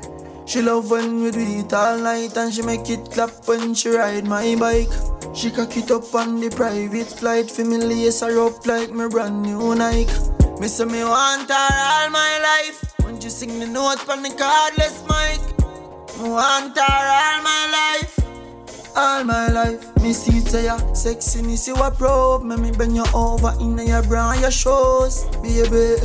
She 0.45 0.61
love 0.61 0.89
when 0.89 1.21
we 1.21 1.29
do 1.31 1.41
it 1.41 1.73
all 1.73 1.97
night 1.97 2.37
and 2.37 2.53
she 2.53 2.61
make 2.61 2.89
it 2.89 3.11
clap 3.11 3.31
when 3.49 3.73
she 3.73 3.89
ride 3.89 4.23
my 4.23 4.55
bike. 4.55 4.87
She 5.35 5.51
cock 5.51 5.75
it 5.75 5.91
up 5.91 6.15
on 6.15 6.39
the 6.39 6.49
private 6.49 7.11
flight 7.19 7.51
for 7.51 7.65
me 7.65 7.79
lace 7.79 8.21
her 8.21 8.39
up 8.47 8.65
like 8.65 8.91
my 8.91 9.09
brand 9.09 9.41
new 9.43 9.75
Nike. 9.75 10.13
Me 10.61 10.69
say 10.69 10.85
me 10.85 11.03
want 11.03 11.49
her 11.49 11.67
all 11.69 12.09
my 12.11 12.39
life. 12.39 12.95
When 13.03 13.19
you 13.19 13.29
sing 13.29 13.59
the 13.59 13.67
note 13.67 14.07
on 14.07 14.23
the 14.23 14.29
cardless 14.29 15.03
mic, 15.11 15.41
me 16.17 16.29
want 16.29 16.77
her 16.77 16.81
all 16.81 17.43
my 17.43 17.99
life. 17.99 18.20
All 18.95 19.23
my 19.23 19.47
life, 19.47 19.95
me 20.01 20.11
see 20.11 20.37
it 20.39 20.47
say 20.47 20.65
ya 20.65 20.77
Sexiness 20.91 21.67
you 21.67 21.75
a 21.75 21.89
probe 21.91 22.43
Me 22.43 22.55
me 22.57 22.71
bend 22.71 22.95
you 22.95 23.05
over 23.13 23.53
in 23.59 23.77
your 23.77 24.03
bra 24.03 24.31
and 24.31 24.41
your 24.41 24.51
shoes 24.51 25.25
Baby, 25.41 25.95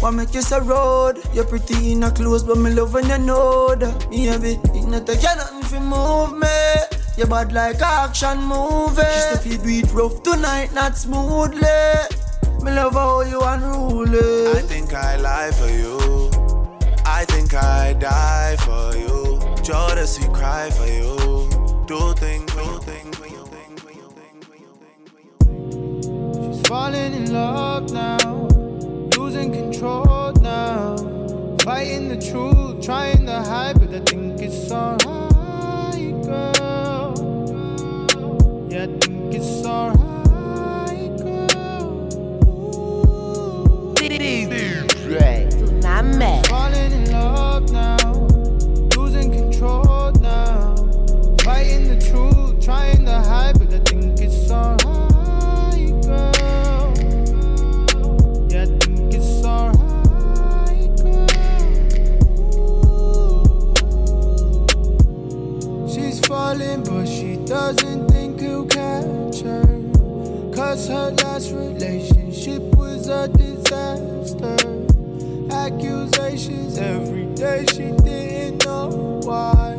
what 0.00 0.12
make 0.12 0.32
you 0.34 0.40
so 0.40 0.60
road? 0.60 1.18
You're 1.34 1.44
pretty 1.44 1.92
in 1.92 2.02
a 2.02 2.10
clothes 2.10 2.42
But 2.42 2.56
me 2.56 2.70
love 2.70 2.94
when 2.94 3.08
you 3.08 3.18
know 3.18 3.74
that 3.74 4.10
Baby, 4.10 4.58
it 4.74 4.88
not 4.88 5.06
take 5.06 5.22
you 5.22 5.34
nothing 5.36 5.62
fi 5.62 5.78
move 5.80 6.38
me 6.38 7.18
You 7.18 7.26
bad 7.26 7.52
like 7.52 7.82
action 7.82 8.38
movie 8.42 9.02
Just 9.02 9.44
if 9.44 9.52
you 9.52 9.58
do 9.58 9.86
it 9.86 9.92
rough 9.92 10.22
tonight, 10.22 10.72
not 10.72 10.96
smoothly 10.96 11.60
Me 12.62 12.72
love 12.72 12.94
how 12.94 13.20
you 13.20 13.40
unruly 13.40 14.58
I 14.58 14.62
think 14.62 14.94
I 14.94 15.16
lie 15.16 15.50
for 15.52 15.68
you. 15.68 16.30
I 17.04 17.24
think 17.26 17.54
I 17.54 17.92
die 17.94 18.56
for 18.60 18.96
you. 18.96 19.38
Jodeci 19.62 20.32
cry 20.32 20.70
for 20.70 20.86
you. 20.86 21.29
Do 21.90 22.14
things, 22.14 22.52
do 22.52 22.78
things. 22.82 23.16
She's 26.36 26.60
falling 26.68 27.14
in 27.14 27.32
love 27.32 27.90
now, 27.92 28.46
losing 29.18 29.50
control 29.50 30.32
now. 30.34 30.94
Fighting 31.64 32.08
the 32.08 32.16
truth, 32.30 32.80
trying 32.80 33.26
to 33.26 33.42
hide, 33.42 33.80
but 33.80 33.92
I 33.92 33.98
think 34.08 34.40
it's 34.40 34.70
alright, 34.70 36.14
girl. 36.22 37.14
Yeah, 38.70 38.84
I 38.84 38.86
think 39.00 39.34
it's 39.34 39.66
alright, 39.66 41.16
girl. 41.18 42.06
Tsunami. 45.50 46.46
Falling 46.46 46.46
in 46.46 46.49
Cause 70.70 70.86
her 70.86 71.10
last 71.24 71.50
relationship 71.50 72.62
was 72.76 73.08
a 73.08 73.26
disaster. 73.26 74.56
Accusations 75.50 76.78
every 76.78 77.26
day, 77.34 77.66
she 77.72 77.90
didn't 78.04 78.64
know 78.64 79.20
why. 79.24 79.76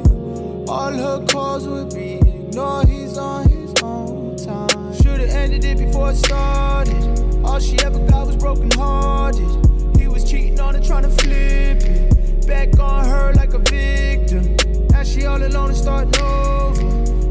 All 0.68 0.92
her 0.92 1.26
calls 1.28 1.66
would 1.66 1.96
be 1.96 2.16
ignored, 2.16 2.90
he's 2.90 3.18
on 3.18 3.48
his 3.48 3.74
own 3.82 4.36
time. 4.36 4.94
Should've 4.96 5.30
ended 5.30 5.64
it 5.64 5.78
before 5.78 6.12
it 6.12 6.18
started. 6.18 7.46
All 7.46 7.62
she 7.62 7.80
ever 7.86 8.06
got 8.10 8.28
was 8.28 8.36
broken 8.36 8.70
hearted. 8.72 9.98
He 9.98 10.10
was 10.10 10.30
cheating 10.30 10.60
on 10.60 10.76
her, 10.76 10.82
trying 10.82 11.04
to 11.04 11.10
flip 11.10 11.84
it. 11.84 12.46
Back 12.46 12.78
on 12.82 13.06
her 13.06 13.32
like 13.36 13.54
a 13.54 13.60
victim. 13.60 14.58
Now 14.90 15.04
she 15.04 15.26
all 15.26 15.42
alone 15.42 15.70
and 15.70 15.78
starting 15.78 16.22
over. 16.22 16.84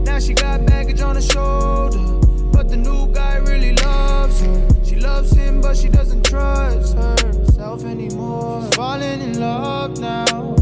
Now 0.04 0.18
she 0.18 0.32
got 0.32 0.64
baggage 0.64 1.02
on 1.02 1.16
her 1.16 1.20
shoulder. 1.20 2.19
The 2.70 2.76
new 2.76 3.12
guy 3.12 3.36
really 3.38 3.74
loves 3.74 4.40
her. 4.42 4.68
She 4.84 4.94
loves 4.94 5.32
him, 5.32 5.60
but 5.60 5.76
she 5.76 5.88
doesn't 5.88 6.24
trust 6.24 6.96
herself 6.96 7.84
anymore. 7.84 8.62
She's 8.62 8.76
falling 8.76 9.20
in 9.20 9.40
love 9.40 9.98
now, 9.98 10.54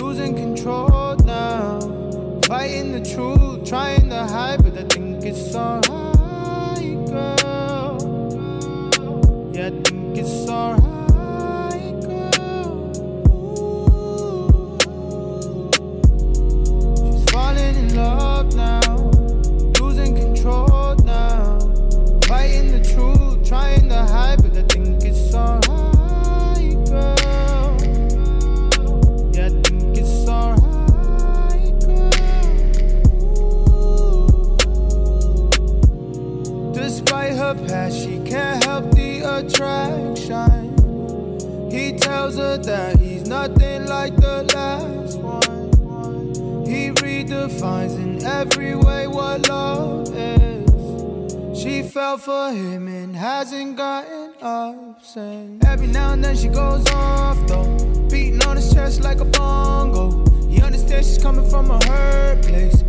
losing 0.00 0.34
control 0.34 1.14
now. 1.24 1.78
Fighting 2.48 2.90
the 2.92 3.00
truth, 3.00 3.64
trying 3.68 4.08
to 4.10 4.24
hide, 4.24 4.64
but 4.64 4.76
I 4.76 4.84
think 4.88 5.24
it's 5.24 5.54
alright, 5.54 7.06
girl. 7.06 7.96
Yeah, 9.52 9.66
I 9.66 9.70
think 9.70 10.18
it's 10.18 10.48
alright, 10.48 12.00
girl. 12.02 12.92
She's 17.04 17.24
falling 17.30 17.76
in 17.76 17.94
love 17.94 18.54
now, 18.54 19.05
trying 23.46 23.88
to 23.88 24.02
hide, 24.02 24.42
but 24.42 24.56
I 24.56 24.62
think 24.62 25.04
it's 25.04 25.32
alright, 25.32 26.74
girl. 26.86 27.76
Yeah, 29.32 29.46
I 29.46 29.50
think 29.62 29.96
it's 29.96 30.28
alright, 30.28 31.80
girl. 31.80 32.10
Despite 36.72 37.34
her 37.34 37.54
past, 37.68 37.98
she 38.00 38.18
can't 38.24 38.64
help 38.64 38.90
the 38.92 39.20
attraction. 39.38 40.72
He 41.70 41.92
tells 41.98 42.36
her 42.36 42.56
that 42.58 42.98
he's 42.98 43.28
nothing 43.28 43.86
like 43.86 44.16
the 44.16 44.42
last 44.54 45.18
one. 45.20 46.66
He 46.66 46.90
reads 47.02 47.30
defines 47.30 47.94
in 47.94 48.24
every 48.24 48.74
way 48.74 49.06
what 49.06 49.48
love 49.48 50.05
fell 51.96 52.18
for 52.18 52.50
him 52.50 52.88
and 52.88 53.16
hasn't 53.16 53.74
gotten 53.74 54.30
up 54.42 55.02
since. 55.02 55.64
Every 55.64 55.86
now 55.86 56.12
and 56.12 56.22
then 56.22 56.36
she 56.36 56.48
goes 56.48 56.86
off 56.90 57.38
though, 57.48 57.74
beating 58.10 58.44
on 58.44 58.56
his 58.56 58.70
chest 58.70 59.00
like 59.00 59.20
a 59.20 59.24
bongo. 59.24 60.22
He 60.46 60.60
understands 60.60 61.08
she's 61.08 61.16
coming 61.16 61.48
from 61.48 61.70
a 61.70 61.82
hurt 61.86 62.42
place. 62.42 62.85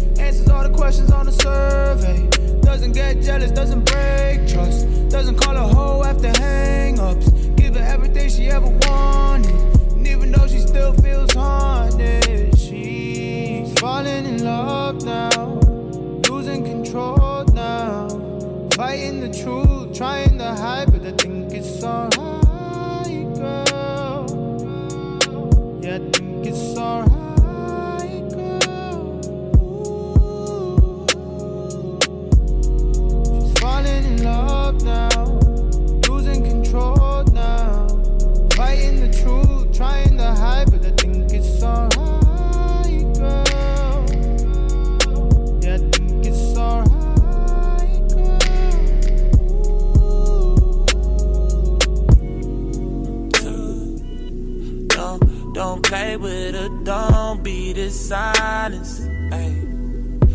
Dishonest. 58.07 59.01
Ay. 59.31 59.53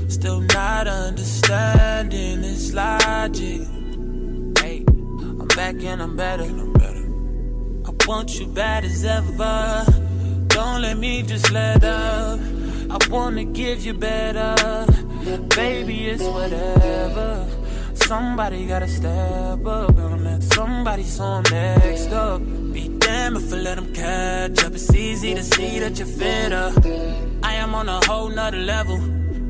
Still 0.08 0.40
not 0.40 0.86
understanding 0.86 2.42
this 2.42 2.74
logic. 2.74 3.62
Ay. 4.58 4.84
I'm 4.88 5.48
back 5.48 5.76
and 5.82 6.02
I'm 6.02 6.16
better. 6.16 6.44
I'm 6.44 6.72
better. 6.74 7.06
I 7.86 7.90
want 8.06 8.38
you 8.38 8.46
bad 8.46 8.84
as 8.84 9.04
ever. 9.04 9.86
Don't 10.48 10.82
let 10.82 10.98
me 10.98 11.22
just 11.22 11.50
let 11.50 11.82
up. 11.82 12.40
I 12.90 12.98
wanna 13.08 13.44
give 13.44 13.86
you 13.86 13.94
better. 13.94 14.86
Baby, 15.56 16.08
it's 16.08 16.22
whatever. 16.22 17.46
Somebody 17.94 18.66
gotta 18.66 18.88
step 18.88 19.64
up 19.66 19.96
on 19.96 20.24
that. 20.24 20.42
Somebody 20.42 21.04
so 21.04 21.24
I'm 21.24 21.42
next 21.50 22.12
up. 22.12 22.42
Be 22.72 22.88
damn 22.98 23.36
if 23.36 23.50
I 23.50 23.56
let 23.56 23.76
them 23.76 23.94
catch 23.94 24.62
up. 24.62 24.74
It's 24.74 24.94
easy 24.94 25.34
to 25.34 25.42
see 25.42 25.78
that 25.78 25.98
you're 25.98 26.06
fitter. 26.06 27.31
I 27.72 27.74
am 27.74 27.88
on 27.88 28.02
a 28.02 28.06
whole 28.06 28.28
nother 28.28 28.58
level. 28.58 28.98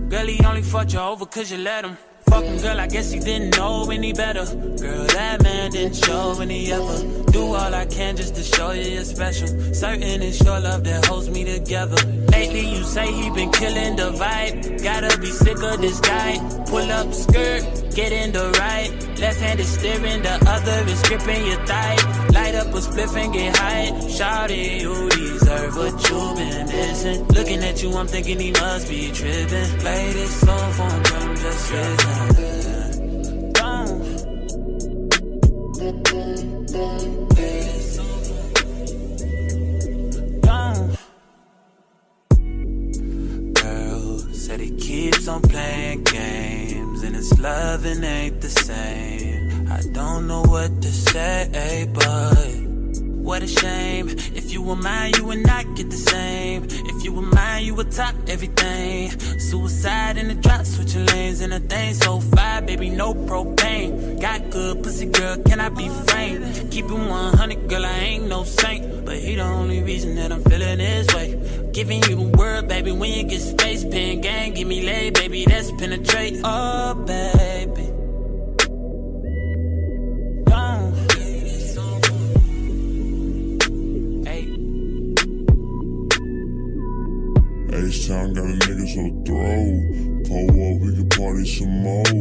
Girl, 0.09 0.27
he 0.27 0.45
only 0.47 0.63
fucked 0.63 0.93
you 0.93 1.01
over 1.01 1.27
cause 1.27 1.51
you 1.51 1.59
let 1.59 1.85
him. 1.85 1.99
Fucking 2.31 2.59
girl, 2.59 2.79
I 2.79 2.87
guess 2.87 3.11
he 3.11 3.19
didn't 3.19 3.57
know 3.57 3.91
any 3.91 4.13
better. 4.13 4.45
Girl, 4.45 5.07
that 5.07 5.43
man 5.43 5.52
didn't 5.73 5.97
show 5.97 6.39
any 6.41 6.71
ever. 6.71 6.99
Do 7.33 7.43
all 7.45 7.75
I 7.75 7.87
can 7.87 8.17
just 8.17 8.35
to 8.35 8.43
show 8.43 8.73
you 8.73 8.83
you're 8.83 9.05
special. 9.05 9.49
Certain 9.73 10.23
it's 10.23 10.45
your 10.45 10.61
love 10.61 10.85
that 10.85 11.07
holds 11.07 11.31
me 11.31 11.45
together. 11.45 11.97
Lately, 12.31 12.67
you 12.69 12.85
say 12.85 13.11
he 13.11 13.31
been 13.31 13.51
killing 13.51 13.97
the 13.97 14.11
vibe. 14.13 14.83
Gotta 14.83 15.19
be 15.19 15.29
sick 15.29 15.63
of 15.63 15.81
this 15.81 15.99
guy. 16.01 16.39
Pull 16.67 16.91
up 16.93 17.15
skirt, 17.15 17.63
get 17.95 18.13
in 18.13 18.33
the 18.33 18.51
right. 18.59 18.91
Left 19.19 19.41
hand 19.41 19.61
is 19.61 19.69
steering, 19.69 20.23
the 20.23 20.35
other 20.47 20.91
is 20.93 21.03
gripping 21.09 21.47
your 21.47 21.65
thigh. 21.65 21.97
Light 22.35 22.55
up 22.55 22.67
a 22.67 22.81
spliff 22.81 23.17
and 23.17 23.33
get 23.33 23.57
high. 23.57 23.91
Shawty, 24.17 24.81
you 24.83 25.09
deserve 25.09 25.77
what 25.77 26.11
you've 26.11 26.37
been 26.37 26.67
missing. 26.67 27.27
Looking 27.29 27.63
at 27.65 27.83
you, 27.83 27.93
I'm 27.93 28.07
thinking 28.07 28.39
he 28.39 28.53
must 28.53 28.89
be 28.91 29.11
tripping. 29.11 29.79
Play 29.81 30.13
this 30.13 30.41
song 30.41 30.73
for 30.73 31.15
him, 31.15 31.37
just 31.37 31.73
listening. 31.73 32.62
Loving 47.73 48.05
ain't 48.05 48.39
the 48.43 48.51
same. 48.51 49.67
I 49.71 49.81
don't 49.99 50.27
know 50.27 50.43
what 50.43 50.83
to 50.83 50.89
say, 50.89 51.89
but 51.95 52.53
what 53.29 53.43
a 53.43 53.47
shame. 53.47 54.11
If 54.41 54.53
you 54.53 54.61
were 54.61 54.77
mine, 54.77 55.13
you 55.17 55.25
would 55.29 55.43
not 55.53 55.65
get 55.75 55.89
the 55.89 55.97
same. 55.97 56.67
If 56.69 57.03
you 57.03 57.15
were 57.15 57.29
mine, 57.41 57.65
you 57.65 57.75
would 57.77 57.91
top 57.91 58.15
everything. 58.29 59.19
Suicide 59.39 60.19
in 60.19 60.29
the 60.29 60.35
drop, 60.35 60.67
switching 60.67 61.07
lanes 61.07 61.41
and 61.41 61.55
a 61.55 61.61
thing 61.61 61.95
so 61.95 62.21
fire, 62.21 62.61
baby, 62.61 62.91
no 62.91 63.15
propane. 63.15 64.21
Got 64.21 64.51
good 64.51 64.83
pussy, 64.83 65.07
girl, 65.07 65.39
can 65.49 65.59
I 65.59 65.71
be 65.71 65.89
framed? 65.89 66.71
Keep 66.71 66.87
it 66.87 66.93
100, 66.93 67.69
girl, 67.71 67.87
I 67.87 67.99
ain't 68.11 68.29
no 68.29 68.45
saint. 68.45 69.07
But 69.07 69.17
he 69.17 69.37
the 69.37 69.45
only 69.45 69.83
reason 69.83 70.17
that 70.17 70.31
I'm 70.31 70.43
feeling 70.45 70.77
this 70.77 71.07
way. 71.15 71.29
Giving 71.73 72.03
you 72.03 72.17
the 72.17 72.37
word, 72.37 72.69
baby, 72.69 72.93
when 72.93 73.11
you 73.15 73.23
get 73.23 73.41
space, 73.41 73.83
pen 73.83 74.21
gang, 74.21 74.53
give 74.53 74.69
me 74.69 74.83
lay, 74.85 75.09
baby, 75.09 75.47
that's 75.47 75.73
penetrate. 75.73 76.39
Oh, 76.45 76.95
baby. 77.07 77.52
H-Town 88.83 88.89
got 88.89 88.89
a 88.89 88.89
nigga 88.89 88.89
so 88.89 89.03
throw. 89.25 89.63
Pull 90.27 90.51
up, 90.51 90.81
we 90.83 90.89
can 90.95 91.09
party 91.11 91.47
some 91.47 91.83
more. 91.83 92.13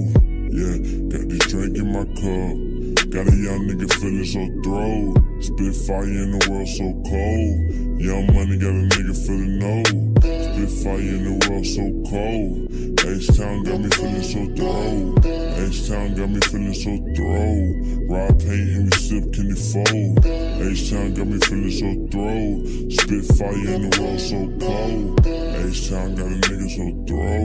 Yeah, 0.52 0.78
got 1.10 1.30
this 1.30 1.46
drink 1.50 1.78
in 1.78 1.88
my 1.92 2.06
cup. 2.06 3.10
Got 3.10 3.28
a 3.28 3.36
young 3.36 3.68
nigga 3.68 3.88
feeling 4.00 4.26
so 4.26 4.46
throw. 4.64 5.14
Spit 5.42 5.76
fire 5.88 6.04
in 6.04 6.38
the 6.38 6.50
world 6.50 6.68
so 6.68 6.94
cold. 7.10 8.02
Young 8.02 8.28
money 8.34 8.58
got 8.58 8.70
a 8.70 8.84
nigga 8.94 9.16
feeling 9.26 9.60
no. 9.60 9.84
Spit 10.22 10.70
fire 10.84 11.00
in 11.00 11.24
the 11.26 11.34
world 11.50 11.66
so 11.66 11.84
cold. 12.10 12.91
H-Town 13.04 13.64
got 13.64 13.80
me 13.82 13.90
feeling 13.90 14.22
so 14.22 14.46
throw. 14.56 15.16
H-Town 15.26 16.14
got 16.14 16.30
me 16.30 16.40
feeling 16.42 16.74
so 16.74 16.98
throw. 17.16 17.74
Rob 18.08 18.40
paint 18.40 18.70
and 18.78 18.94
we 18.94 18.98
sip 19.00 19.34
candy 19.34 19.56
fold. 19.56 20.26
H-Town 20.26 21.14
got 21.16 21.26
me 21.26 21.40
feeling 21.40 21.72
so 21.72 21.88
throw. 22.12 22.62
Spit 22.92 23.26
fire 23.38 23.74
in 23.74 23.90
the 23.90 23.98
world 24.00 24.20
so 24.20 24.38
cold. 24.62 25.26
H-Town 25.26 26.10
got 26.16 26.28
a 26.28 26.30
nigga 26.46 26.68
so 26.70 26.86
throw. 27.08 27.42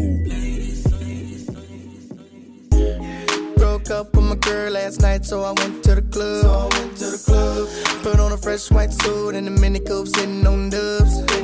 Broke 3.57 3.91
up 3.91 4.15
with 4.15 4.25
my 4.25 4.35
girl 4.37 4.73
last 4.73 5.01
night, 5.01 5.25
so 5.25 5.43
I 5.43 5.53
went 5.53 5.83
to 5.85 5.95
the 5.95 6.03
club. 6.03 6.43
So 6.43 6.51
I 6.51 6.67
went 6.79 6.97
to 6.99 7.07
the 7.07 7.19
club. 7.25 7.69
Put 8.03 8.21
on 8.21 8.33
a 8.33 8.37
fresh 8.37 8.71
white 8.71 8.93
suit 8.93 9.35
and 9.35 9.49
a 9.49 9.51
mini 9.51 9.81
coupe, 9.81 10.09
sitting 10.09 10.47
on 10.47 10.69
dubs. 10.69 11.36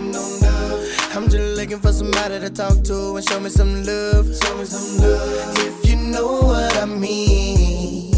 Sitting 1.12 1.24
on 1.24 1.28
dubs. 1.28 1.28
I'm 1.28 1.28
just 1.28 1.56
looking 1.56 1.78
for 1.78 1.92
somebody 1.92 2.40
to 2.40 2.50
talk 2.50 2.82
to 2.84 3.16
and 3.16 3.28
show 3.28 3.40
me 3.40 3.50
some 3.50 3.84
love. 3.84 4.26
Show 4.36 4.56
me 4.58 4.64
some 4.64 5.02
love. 5.02 5.58
If 5.58 5.88
you 5.88 5.96
know 5.96 6.40
what 6.42 6.76
I 6.76 6.84
mean. 6.86 8.12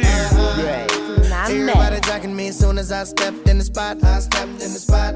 Uh-huh. 0.00 1.50
Everybody 1.50 2.00
jacking 2.00 2.36
me 2.36 2.48
as 2.48 2.58
soon 2.58 2.78
as 2.78 2.92
I 2.92 3.04
stepped 3.04 3.48
in 3.48 3.58
the 3.58 3.64
spot. 3.64 4.02
I 4.04 4.20
stepped 4.20 4.62
in 4.62 4.72
the 4.72 4.78
spot. 4.78 5.14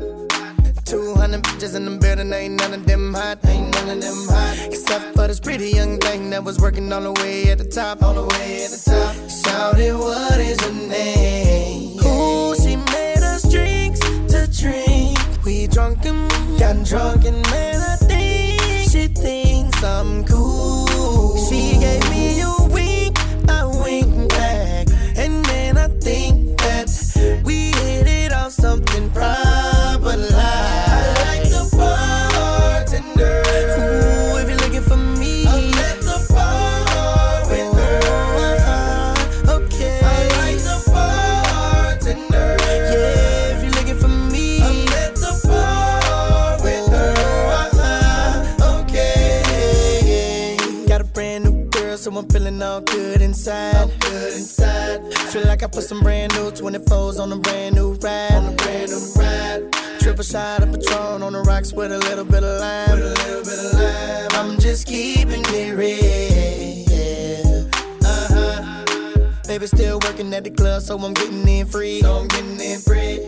200 0.85 1.43
bitches 1.43 1.75
in 1.75 1.85
the 1.87 1.99
building, 1.99 2.33
ain't 2.33 2.61
none 2.61 2.75
of 2.75 2.85
them 2.85 3.14
hot, 3.14 3.39
ain't 3.47 3.73
none 3.75 3.89
of 3.97 4.01
them 4.03 4.29
hot. 4.29 4.59
Except 4.66 5.14
for 5.14 5.27
this 5.27 5.41
pretty 5.41 5.70
young 5.70 5.99
thing 5.99 6.31
that 6.31 6.45
was 6.45 6.59
working 6.59 6.93
all 6.93 7.01
the 7.01 7.12
way 7.23 7.51
at 7.51 7.59
the 7.59 7.64
top, 7.64 8.03
all 8.03 8.14
the 8.14 8.25
way 8.25 8.64
at 8.64 8.70
the 8.70 8.83
top. 8.91 9.14
Shouted, 9.31 9.95
what 9.95 10.39
is 10.39 10.61
her 10.61 10.73
name? 10.73 11.99
Ooh, 12.05 12.55
she 12.57 12.77
made 12.77 13.23
us 13.23 13.43
drinks 13.51 14.01
to 14.01 14.47
drink. 14.53 15.02
We 15.45 15.66
drunk 15.66 16.05
and 16.05 16.30
got 16.61 16.84
drunk 16.84 17.24
and 17.24 17.43
man, 17.51 17.80
I 17.80 17.97
think 17.97 18.61
she 18.88 19.09
thinks 19.09 19.82
I'm 19.82 20.24
cool. 20.24 21.36
She 21.49 21.78
gave 21.80 22.09
me 22.11 22.40
a 22.43 22.55
wink, 22.70 23.18
I 23.49 23.64
winked 23.64 24.28
back, 24.28 24.86
and 25.16 25.45
then 25.47 25.78
I 25.78 25.88
think 25.88 26.59
that 26.59 27.43
we 27.45 27.72
hit 27.72 28.07
it 28.07 28.32
off 28.32 28.53
something 28.53 29.11
proper 29.11 30.16
like. 30.16 30.52
inside. 53.43 53.74
I'm 53.74 53.99
good 53.99 54.32
inside. 54.34 55.14
Feel 55.30 55.45
like 55.45 55.62
I 55.62 55.66
put 55.66 55.82
some 55.82 56.01
brand 56.01 56.32
new 56.34 56.51
24s 56.53 57.18
on 57.18 57.32
a 57.32 57.36
brand 57.36 57.74
new 57.74 57.95
ride. 57.95 58.32
On 58.32 58.53
a 58.53 58.57
brand 58.57 58.90
new 58.90 59.12
ride. 59.16 59.72
Triple 60.01 60.22
shot 60.22 60.62
of 60.62 60.72
Patron 60.72 61.22
on 61.22 61.32
the 61.32 61.40
rocks 61.40 61.72
with 61.72 61.90
a 61.90 61.99
little 61.99 62.24
bit 62.24 62.45
of 62.45 62.61
lime. 62.61 62.90
With 62.90 63.03
a 63.03 63.14
little 63.24 63.43
bit 63.43 63.59
of 63.59 63.72
lime. 63.74 64.55
I'm 64.55 64.61
just 64.61 64.86
keeping 64.86 65.43
it 65.47 65.76
real. 65.76 66.86
Yeah. 66.88 67.64
Uh-huh. 68.05 69.32
Baby 69.49 69.66
still 69.66 69.99
working 70.05 70.32
at 70.34 70.45
the 70.45 70.51
club, 70.51 70.82
so 70.82 70.97
I'm 70.99 71.12
getting 71.12 71.47
in 71.47 71.66
free. 71.66 72.01
So 72.01 72.18
I'm 72.18 72.28
getting 72.28 72.61
in 72.61 72.78
free. 72.80 73.18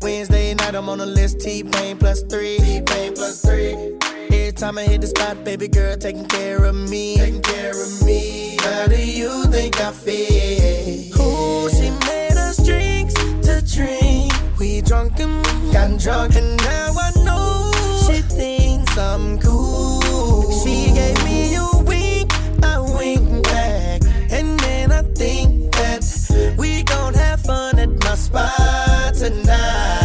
Wednesday 0.00 0.54
night, 0.54 0.76
I'm 0.76 0.88
on 0.88 0.98
the 0.98 1.06
list. 1.06 1.40
T-Pain 1.40 1.98
plus 1.98 2.22
three. 2.22 2.58
T-Pain 2.58 3.14
plus 3.14 3.42
three. 3.42 3.98
Every 4.32 4.52
time 4.52 4.78
I 4.78 4.84
hit 4.84 5.02
the 5.02 5.08
spot, 5.08 5.44
baby 5.44 5.68
girl 5.68 5.96
taking 5.96 6.26
care 6.26 6.64
of 6.64 6.74
me. 6.74 7.16
Taking 7.16 7.42
care 7.42 7.70
of 7.70 8.02
me. 8.02 8.56
How 8.60 8.86
do 8.86 8.96
you 8.96 9.44
think 9.44 9.78
I 9.78 9.92
feel? 9.92 11.16
Who 11.16 11.68
she 11.70 11.90
made 12.06 12.36
us 12.36 12.56
drinks 12.64 13.14
to 13.14 13.62
drink. 13.74 14.32
We 14.58 14.80
drunk 14.80 15.20
and 15.20 15.44
got 15.72 15.98
drunk, 16.00 16.36
and 16.36 16.56
now 16.58 16.94
I 16.98 17.10
know 17.24 17.72
she 18.06 18.22
thinks 18.22 18.96
I'm 18.96 19.38
cool. 19.38 20.50
She 20.62 20.92
gave 20.92 21.22
me 21.24 21.54
a 21.56 21.68
wink, 21.84 22.32
I 22.62 22.78
wink 22.78 23.44
back, 23.44 24.02
and 24.30 24.58
then 24.60 24.92
I 24.92 25.02
think 25.14 25.72
that 25.72 26.54
we 26.58 26.82
gon' 26.84 27.14
have 27.14 27.40
fun 27.40 27.78
at 27.78 27.90
my 28.04 28.14
spot 28.14 29.14
tonight. 29.14 30.01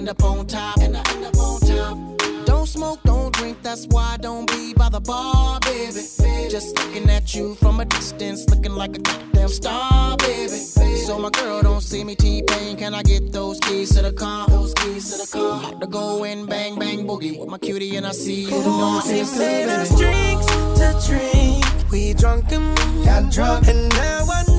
end 0.00 0.08
up 0.08 0.24
on 0.24 0.46
top. 0.46 0.78
And 0.78 0.96
I 0.96 1.02
end 1.12 1.24
up 1.26 1.36
on 1.36 1.60
top. 1.60 2.46
Don't 2.46 2.66
smoke, 2.66 3.00
don't 3.04 3.34
drink, 3.34 3.58
that's 3.62 3.86
why 3.88 4.14
I 4.14 4.16
don't 4.16 4.50
be 4.50 4.72
by 4.72 4.88
the 4.88 5.00
bar, 5.00 5.60
baby. 5.60 6.02
Just 6.48 6.78
looking 6.78 7.08
at 7.10 7.34
you 7.34 7.54
from 7.56 7.80
a 7.80 7.84
distance, 7.84 8.48
looking 8.48 8.72
like 8.72 8.96
a 8.96 9.00
goddamn 9.00 9.48
star, 9.48 10.16
baby. 10.16 10.58
So 11.06 11.18
my 11.18 11.28
girl 11.30 11.60
don't 11.60 11.82
see 11.82 12.02
me 12.02 12.14
T-Pain, 12.14 12.78
can 12.78 12.94
I 12.94 13.02
get 13.02 13.30
those 13.30 13.60
keys 13.60 13.94
to 13.96 14.02
the 14.02 14.12
car? 14.12 14.48
Those 14.48 14.72
keys 14.74 15.10
to 15.10 15.18
the 15.18 15.28
car. 15.30 15.68
About 15.68 15.80
to 15.82 15.86
go 15.86 16.24
in, 16.24 16.46
bang, 16.46 16.78
bang, 16.78 17.06
boogie. 17.06 17.38
With 17.38 17.50
my 17.50 17.58
cutie 17.58 17.96
and 17.96 18.06
I 18.06 18.12
see 18.12 18.44
you. 18.44 18.56
Ooh, 18.56 19.02
she 19.02 19.22
made 19.38 19.66
drinks 19.98 20.46
to 20.80 20.88
drink. 21.06 21.64
We 21.92 22.14
drunk 22.14 22.50
and 22.52 22.74
got 23.04 23.30
drunk 23.30 23.68
and 23.68 23.88
now 23.90 24.24
I 24.32 24.49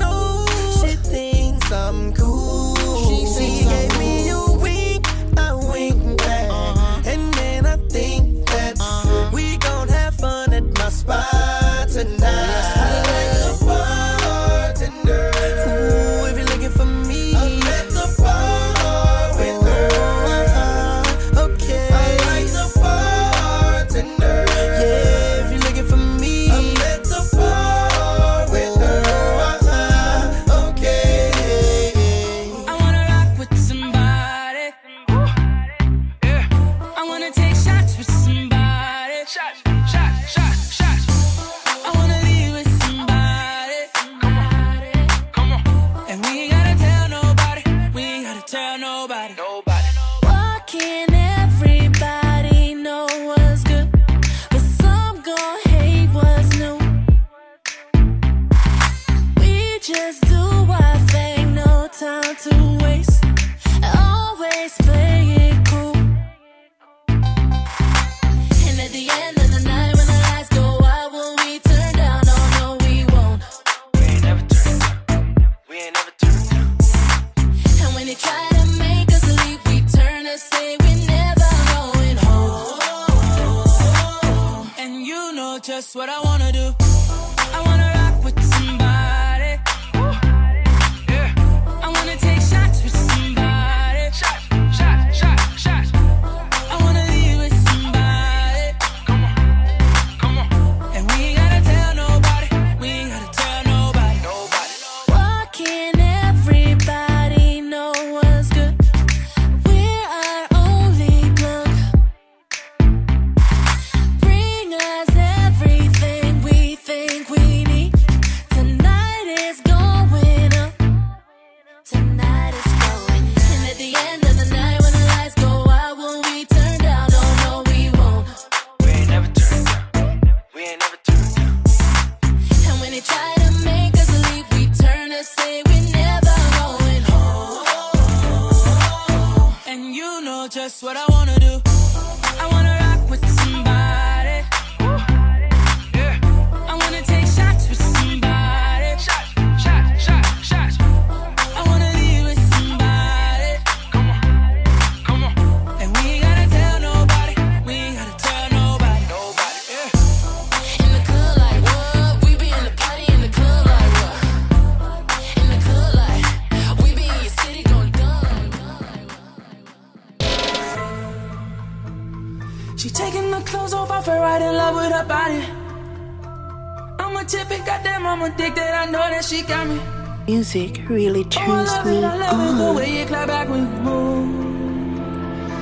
music 180.54 180.88
really 180.88 181.24
turns 181.24 181.70
me 181.84 182.04
on. 182.04 182.82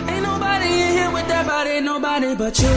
Ain't 0.09 0.23
nobody 0.23 0.67
in 0.67 0.93
here 0.99 1.11
with 1.13 1.29
that 1.29 1.47
body, 1.47 1.81
nobody 1.81 2.35
but 2.35 2.59
you. 2.59 2.69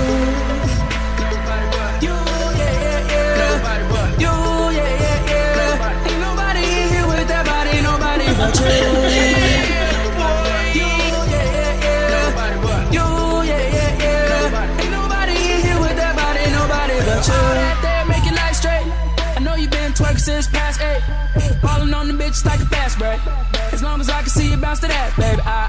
You, 2.06 2.14
yeah, 2.14 2.73
yeah, 2.85 3.14
yeah. 3.14 4.19
You, 4.19 4.34
yeah, 4.77 5.02
yeah, 5.03 5.30
yeah. 5.31 6.07
Ain't 6.07 6.19
nobody 6.22 6.60
in 6.60 6.90
here 6.94 7.07
with 7.07 7.27
that 7.27 7.45
body, 7.45 7.81
nobody 7.81 8.26
but 8.38 8.60
you. 8.60 9.12
Bitch 22.34 22.45
like 22.45 22.60
a 22.60 22.65
fast 22.65 22.97
break. 22.97 23.19
As 23.73 23.84
long 23.84 23.99
as 23.99 24.10
I 24.10 24.22
can 24.22 24.30
see 24.30 24.49
you 24.49 24.57
bounce 24.57 24.80
to 24.80 24.88
that, 24.88 25.15
baby. 25.18 25.41
I, 25.45 25.62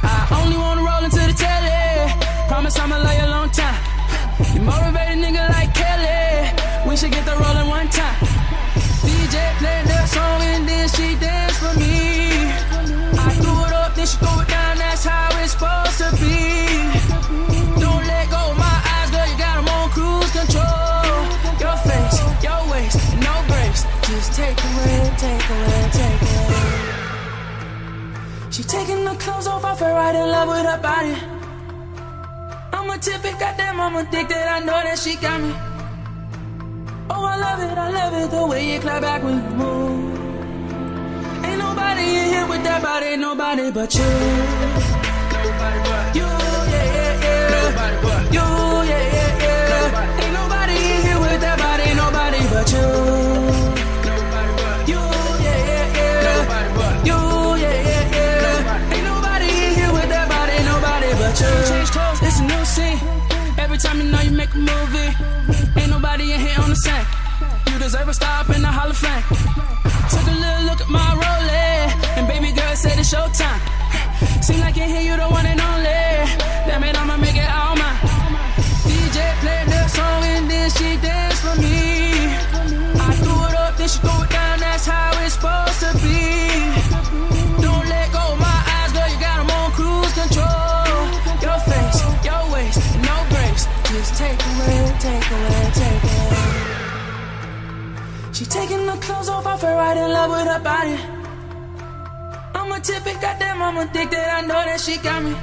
A 33.04 33.06
typical 33.06 33.38
goddamn, 33.38 33.80
I'm 33.80 33.96
addicted, 33.96 34.36
I 34.36 34.60
know 34.60 34.80
that 34.82 34.98
she 34.98 35.16
got 35.16 35.38
me. 35.38 35.52
Oh, 37.10 37.22
I 37.22 37.36
love 37.36 37.60
it, 37.60 37.76
I 37.76 37.90
love 37.90 38.14
it, 38.14 38.30
the 38.30 38.46
way 38.46 38.72
you 38.72 38.80
clap 38.80 39.02
back 39.02 39.22
when 39.22 39.44
you 39.44 39.50
move. 39.50 40.18
Ain't 41.44 41.58
nobody 41.58 42.00
in 42.00 42.28
here 42.32 42.46
with 42.48 42.64
that 42.64 42.82
body, 42.82 43.06
ain't 43.06 43.20
nobody 43.20 43.70
but. 43.70 43.94
You, 43.94 45.03
movie, 64.56 65.10
ain't 65.80 65.90
nobody 65.90 66.32
in 66.32 66.40
here 66.40 66.58
on 66.60 66.70
the 66.70 66.76
same. 66.76 67.06
You 67.70 67.78
deserve 67.78 68.08
a 68.08 68.14
stop 68.14 68.48
in 68.50 68.62
the 68.62 68.68
Hall 68.68 68.90
of 68.90 68.96
Fame. 68.96 69.22
Took 70.10 70.26
a 70.28 70.36
little 70.44 70.64
look 70.64 70.80
at 70.80 70.88
my 70.88 71.10
Rolex, 71.20 72.16
and 72.16 72.28
baby 72.28 72.52
girl 72.52 72.74
said 72.76 72.98
it's 72.98 73.12
showtime. 73.12 73.60
Seem 74.42 74.60
like 74.60 74.76
in 74.76 74.88
here 74.88 75.00
you 75.00 75.16
the 75.16 75.28
one 75.28 75.46
and 75.46 75.60
only. 75.60 75.73
Take 95.04 95.30
away, 95.36 95.70
take. 95.80 96.04
She 98.36 98.44
taking 98.44 98.86
the 98.86 98.96
clothes 99.04 99.28
off, 99.28 99.46
I 99.46 99.56
her 99.58 99.76
right 99.76 99.96
in 99.96 100.10
love 100.10 100.30
with 100.30 100.48
her 100.52 100.62
body. 100.70 100.96
I'm 102.54 102.72
a 102.72 102.80
typical 102.80 103.20
goddamn, 103.20 103.62
I'm 103.62 103.76
addicted, 103.76 104.26
I 104.38 104.40
know 104.40 104.62
that 104.68 104.80
she 104.80 104.96
got 104.98 105.22
me. 105.22 105.34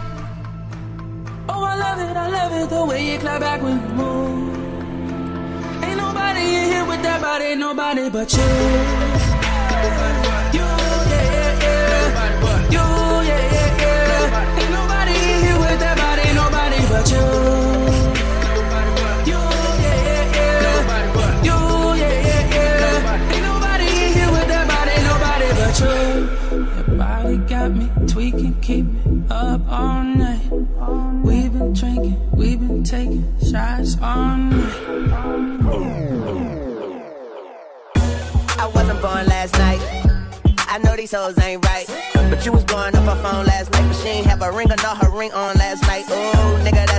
Oh, 1.48 1.64
I 1.72 1.76
love 1.86 2.00
it, 2.00 2.18
I 2.18 2.28
love 2.38 2.52
it, 2.60 2.70
the 2.70 2.86
way 2.86 3.02
you 3.12 3.20
clap 3.20 3.42
back 3.42 3.62
when 3.62 3.80
you 3.82 3.90
move. 4.02 4.56
Ain't 5.84 5.98
nobody 5.98 6.44
in 6.60 6.66
here 6.72 6.86
with 6.86 7.02
that 7.04 7.22
body, 7.22 7.56
nobody 7.56 8.10
but. 8.10 8.34
You, 8.34 9.11
keep 28.62 28.86
me 28.86 29.24
up 29.30 29.62
all 29.68 30.04
night. 30.04 30.52
We've 31.24 31.52
been 31.52 31.74
drinking, 31.74 32.32
we've 32.32 32.60
been 32.60 32.84
taking 32.84 33.26
shots 33.40 33.98
all 34.02 34.38
night. 34.38 34.74
I 38.58 38.72
wasn't 38.74 39.02
born 39.02 39.26
last 39.26 39.58
night. 39.58 39.82
I 40.68 40.78
know 40.84 40.96
these 40.96 41.12
hoes 41.12 41.38
ain't 41.40 41.66
right. 41.66 41.88
But 42.14 42.46
you 42.46 42.52
was 42.52 42.64
blowing 42.64 42.96
up 42.96 43.04
her 43.04 43.22
phone 43.24 43.46
last 43.46 43.72
night. 43.72 43.88
But 43.88 43.96
she 43.96 44.10
ain't 44.10 44.28
have 44.28 44.42
a 44.42 44.52
ring 44.52 44.72
or 44.72 44.78
not 44.78 45.04
her 45.04 45.10
ring 45.10 45.34
on 45.34 45.56
last 45.58 45.82
night. 45.84 46.06
Ooh, 46.10 46.64
nigga. 46.64 46.91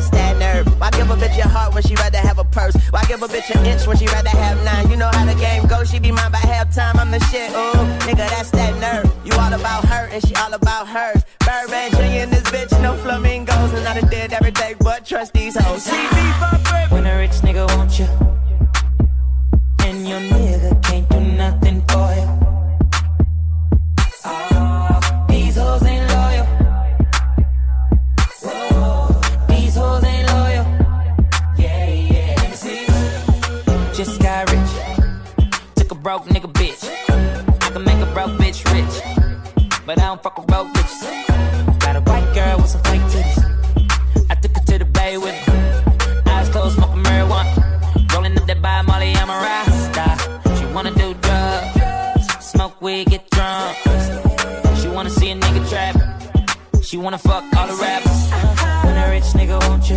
Why 0.82 0.90
give 0.90 1.08
a 1.10 1.14
bitch 1.14 1.36
your 1.36 1.46
heart 1.46 1.74
when 1.74 1.84
she 1.84 1.94
rather 1.94 2.18
have 2.18 2.40
a 2.40 2.44
purse? 2.44 2.74
Why 2.90 3.04
give 3.04 3.22
a 3.22 3.28
bitch 3.28 3.54
an 3.54 3.64
inch 3.64 3.86
when 3.86 3.96
she 3.96 4.06
rather 4.06 4.30
have 4.30 4.64
nine? 4.64 4.90
You 4.90 4.96
know 4.96 5.10
how 5.12 5.24
the 5.24 5.36
game 5.36 5.64
goes. 5.68 5.88
She 5.88 6.00
be 6.00 6.10
mine 6.10 6.32
by 6.32 6.38
halftime. 6.38 6.96
I'm 6.96 7.12
the 7.12 7.20
shit. 7.30 7.50
Ooh, 7.52 7.86
nigga, 8.02 8.28
that's 8.28 8.50
that 8.50 8.74
nerve. 8.80 9.06
You 9.24 9.30
all 9.38 9.52
about 9.52 9.84
her 9.84 10.08
and 10.10 10.20
she 10.26 10.34
all 10.34 10.52
about 10.52 10.88
hers. 10.88 11.22
Birdman 11.38 11.92
Jr. 11.92 12.24
in 12.24 12.30
this 12.30 12.42
bitch, 12.50 12.72
no 12.82 12.96
flamingos. 12.96 13.72
And 13.74 13.86
I 13.86 14.00
done 14.00 14.10
did 14.10 14.32
every 14.32 14.50
day 14.50 14.74
but 14.80 15.06
trust 15.06 15.32
these 15.34 15.56
hoes. 15.56 15.84
See 15.84 16.02
me 16.02 16.26
for 16.40 16.50
When 16.92 17.06
a 17.06 17.16
rich 17.16 17.38
nigga 17.46 17.64
want 17.76 18.00
you, 18.00 18.08
and 19.86 20.08
your 20.08 20.18
nigga 20.18 20.82
can't 20.82 21.08
do 21.08 21.20
nothing 21.20 21.81
broke 36.18 36.26
nigga 36.26 36.52
bitch. 36.52 36.82
I 37.62 37.70
can 37.70 37.84
make 37.84 38.00
a 38.06 38.06
broke 38.12 38.32
bitch 38.32 38.60
rich. 38.74 38.94
But 39.86 39.98
I 39.98 40.06
don't 40.08 40.22
fuck 40.22 40.36
with 40.36 40.46
broke 40.46 40.68
bitches. 40.74 41.00
Got 41.80 41.96
a 41.96 42.00
white 42.00 42.28
girl 42.34 42.58
with 42.58 42.68
some 42.68 42.82
fake 42.82 43.00
titties. 43.12 43.38
I 44.28 44.34
took 44.34 44.54
her 44.54 44.62
to 44.62 44.78
the 44.80 44.84
bay 44.84 45.16
with 45.16 45.36
me. 45.48 46.30
Eyes 46.30 46.50
closed, 46.50 46.76
smoking 46.76 47.02
marijuana. 47.02 48.12
Rolling 48.12 48.36
up 48.36 48.46
that 48.46 48.60
by 48.60 48.82
Molly, 48.82 49.14
I'm 49.14 49.30
a 49.30 49.38
rasta. 49.46 50.06
She 50.58 50.66
wanna 50.74 50.92
do 51.02 51.14
drugs. 51.24 52.44
Smoke 52.44 52.82
weed, 52.82 53.06
get 53.08 53.30
drunk. 53.30 53.78
She 54.80 54.88
wanna 54.88 55.08
see 55.08 55.30
a 55.30 55.34
nigga 55.34 55.62
trap. 55.70 55.96
She 56.82 56.98
wanna 56.98 57.16
fuck 57.16 57.44
all 57.56 57.68
the 57.68 57.78
rappers. 57.80 58.20
When 58.84 58.96
a 58.98 59.08
rich 59.08 59.28
nigga 59.38 59.56
want 59.66 59.88
you, 59.88 59.96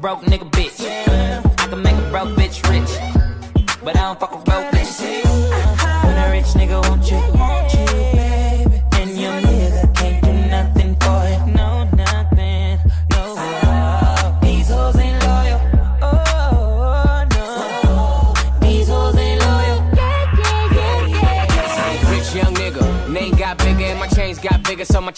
broke 0.00 0.22
nigga 0.22 0.50
bitch. 0.50 0.80
I 1.60 1.66
can 1.66 1.82
make 1.82 1.94
a 1.94 2.10
broke 2.10 2.30
bitch 2.30 2.66
rich, 2.70 2.90
but 3.84 3.96
I 3.96 4.00
don't 4.00 4.18
fuck 4.18 4.32
a 4.32 4.38
broke 4.38 4.72
bitch. 4.72 5.24
When 6.04 6.16
a 6.16 6.30
rich 6.30 6.46
nigga 6.54 6.80
want 6.88 7.10
you. 7.10 7.39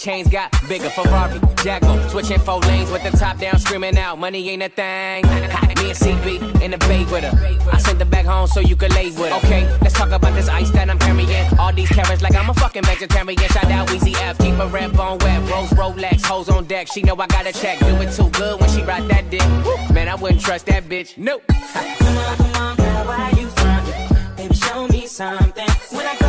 Chains 0.03 0.27
got 0.27 0.51
bigger. 0.67 0.89
Ferrari, 0.89 1.39
Jaguar, 1.63 2.09
switching 2.09 2.39
four 2.39 2.59
lanes 2.61 2.91
with 2.91 3.03
the 3.03 3.11
top 3.17 3.37
down, 3.37 3.57
screaming 3.57 3.97
out, 3.97 4.19
money 4.19 4.49
ain't 4.49 4.61
a 4.61 4.69
thing. 4.69 5.23
Me 5.83 5.89
and 5.89 5.97
CB 5.97 6.61
in 6.61 6.71
the 6.71 6.77
bay 6.79 7.05
with 7.05 7.23
her. 7.23 7.69
I 7.71 7.77
sent 7.77 7.99
her 7.99 8.05
back 8.05 8.25
home 8.25 8.47
so 8.47 8.59
you 8.59 8.75
could 8.75 8.93
lay 8.93 9.07
with 9.07 9.31
her. 9.31 9.37
Okay, 9.37 9.63
let's 9.81 9.93
talk 9.93 10.11
about 10.11 10.33
this 10.33 10.49
ice 10.49 10.69
that 10.71 10.89
I'm 10.89 10.99
carrying. 10.99 11.57
All 11.57 11.73
these 11.73 11.89
carrots 11.89 12.21
like 12.21 12.35
I'm 12.35 12.49
a 12.49 12.53
fucking 12.53 12.83
vegetarian. 12.83 13.37
Shout 13.49 13.71
out 13.71 13.87
Weezy 13.87 14.15
F, 14.15 14.37
keep 14.39 14.55
a 14.55 14.67
red 14.67 14.95
bone 14.95 15.19
wet. 15.19 15.39
Rose 15.49 15.69
Rolex, 15.69 16.25
hoes 16.25 16.49
on 16.49 16.65
deck. 16.65 16.87
She 16.87 17.01
know 17.01 17.15
I 17.15 17.27
got 17.27 17.47
a 17.47 17.53
check. 17.53 17.79
Do 17.79 17.95
it 18.01 18.11
too 18.11 18.29
good 18.31 18.59
when 18.59 18.69
she 18.69 18.83
ride 18.83 19.07
that 19.09 19.29
dick. 19.29 19.47
Woo, 19.65 19.93
Man, 19.93 20.09
I 20.09 20.15
wouldn't 20.15 20.41
trust 20.41 20.65
that 20.65 20.83
bitch. 20.83 21.17
Nope. 21.17 21.43
Come 21.49 22.17
on, 22.17 22.37
come 22.37 22.55
on, 22.61 22.75
girl, 22.75 23.05
why 23.05 23.33
you 23.37 23.47
frontin'? 23.47 24.35
Baby, 24.35 24.55
show 24.55 24.87
me 24.87 25.07
something. 25.07 25.69
When 25.91 26.05
I 26.05 26.22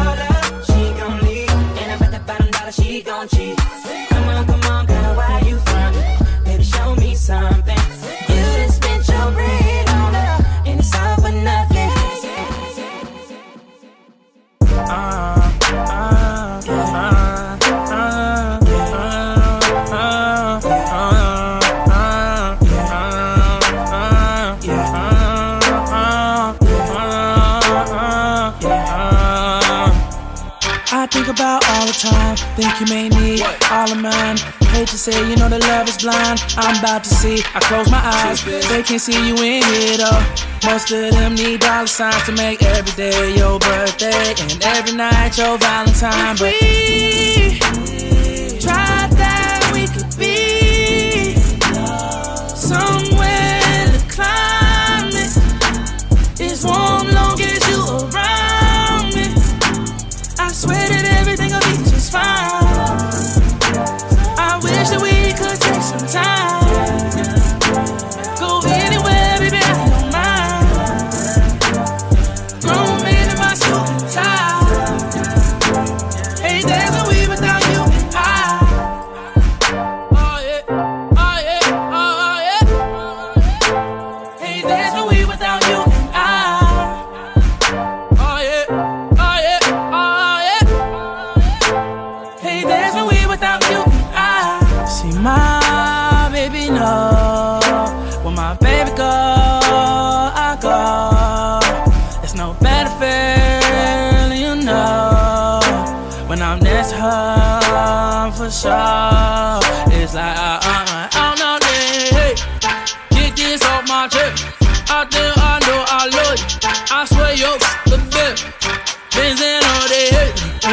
she 2.95 3.03
gon' 3.03 3.27
cheat. 3.27 3.84
Think 32.55 32.81
you 32.81 32.87
may 32.87 33.09
need 33.09 33.43
all 33.71 33.91
of 33.91 34.01
mine. 34.01 34.37
Hate 34.71 34.89
to 34.89 34.99
say, 34.99 35.15
you 35.29 35.37
know 35.37 35.49
that 35.49 35.61
love 35.63 35.89
is 35.89 35.99
blind. 36.03 36.43
I'm 36.57 36.79
about 36.79 37.05
to 37.05 37.11
see. 37.11 37.43
I 37.55 37.61
close 37.61 37.91
my 37.91 37.99
eyes, 37.99 38.45
they 38.45 38.83
can't 38.83 39.01
see 39.01 39.15
you 39.27 39.35
in 39.37 39.63
here 39.63 39.99
though. 39.99 40.23
Most 40.65 40.91
of 40.93 41.13
them 41.13 41.35
need 41.35 41.61
dollar 41.61 41.87
signs 41.87 42.23
to 42.25 42.33
make 42.33 42.63
every 42.63 42.93
day 42.93 43.37
your 43.37 43.59
birthday 43.59 44.35
and 44.39 44.63
every 44.65 44.97
night 44.97 45.37
your 45.37 45.59
Valentine. 45.59 46.37
But 46.39 46.55
we 46.63 47.59
tried 48.61 49.11
that 49.19 49.71
we 49.75 49.87
could 49.87 50.17
be 50.17 51.35
somewhere 52.55 53.91
the 53.91 54.03
climate 54.09 55.35
is 56.41 56.65
warm, 56.65 57.11
long 57.11 57.41
as 57.41 57.63
you 57.69 57.83
around 58.09 59.15
me. 59.15 59.27
I 60.39 60.51
swear 60.53 60.89
that 60.89 61.05
everything 61.21 61.51
will 61.51 61.61
be 61.61 61.64
just 61.64 61.64
fine. 62.15 63.35
I 64.39 64.61
wish 64.63 64.89
that 64.91 65.01
we 65.03 65.35
could 65.35 65.61
take 65.61 65.83
some 65.83 66.07
time. 66.07 66.64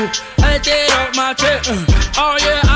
I 0.01 0.57
take 0.57 0.89
off 0.97 1.15
my 1.15 1.33
chest. 1.35 1.69
uh. 1.69 1.85
Oh 2.17 2.35
yeah, 2.41 2.70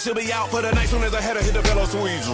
she'll 0.00 0.14
be 0.14 0.32
out 0.32 0.50
for 0.50 0.62
the 0.62 0.72
night. 0.72 0.88
Soon 0.88 1.02
as 1.02 1.14
I 1.14 1.20
head 1.20 1.36
her 1.36 1.42
hit 1.42 1.52
the 1.52 1.62
pillow, 1.62 1.84
sweet. 1.84 2.24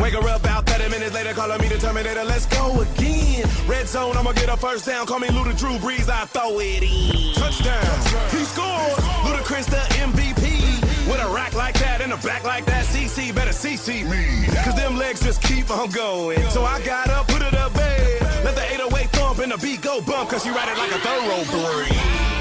Wake 0.00 0.14
her 0.14 0.28
up 0.28 0.40
about 0.40 0.66
30 0.66 0.90
minutes 0.90 1.14
later, 1.14 1.32
calling 1.34 1.60
me 1.60 1.68
the 1.68 1.78
Terminator. 1.78 2.24
Let's 2.24 2.46
go 2.46 2.80
again. 2.80 3.48
Red 3.66 3.88
zone, 3.88 4.16
I'ma 4.16 4.32
get 4.32 4.48
her 4.48 4.56
first 4.56 4.86
down. 4.86 5.06
Call 5.06 5.18
me 5.18 5.28
Luda 5.28 5.58
Drew 5.58 5.76
Brees, 5.78 6.08
I 6.08 6.26
throw 6.26 6.58
it 6.60 6.82
in. 6.82 7.34
Touchdown, 7.34 7.84
he 8.30 8.44
scores. 8.44 9.02
Ludacris 9.26 9.66
the 9.66 9.82
MVP. 9.98 10.78
With 11.10 11.20
a 11.20 11.34
rack 11.34 11.54
like 11.54 11.78
that 11.80 12.00
and 12.02 12.12
a 12.12 12.18
back 12.18 12.44
like 12.44 12.66
that, 12.66 12.84
CC 12.84 13.34
better 13.34 13.50
CC 13.50 14.04
me. 14.08 14.46
Cause 14.62 14.76
them 14.76 14.96
legs 14.96 15.20
just 15.22 15.42
keep 15.42 15.70
on 15.70 15.90
going. 15.90 16.42
So 16.50 16.64
I 16.64 16.80
got 16.82 17.08
up, 17.08 17.26
put 17.28 17.42
it 17.42 17.54
up 17.54 17.74
bed. 17.74 18.20
Let 18.44 18.54
the 18.54 18.64
808 18.74 19.10
thump 19.10 19.38
and 19.38 19.52
the 19.52 19.58
beat 19.58 19.80
go 19.80 20.00
bump. 20.02 20.30
Cause 20.30 20.44
she 20.44 20.50
ride 20.50 20.68
it 20.68 20.78
like 20.78 20.92
a 20.92 20.98
thoroughbred. 20.98 22.37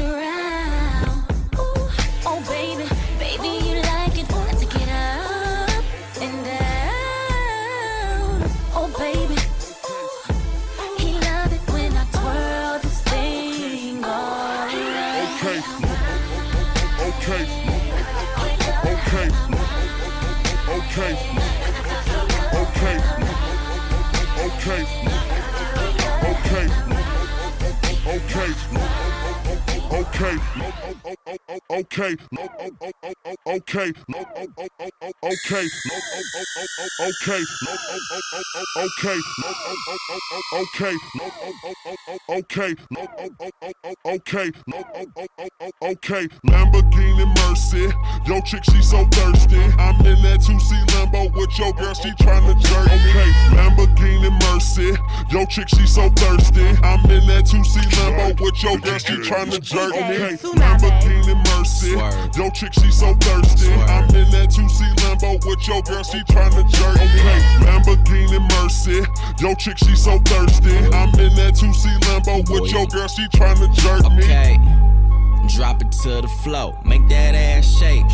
Around. 0.00 0.29
okay. 31.92 32.16
No, 32.32 32.48
oh, 32.60 32.70
oh. 32.82 32.99
Okay. 33.46 33.92
Okay. 34.14 34.46
Okay. 35.24 35.68
Okay. 37.10 37.44
Okay. 42.38 42.74
Okay. 42.76 42.76
Okay. 44.06 44.52
Okay. 45.82 46.28
Lamborghini 46.46 47.26
Mercy. 47.36 47.88
Yo, 48.26 48.40
chick, 48.42 48.62
she 48.64 48.82
so 48.82 49.06
thirsty. 49.06 49.56
I'm 49.78 49.96
in 50.04 50.20
that 50.22 50.40
2C 50.40 50.84
Lambo 50.90 51.32
with 51.34 51.58
your 51.58 51.72
girl, 51.72 51.94
she 51.94 52.10
tryna 52.22 52.60
jerk. 52.60 52.86
Okay. 52.86 53.30
Lamborghini 53.56 54.30
Mercy. 54.52 54.92
Yo, 55.30 55.46
chick, 55.46 55.68
she 55.68 55.86
so 55.86 56.10
thirsty. 56.10 56.66
I'm 56.82 57.10
in 57.10 57.26
that 57.28 57.44
2C 57.46 57.80
Lambo 57.96 58.40
with 58.40 58.62
your 58.62 58.78
girl, 58.78 58.98
she 58.98 59.14
tryna 59.14 59.60
jerk. 59.62 59.94
Okay. 59.94 60.36
Lamborghini 60.60 61.34
Mercy. 61.56 61.92
Yo, 62.38 62.50
chick, 62.50 62.74
she 62.74 62.90
so 62.90 63.14
thirsty. 63.14 63.29
I'm 63.30 64.08
in 64.14 64.30
that 64.30 64.50
2C 64.50 64.94
Lambo 64.96 65.44
with 65.46 65.66
your 65.68 65.82
girl, 65.82 66.02
she 66.02 66.18
tryna 66.24 66.68
jerk. 66.70 66.96
Me. 66.96 67.04
Okay. 67.04 67.40
Lamborghini 67.64 68.40
Mercy. 68.54 69.02
Yo, 69.40 69.54
chick, 69.54 69.78
she 69.78 69.94
so 69.94 70.18
thirsty. 70.20 70.76
I'm 70.92 71.10
in 71.20 71.34
that 71.36 71.54
2C 71.54 71.98
Lambo 72.00 72.48
with 72.50 72.72
your 72.72 72.86
girl, 72.86 73.08
she 73.08 73.26
tryna 73.28 73.72
jerk 73.74 74.10
me. 74.12 74.24
Okay. 74.24 74.58
Drop 75.56 75.82
it 75.82 75.90
to 76.02 76.20
the 76.20 76.28
flow, 76.42 76.78
make 76.84 77.06
that 77.08 77.34
ass 77.34 77.66
shake. 77.66 78.04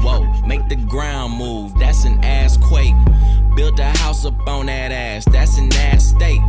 Whoa, 0.00 0.24
make 0.46 0.68
the 0.68 0.76
ground 0.76 1.32
move, 1.34 1.76
that's 1.78 2.04
an 2.04 2.22
ass 2.22 2.56
quake. 2.56 2.94
Built 3.56 3.78
a 3.80 3.90
house 3.98 4.24
up 4.24 4.34
on 4.46 4.66
that 4.66 4.92
ass, 4.92 5.24
that's 5.24 5.58
an 5.58 5.72
ass 5.74 6.04
state. 6.10 6.40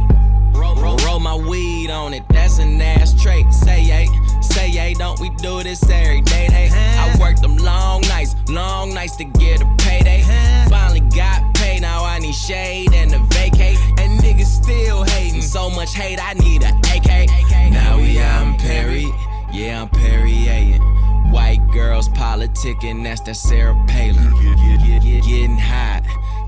Roll, 0.53 0.75
roll, 0.75 0.97
roll 0.97 1.19
my 1.19 1.35
weed 1.35 1.89
on 1.89 2.13
it, 2.13 2.23
that's 2.29 2.59
an 2.59 2.79
ass 2.81 3.19
trait. 3.19 3.51
Say 3.51 3.81
yay, 3.83 4.07
say 4.41 4.69
hey, 4.69 4.93
don't 4.93 5.19
we 5.19 5.29
do 5.29 5.63
this 5.63 5.81
every 5.89 6.21
day? 6.21 6.47
Hey, 6.49 6.69
I 6.73 7.15
worked 7.19 7.41
them 7.41 7.57
long 7.57 8.01
nights, 8.01 8.35
long 8.49 8.93
nights 8.93 9.15
to 9.17 9.23
get 9.23 9.61
a 9.61 9.65
payday. 9.77 10.23
Finally 10.69 11.01
got 11.15 11.53
paid, 11.55 11.81
now 11.81 12.03
I 12.03 12.19
need 12.19 12.35
shade 12.35 12.93
and 12.93 13.13
a 13.13 13.19
vacate. 13.33 13.77
And 13.97 14.19
niggas 14.19 14.45
still 14.45 15.03
hating, 15.03 15.41
so 15.41 15.69
much 15.69 15.93
hate, 15.93 16.19
I 16.21 16.33
need 16.33 16.63
a 16.63 16.69
AK. 16.69 17.29
Now 17.71 17.97
we 17.97 18.19
out 18.19 18.47
in 18.47 18.55
Paris, 18.55 19.05
yeah, 19.51 19.81
I'm 19.81 19.89
Perry 19.89 20.45
Perrier. 20.47 20.79
White 21.31 21.69
girls 21.71 22.07
politicking, 22.09 23.03
that's 23.03 23.21
that 23.21 23.35
Sarah 23.35 23.75
Palin. 23.87 24.33
Getting 25.01 25.57
hot, 25.57 26.03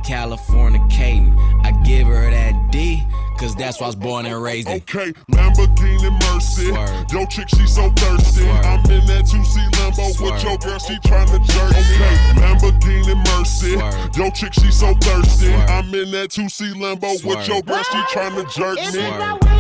Californicating. 0.06 1.36
I 1.66 1.72
give 1.84 2.08
her 2.08 2.30
that 2.30 2.72
D, 2.72 3.06
cause 3.40 3.56
that's 3.56 3.80
why 3.80 3.86
I 3.86 3.90
was 3.90 3.96
born 3.96 4.26
and 4.26 4.42
raised 4.42 4.68
in. 4.68 4.76
Okay, 4.78 5.14
Lamborghini 5.32 6.12
Mercy. 6.28 6.68
Yo, 7.14 7.26
chick, 7.26 7.48
she 7.50 7.66
so 7.66 7.90
thirsty. 7.92 8.48
I'm 8.50 8.80
in 8.92 9.06
that 9.08 9.26
2C 9.26 9.72
Lambo 9.72 10.22
with 10.22 10.44
your 10.44 10.58
girl, 10.58 10.80
she 10.80 10.96
tryna 11.00 11.40
jerk 11.48 11.72
me. 11.72 11.80
Okay, 11.96 12.16
Lamborghini 12.42 13.16
Mercy. 13.38 14.20
Yo, 14.20 14.30
chick, 14.32 14.54
she 14.54 14.72
so 14.72 14.94
thirsty. 14.96 15.54
I'm 15.54 15.94
in 15.94 16.12
that 16.12 16.30
2C 16.30 16.74
Lambo 16.74 17.24
with 17.26 17.48
your 17.48 17.62
girl, 17.62 17.84
she 17.84 17.98
tryna 18.14 18.52
jerk 18.54 18.78
me. 18.94 19.59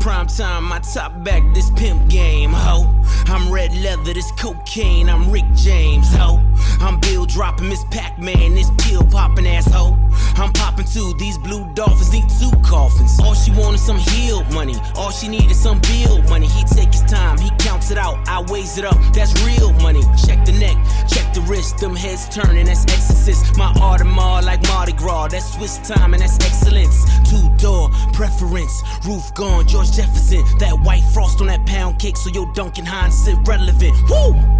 Prime 0.00 0.26
time, 0.26 0.64
my 0.64 0.78
top 0.80 1.22
back, 1.24 1.42
this 1.54 1.70
pimp 1.70 2.08
game, 2.08 2.52
ho. 2.52 2.86
I'm 3.26 3.52
red 3.52 3.74
leather, 3.76 4.14
this 4.14 4.30
cocaine, 4.32 5.08
I'm 5.08 5.30
Rick 5.30 5.44
James, 5.54 6.12
ho. 6.14 6.40
I'm 6.80 6.98
Bill 7.00 7.26
dropping 7.26 7.68
Miss 7.68 7.84
Pac 7.90 8.18
Man, 8.18 8.54
this 8.54 8.70
pill 8.78 9.04
popping 9.04 9.46
asshole. 9.46 9.98
I'm 10.36 10.52
popping 10.52 10.86
too, 10.86 11.14
these 11.18 11.36
blue 11.38 11.68
dolphins 11.74 12.12
need 12.12 12.28
two 12.38 12.50
coffins. 12.62 13.18
All 13.20 13.34
she 13.34 13.50
wanted 13.50 13.78
some 13.78 13.98
healed 13.98 14.50
money, 14.52 14.76
all 14.94 15.10
she 15.10 15.28
needed 15.28 15.54
some 15.54 15.80
bill 15.80 16.22
money. 16.24 16.46
He 16.46 16.64
take 16.64 16.92
his 16.92 17.02
time, 17.02 17.38
he 17.38 17.50
counts 17.58 17.90
it 17.90 17.98
out, 17.98 18.16
I 18.28 18.42
weighs 18.50 18.78
it 18.78 18.84
up, 18.84 18.96
that's 19.12 19.34
real 19.42 19.72
money. 19.74 20.02
Check 20.26 20.44
the 20.44 20.52
neck, 20.52 20.76
check 21.08 21.34
the 21.34 21.40
wrist, 21.42 21.78
them 21.78 21.96
heads 21.96 22.28
turning, 22.28 22.66
that's 22.66 22.84
exorcist. 22.84 23.56
My 23.56 23.72
Audemars 23.74 24.44
like 24.44 24.62
Mardi 24.68 24.92
Gras, 24.92 25.28
that's 25.28 25.54
Swiss 25.54 25.78
time 25.78 26.14
and 26.14 26.22
that's 26.22 26.36
excellence. 26.36 27.04
Two 27.28 27.48
door 27.56 27.90
preference, 28.12 28.82
roof 29.04 29.34
gone, 29.34 29.66
George 29.66 29.87
Jefferson. 29.90 30.44
That 30.58 30.78
white 30.80 31.04
frost 31.14 31.40
on 31.40 31.46
that 31.48 31.64
pound 31.66 31.98
cake, 31.98 32.16
so 32.16 32.30
your 32.30 32.50
Duncan 32.54 32.86
Hines 32.86 33.26
irrelevant. 33.26 33.96
Woo! 34.08 34.58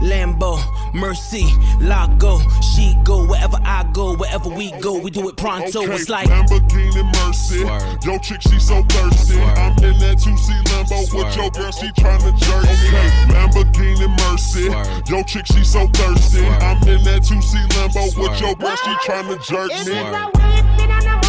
Lambo, 0.00 0.60
Mercy, 0.94 1.46
Lago, 1.80 2.38
she 2.60 2.94
go 3.02 3.26
wherever 3.26 3.56
I 3.64 3.82
go, 3.92 4.14
wherever 4.14 4.48
we 4.48 4.70
go, 4.72 4.98
we 4.98 5.10
do 5.10 5.28
it 5.28 5.36
pronto. 5.36 5.84
Okay, 5.84 5.94
It's 5.94 6.08
like 6.10 6.28
Lamborghini 6.28 7.02
Mercy. 7.24 7.60
Yo, 8.06 8.18
chick, 8.18 8.42
she 8.42 8.58
so 8.60 8.82
thirsty. 8.84 9.40
I'm 9.40 9.72
in 9.82 9.98
that 10.00 10.18
2C 10.18 10.62
Lambo 10.64 11.00
with 11.14 11.36
your 11.36 11.50
girl, 11.50 11.72
she 11.72 11.88
tryna 11.92 12.36
jerk 12.38 12.64
me. 12.64 12.88
Okay, 12.88 13.08
Lamborghini 13.32 14.08
Mercy. 14.30 14.64
Yo, 15.10 15.22
chick, 15.22 15.46
she 15.46 15.64
so 15.64 15.86
thirsty. 15.88 16.44
I'm 16.46 16.76
in 16.86 17.02
that 17.04 17.22
2C 17.22 17.66
Lambo 17.70 18.04
with 18.18 18.40
your 18.40 18.54
girl, 18.54 18.76
she 18.76 18.90
tryna 19.06 19.42
jerk 19.46 19.70
me. 19.86 21.25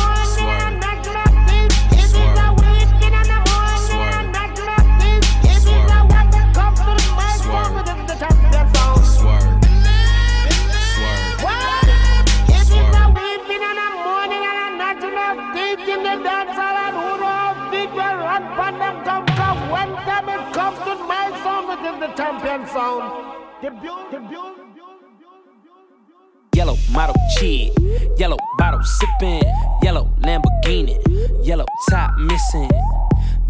Champion 21.98 22.68
sound. 22.68 23.34
The 23.64 23.72
beauty, 23.72 24.04
the 24.12 24.20
beauty. 24.20 24.62
Yellow 26.54 26.78
model 26.92 27.16
cheat, 27.36 27.72
yellow 28.18 28.38
bottle 28.60 28.84
sipping, 28.84 29.42
yellow 29.82 30.14
Lamborghini, 30.20 30.96
yellow 31.44 31.66
top 31.90 32.16
missing. 32.18 32.70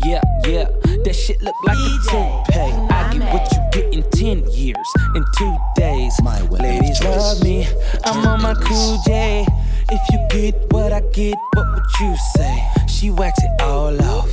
Yeah, 0.06 0.22
yeah, 0.46 0.70
that 1.04 1.14
shit 1.14 1.42
look 1.42 1.56
like 1.66 1.78
a 1.78 1.90
toupee. 2.10 2.72
I 2.90 3.10
get 3.12 3.34
what 3.34 3.52
you 3.52 3.60
get 3.74 3.94
in 3.94 4.10
10 4.12 4.50
years, 4.52 4.94
in 5.16 5.26
two 5.38 5.58
days. 5.76 6.14
My 6.24 6.42
Ladies 6.42 7.04
love 7.04 7.44
me, 7.44 7.68
I'm 8.06 8.26
on 8.26 8.42
my 8.42 8.54
cool 8.54 8.98
J. 9.06 9.46
If 9.90 10.02
you 10.10 10.26
get 10.30 10.72
what 10.72 10.94
I 10.94 11.02
get, 11.12 11.36
what 11.54 11.68
would 11.74 12.00
you 12.00 12.16
say? 12.36 12.64
She 12.88 13.12
wax 13.12 13.44
it 13.44 13.62
all 13.62 14.02
off, 14.04 14.30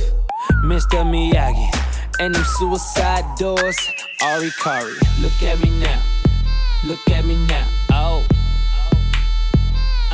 Mr. 0.63 1.03
Miyagi. 1.03 1.84
And 2.19 2.33
them 2.33 2.43
suicide 2.57 3.25
doors, 3.37 3.77
Ari 4.23 4.51
Kari. 4.61 4.93
Look 5.19 5.43
at 5.43 5.59
me 5.59 5.69
now, 5.79 6.01
look 6.85 7.09
at 7.09 7.25
me 7.25 7.35
now, 7.47 7.67
oh. 7.91 8.25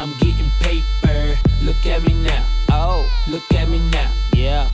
I'm 0.01 0.11
getting 0.17 0.49
paper. 0.61 1.37
Look 1.61 1.85
at 1.85 2.01
me 2.03 2.15
now. 2.23 2.43
Oh, 2.71 3.07
look 3.27 3.43
at 3.53 3.69
me 3.69 3.77
now. 3.91 4.11
Yeah. 4.33 4.67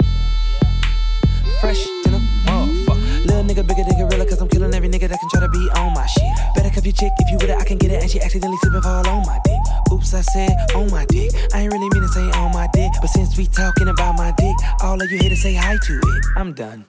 Fresh 1.59 1.85
than 2.05 2.13
a 2.13 2.19
motherfucker. 2.45 3.25
Little 3.25 3.43
nigga 3.43 3.67
bigger 3.67 3.83
than 3.83 3.97
gorilla, 3.99 4.25
cause 4.25 4.39
I'm 4.39 4.47
killing 4.47 4.73
every 4.73 4.87
nigga 4.87 5.09
that 5.09 5.19
can 5.19 5.29
try 5.29 5.41
to 5.41 5.49
be 5.49 5.69
on 5.75 5.93
my 5.93 6.05
shit. 6.05 6.23
Better 6.55 6.69
cuff 6.69 6.85
your 6.85 6.93
chick 6.93 7.11
if 7.19 7.29
you 7.29 7.37
with 7.41 7.49
it, 7.49 7.57
I 7.59 7.65
can 7.65 7.77
get 7.77 7.91
it. 7.91 8.01
And 8.01 8.09
she 8.09 8.21
accidentally 8.21 8.57
slip 8.61 8.75
and 8.75 8.83
fall 8.83 9.05
on 9.05 9.25
my 9.25 9.37
dick. 9.43 9.59
Oops, 9.91 10.13
I 10.13 10.21
said 10.21 10.55
on 10.75 10.89
my 10.91 11.03
dick. 11.05 11.31
I 11.53 11.59
ain't 11.59 11.73
really 11.73 11.89
mean 11.91 12.03
to 12.03 12.07
say 12.07 12.31
on 12.39 12.53
my 12.53 12.69
dick. 12.71 12.91
But 13.01 13.09
since 13.09 13.37
we 13.37 13.47
talking 13.47 13.89
about 13.89 14.15
my 14.15 14.31
dick, 14.37 14.55
all 14.81 15.01
of 15.01 15.11
you 15.11 15.17
here 15.17 15.29
to 15.29 15.35
say 15.35 15.55
hi 15.55 15.75
to 15.75 15.93
it. 15.93 16.25
I'm 16.37 16.53
done. 16.53 16.85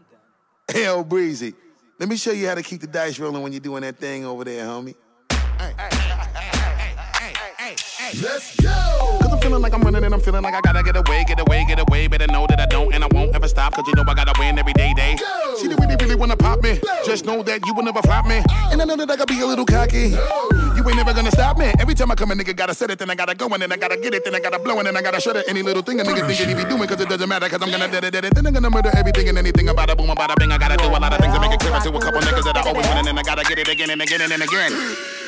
Hell, 0.75 1.03
Breezy. 1.03 1.55
Let 1.99 2.09
me 2.09 2.17
show 2.17 2.31
you 2.31 2.47
how 2.47 2.55
to 2.55 2.63
keep 2.63 2.81
the 2.81 2.87
dice 2.87 3.19
rolling 3.19 3.43
when 3.43 3.53
you're 3.53 3.61
doing 3.61 3.83
that 3.83 3.97
thing 3.97 4.25
over 4.27 4.45
there, 4.45 4.67
homie. 4.67 4.95
Let's 8.23 8.61
go! 8.61 8.69
Cause 9.21 9.33
I'm 9.33 9.41
feeling 9.41 9.63
like 9.63 9.73
I'm 9.73 9.83
running 9.83 10.05
and 10.05 10.15
I'm 10.15 10.21
feeling 10.21 10.43
like 10.43 10.55
I 10.55 10.61
gotta 10.61 10.83
get 10.83 10.97
away, 10.97 11.25
get 11.27 11.41
away, 11.41 11.65
get 11.67 11.79
away. 11.79 12.07
Better 12.07 12.27
know 12.27 12.47
that 12.49 12.61
I 12.61 12.67
don't 12.67 12.93
and 12.95 13.05
I 13.05 13.09
won't 13.13 13.35
ever 13.35 13.49
stop. 13.49 13.75
Cause 13.75 13.87
you 13.87 13.95
know 13.95 14.05
I 14.07 14.15
gotta 14.15 14.33
win 14.39 14.59
every 14.59 14.73
day, 14.75 14.93
day. 14.95 15.17
She 15.61 15.69
really, 15.69 15.97
really 15.97 16.15
wanna 16.15 16.37
pop 16.37 16.63
me. 16.63 16.81
Just 17.05 17.25
know 17.25 17.43
that 17.43 17.65
you 17.67 17.75
will 17.75 17.85
never 17.85 18.03
flop 18.03 18.27
me. 18.27 18.43
And 18.71 18.81
I 18.81 18.85
know 18.85 18.97
that 18.97 19.11
I 19.11 19.17
gotta 19.17 19.33
be 19.33 19.41
a 19.41 19.47
little 19.47 19.67
cocky. 19.67 20.15
You 20.79 20.87
ain't 20.87 20.95
never 20.95 21.13
gonna 21.13 21.33
stop 21.33 21.59
me. 21.59 21.73
Every 21.81 21.97
time 21.97 22.13
I 22.13 22.15
come, 22.15 22.31
a 22.31 22.35
nigga 22.35 22.55
gotta 22.55 22.73
set 22.73 22.89
it, 22.89 23.01
then 23.01 23.11
I 23.11 23.17
gotta 23.17 23.35
go, 23.35 23.49
and 23.49 23.61
then 23.61 23.73
I 23.73 23.77
gotta 23.77 23.97
get 23.97 24.15
it, 24.15 24.25
then 24.25 24.37
I 24.37 24.39
gotta 24.39 24.61
blow, 24.61 24.79
and 24.79 24.87
then 24.87 24.97
I 24.97 25.03
gotta 25.03 25.21
shut 25.21 25.35
it. 25.35 25.45
Any 25.49 25.61
little 25.61 25.83
thing 25.83 25.99
a 25.99 26.05
nigga 26.05 26.25
think 26.25 26.39
he 26.39 26.55
be 26.55 26.63
doing, 26.71 26.87
cause 26.87 27.01
it 27.01 27.09
doesn't 27.09 27.29
matter, 27.29 27.49
cause 27.49 27.61
I'm 27.61 27.69
gonna 27.69 27.87
it, 27.87 28.13
dead 28.13 28.25
it. 28.25 28.33
Then 28.33 28.47
I'm 28.47 28.53
gonna 28.53 28.71
murder 28.71 28.93
everything 28.95 29.29
and 29.29 29.37
anything 29.37 29.69
about 29.71 29.91
a 29.91 29.97
boom, 29.97 30.11
about 30.11 30.31
a 30.31 30.37
bing. 30.39 30.53
I 30.53 30.59
gotta 30.59 30.77
do 30.77 30.87
a 30.87 30.95
lot 30.95 31.13
of 31.13 31.19
things 31.19 31.35
to 31.35 31.41
make 31.41 31.51
it 31.51 31.59
clear 31.59 31.73
to 31.73 31.89
a 31.89 32.01
couple 32.01 32.21
niggas 32.21 32.45
that 32.45 32.57
I 32.59 32.69
always 32.69 32.87
win, 32.87 32.99
and 32.99 33.07
then 33.09 33.19
I 33.19 33.23
gotta 33.25 33.43
get 33.43 33.59
it 33.59 33.67
again 33.67 33.91
and 33.91 34.01
again 34.01 34.21
and 34.23 34.41
again. 34.41 35.28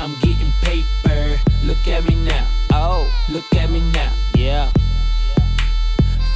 I'm 0.00 0.14
getting 0.20 0.52
paper. 0.62 1.40
Look 1.64 1.88
at 1.88 2.08
me 2.08 2.14
now. 2.14 2.46
Oh. 2.70 3.10
Look 3.28 3.52
at 3.56 3.68
me 3.68 3.80
now. 3.92 4.12
Yeah. 4.36 4.70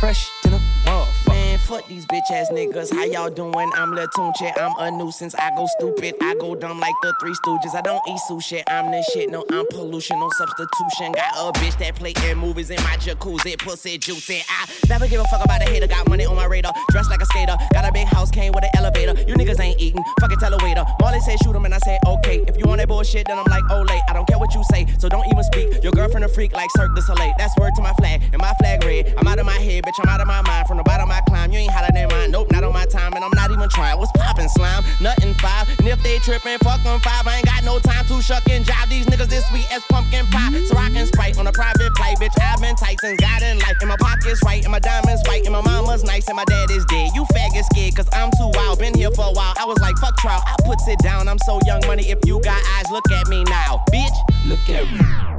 Fresh 0.01 0.29
than 0.43 0.55
a 0.55 0.59
motherfucker. 0.85 1.22
Man, 1.29 1.59
fuck 1.59 1.87
these 1.89 2.07
bitch 2.07 2.31
ass 2.31 2.51
niggas. 2.51 2.93
How 2.93 3.05
y'all 3.05 3.31
doing? 3.31 3.71
I'm 3.75 3.95
Lil 3.95 4.09
Tunechi, 4.09 4.53
I'm 4.61 4.73
a 4.79 4.91
nuisance. 4.91 5.35
I 5.35 5.55
go 5.55 5.67
stupid, 5.79 6.17
I 6.21 6.35
go 6.35 6.55
dumb 6.55 6.81
like 6.81 6.95
the 7.03 7.15
Three 7.21 7.33
Stooges. 7.35 7.75
I 7.75 7.81
don't 7.81 8.03
eat 8.09 8.19
sushi, 8.29 8.63
I'm 8.69 8.91
the 8.91 9.03
shit. 9.13 9.31
No, 9.31 9.45
I'm 9.51 9.67
pollution, 9.69 10.19
no 10.19 10.29
substitution. 10.31 11.13
Got 11.13 11.35
a 11.37 11.59
bitch 11.61 11.79
that 11.79 11.95
play 11.95 12.15
in 12.27 12.39
movies 12.39 12.71
in 12.71 12.77
my 12.83 12.97
jacuzzi, 12.97 13.59
pussy 13.59 13.99
juicy. 13.99 14.43
I 14.49 14.69
never 14.89 15.07
give 15.07 15.21
a 15.21 15.25
fuck 15.25 15.45
about 15.45 15.63
a 15.63 15.71
hater. 15.71 15.87
Got 15.87 16.09
money 16.09 16.27
on 16.27 16.37
my 16.37 16.47
radar, 16.47 16.73
dressed 16.91 17.11
like 17.11 17.23
a 17.23 17.27
skater. 17.27 17.57
Got 17.73 17.89
a 17.89 17.93
big 17.93 18.09
house, 18.09 18.31
came 18.31 18.53
with 18.53 18.65
an 18.65 18.71
elevator. 18.75 19.15
You 19.29 19.35
niggas 19.37 19.61
ain't 19.61 19.81
eating, 19.81 20.03
fucking 20.21 20.39
tell 20.39 20.53
a 20.53 20.59
waiter. 20.65 20.85
Molly 21.01 21.21
said 21.21 21.39
shoot 21.45 21.55
him, 21.55 21.65
and 21.65 21.75
I 21.75 21.79
said 21.79 22.01
okay. 22.07 22.45
If 22.49 22.59
you 22.59 22.65
want 22.67 22.79
that 22.79 22.89
bullshit, 22.89 23.29
then 23.29 23.39
I'm 23.39 23.47
like, 23.49 23.65
oh 23.71 23.83
late. 23.83 24.03
I 24.09 24.13
don't 24.13 24.27
care 24.27 24.39
what 24.39 24.55
you 24.55 24.65
say, 24.71 24.87
so 24.99 25.09
don't 25.09 25.27
even 25.27 25.45
speak. 25.45 25.83
Your 25.83 25.93
girlfriend 25.93 26.25
a 26.25 26.29
freak 26.29 26.53
like 26.53 26.71
Cirque 26.77 26.95
du 26.95 27.03
Soleil. 27.03 27.35
That's 27.39 27.57
word 27.59 27.75
to 27.77 27.83
my 27.83 27.93
flag, 27.95 28.23
and 28.33 28.41
my 28.43 28.53
flag 28.55 28.85
red. 28.85 29.15
I'm 29.19 29.29
out 29.29 29.39
of 29.39 29.47
my 29.47 29.59
head, 29.59 29.85
bitch. 29.85 29.99
I'm 30.03 30.09
out 30.09 30.21
of 30.21 30.27
my 30.27 30.43
mind. 30.43 30.67
From 30.67 30.79
the 30.79 30.83
bottom 30.83 31.12
I 31.13 31.21
climb, 31.29 31.53
you 31.53 31.59
ain't 31.59 31.71
hotter 31.71 31.93
than 31.93 32.09
mine. 32.09 32.31
Nope, 32.31 32.51
not 32.51 32.65
on 32.65 32.73
my 32.73 32.87
time, 32.87 33.13
and 33.13 33.23
I'm 33.23 33.31
not 33.35 33.51
even 33.51 33.69
trying. 33.69 33.99
What's 33.99 34.13
poppin', 34.13 34.49
slime? 34.49 34.83
Nothing 35.01 35.35
five. 35.35 35.69
And 35.79 35.87
if 35.87 36.03
they 36.03 36.19
trippin', 36.19 36.59
fuck 36.65 36.83
them 36.83 37.01
five. 37.01 37.27
I 37.27 37.37
ain't 37.37 37.47
got 37.47 37.63
no 37.65 37.79
time 37.79 38.07
to 38.07 38.23
shuck 38.23 38.49
and 38.49 38.65
jive. 38.65 38.89
These 38.89 39.07
niggas 39.07 39.29
this 39.29 39.47
sweet 39.49 39.71
as 39.71 39.83
pumpkin 39.93 40.27
pie. 40.27 40.65
So 40.67 40.77
I 40.77 40.89
can 40.91 41.07
sprite 41.07 41.39
on 41.39 41.47
a 41.47 41.53
private 41.53 41.93
flight, 41.97 42.17
bitch. 42.19 42.35
I've 42.41 42.61
been 42.61 42.77
tight 42.77 42.99
since 43.01 43.21
God 43.21 43.43
in 43.43 43.59
life. 43.59 43.77
And 43.81 43.89
my 43.89 43.97
pockets 44.01 44.41
right, 44.45 44.63
and 44.63 44.73
my 44.73 44.81
diamonds 44.81 45.23
white, 45.27 45.45
and 45.45 45.53
my 45.53 45.61
mama's 45.61 46.03
nice, 46.05 46.27
and 46.29 46.37
my 46.37 46.45
dad 46.47 46.71
is 46.71 46.85
dead. 46.87 47.11
You 47.15 47.25
faggot 47.37 47.65
scared, 47.73 47.95
cause 47.97 48.09
I'm 48.13 48.31
too 48.33 48.51
wild. 48.55 48.79
Been 48.79 48.95
here 48.95 49.11
for 49.11 49.27
a 49.27 49.33
while. 49.33 49.55
I 49.59 49.65
was 49.67 49.79
like, 49.81 49.97
fuck 49.99 50.17
trial. 50.17 50.43
I 50.47 50.57
puts 50.65 50.89
it 50.89 50.99
down. 51.01 51.29
I'm 51.29 51.39
so 51.45 51.61
Young 51.67 51.83
Money. 51.87 52.09
If 52.11 52.19
you 52.25 52.41
got 52.41 52.61
eyes, 52.79 52.91
look 52.91 53.11
at 53.13 53.29
me 53.29 53.45
now, 53.45 53.85
bitch. 53.93 54.17
Look 54.47 54.69
at 54.71 54.91
me. 54.91 55.32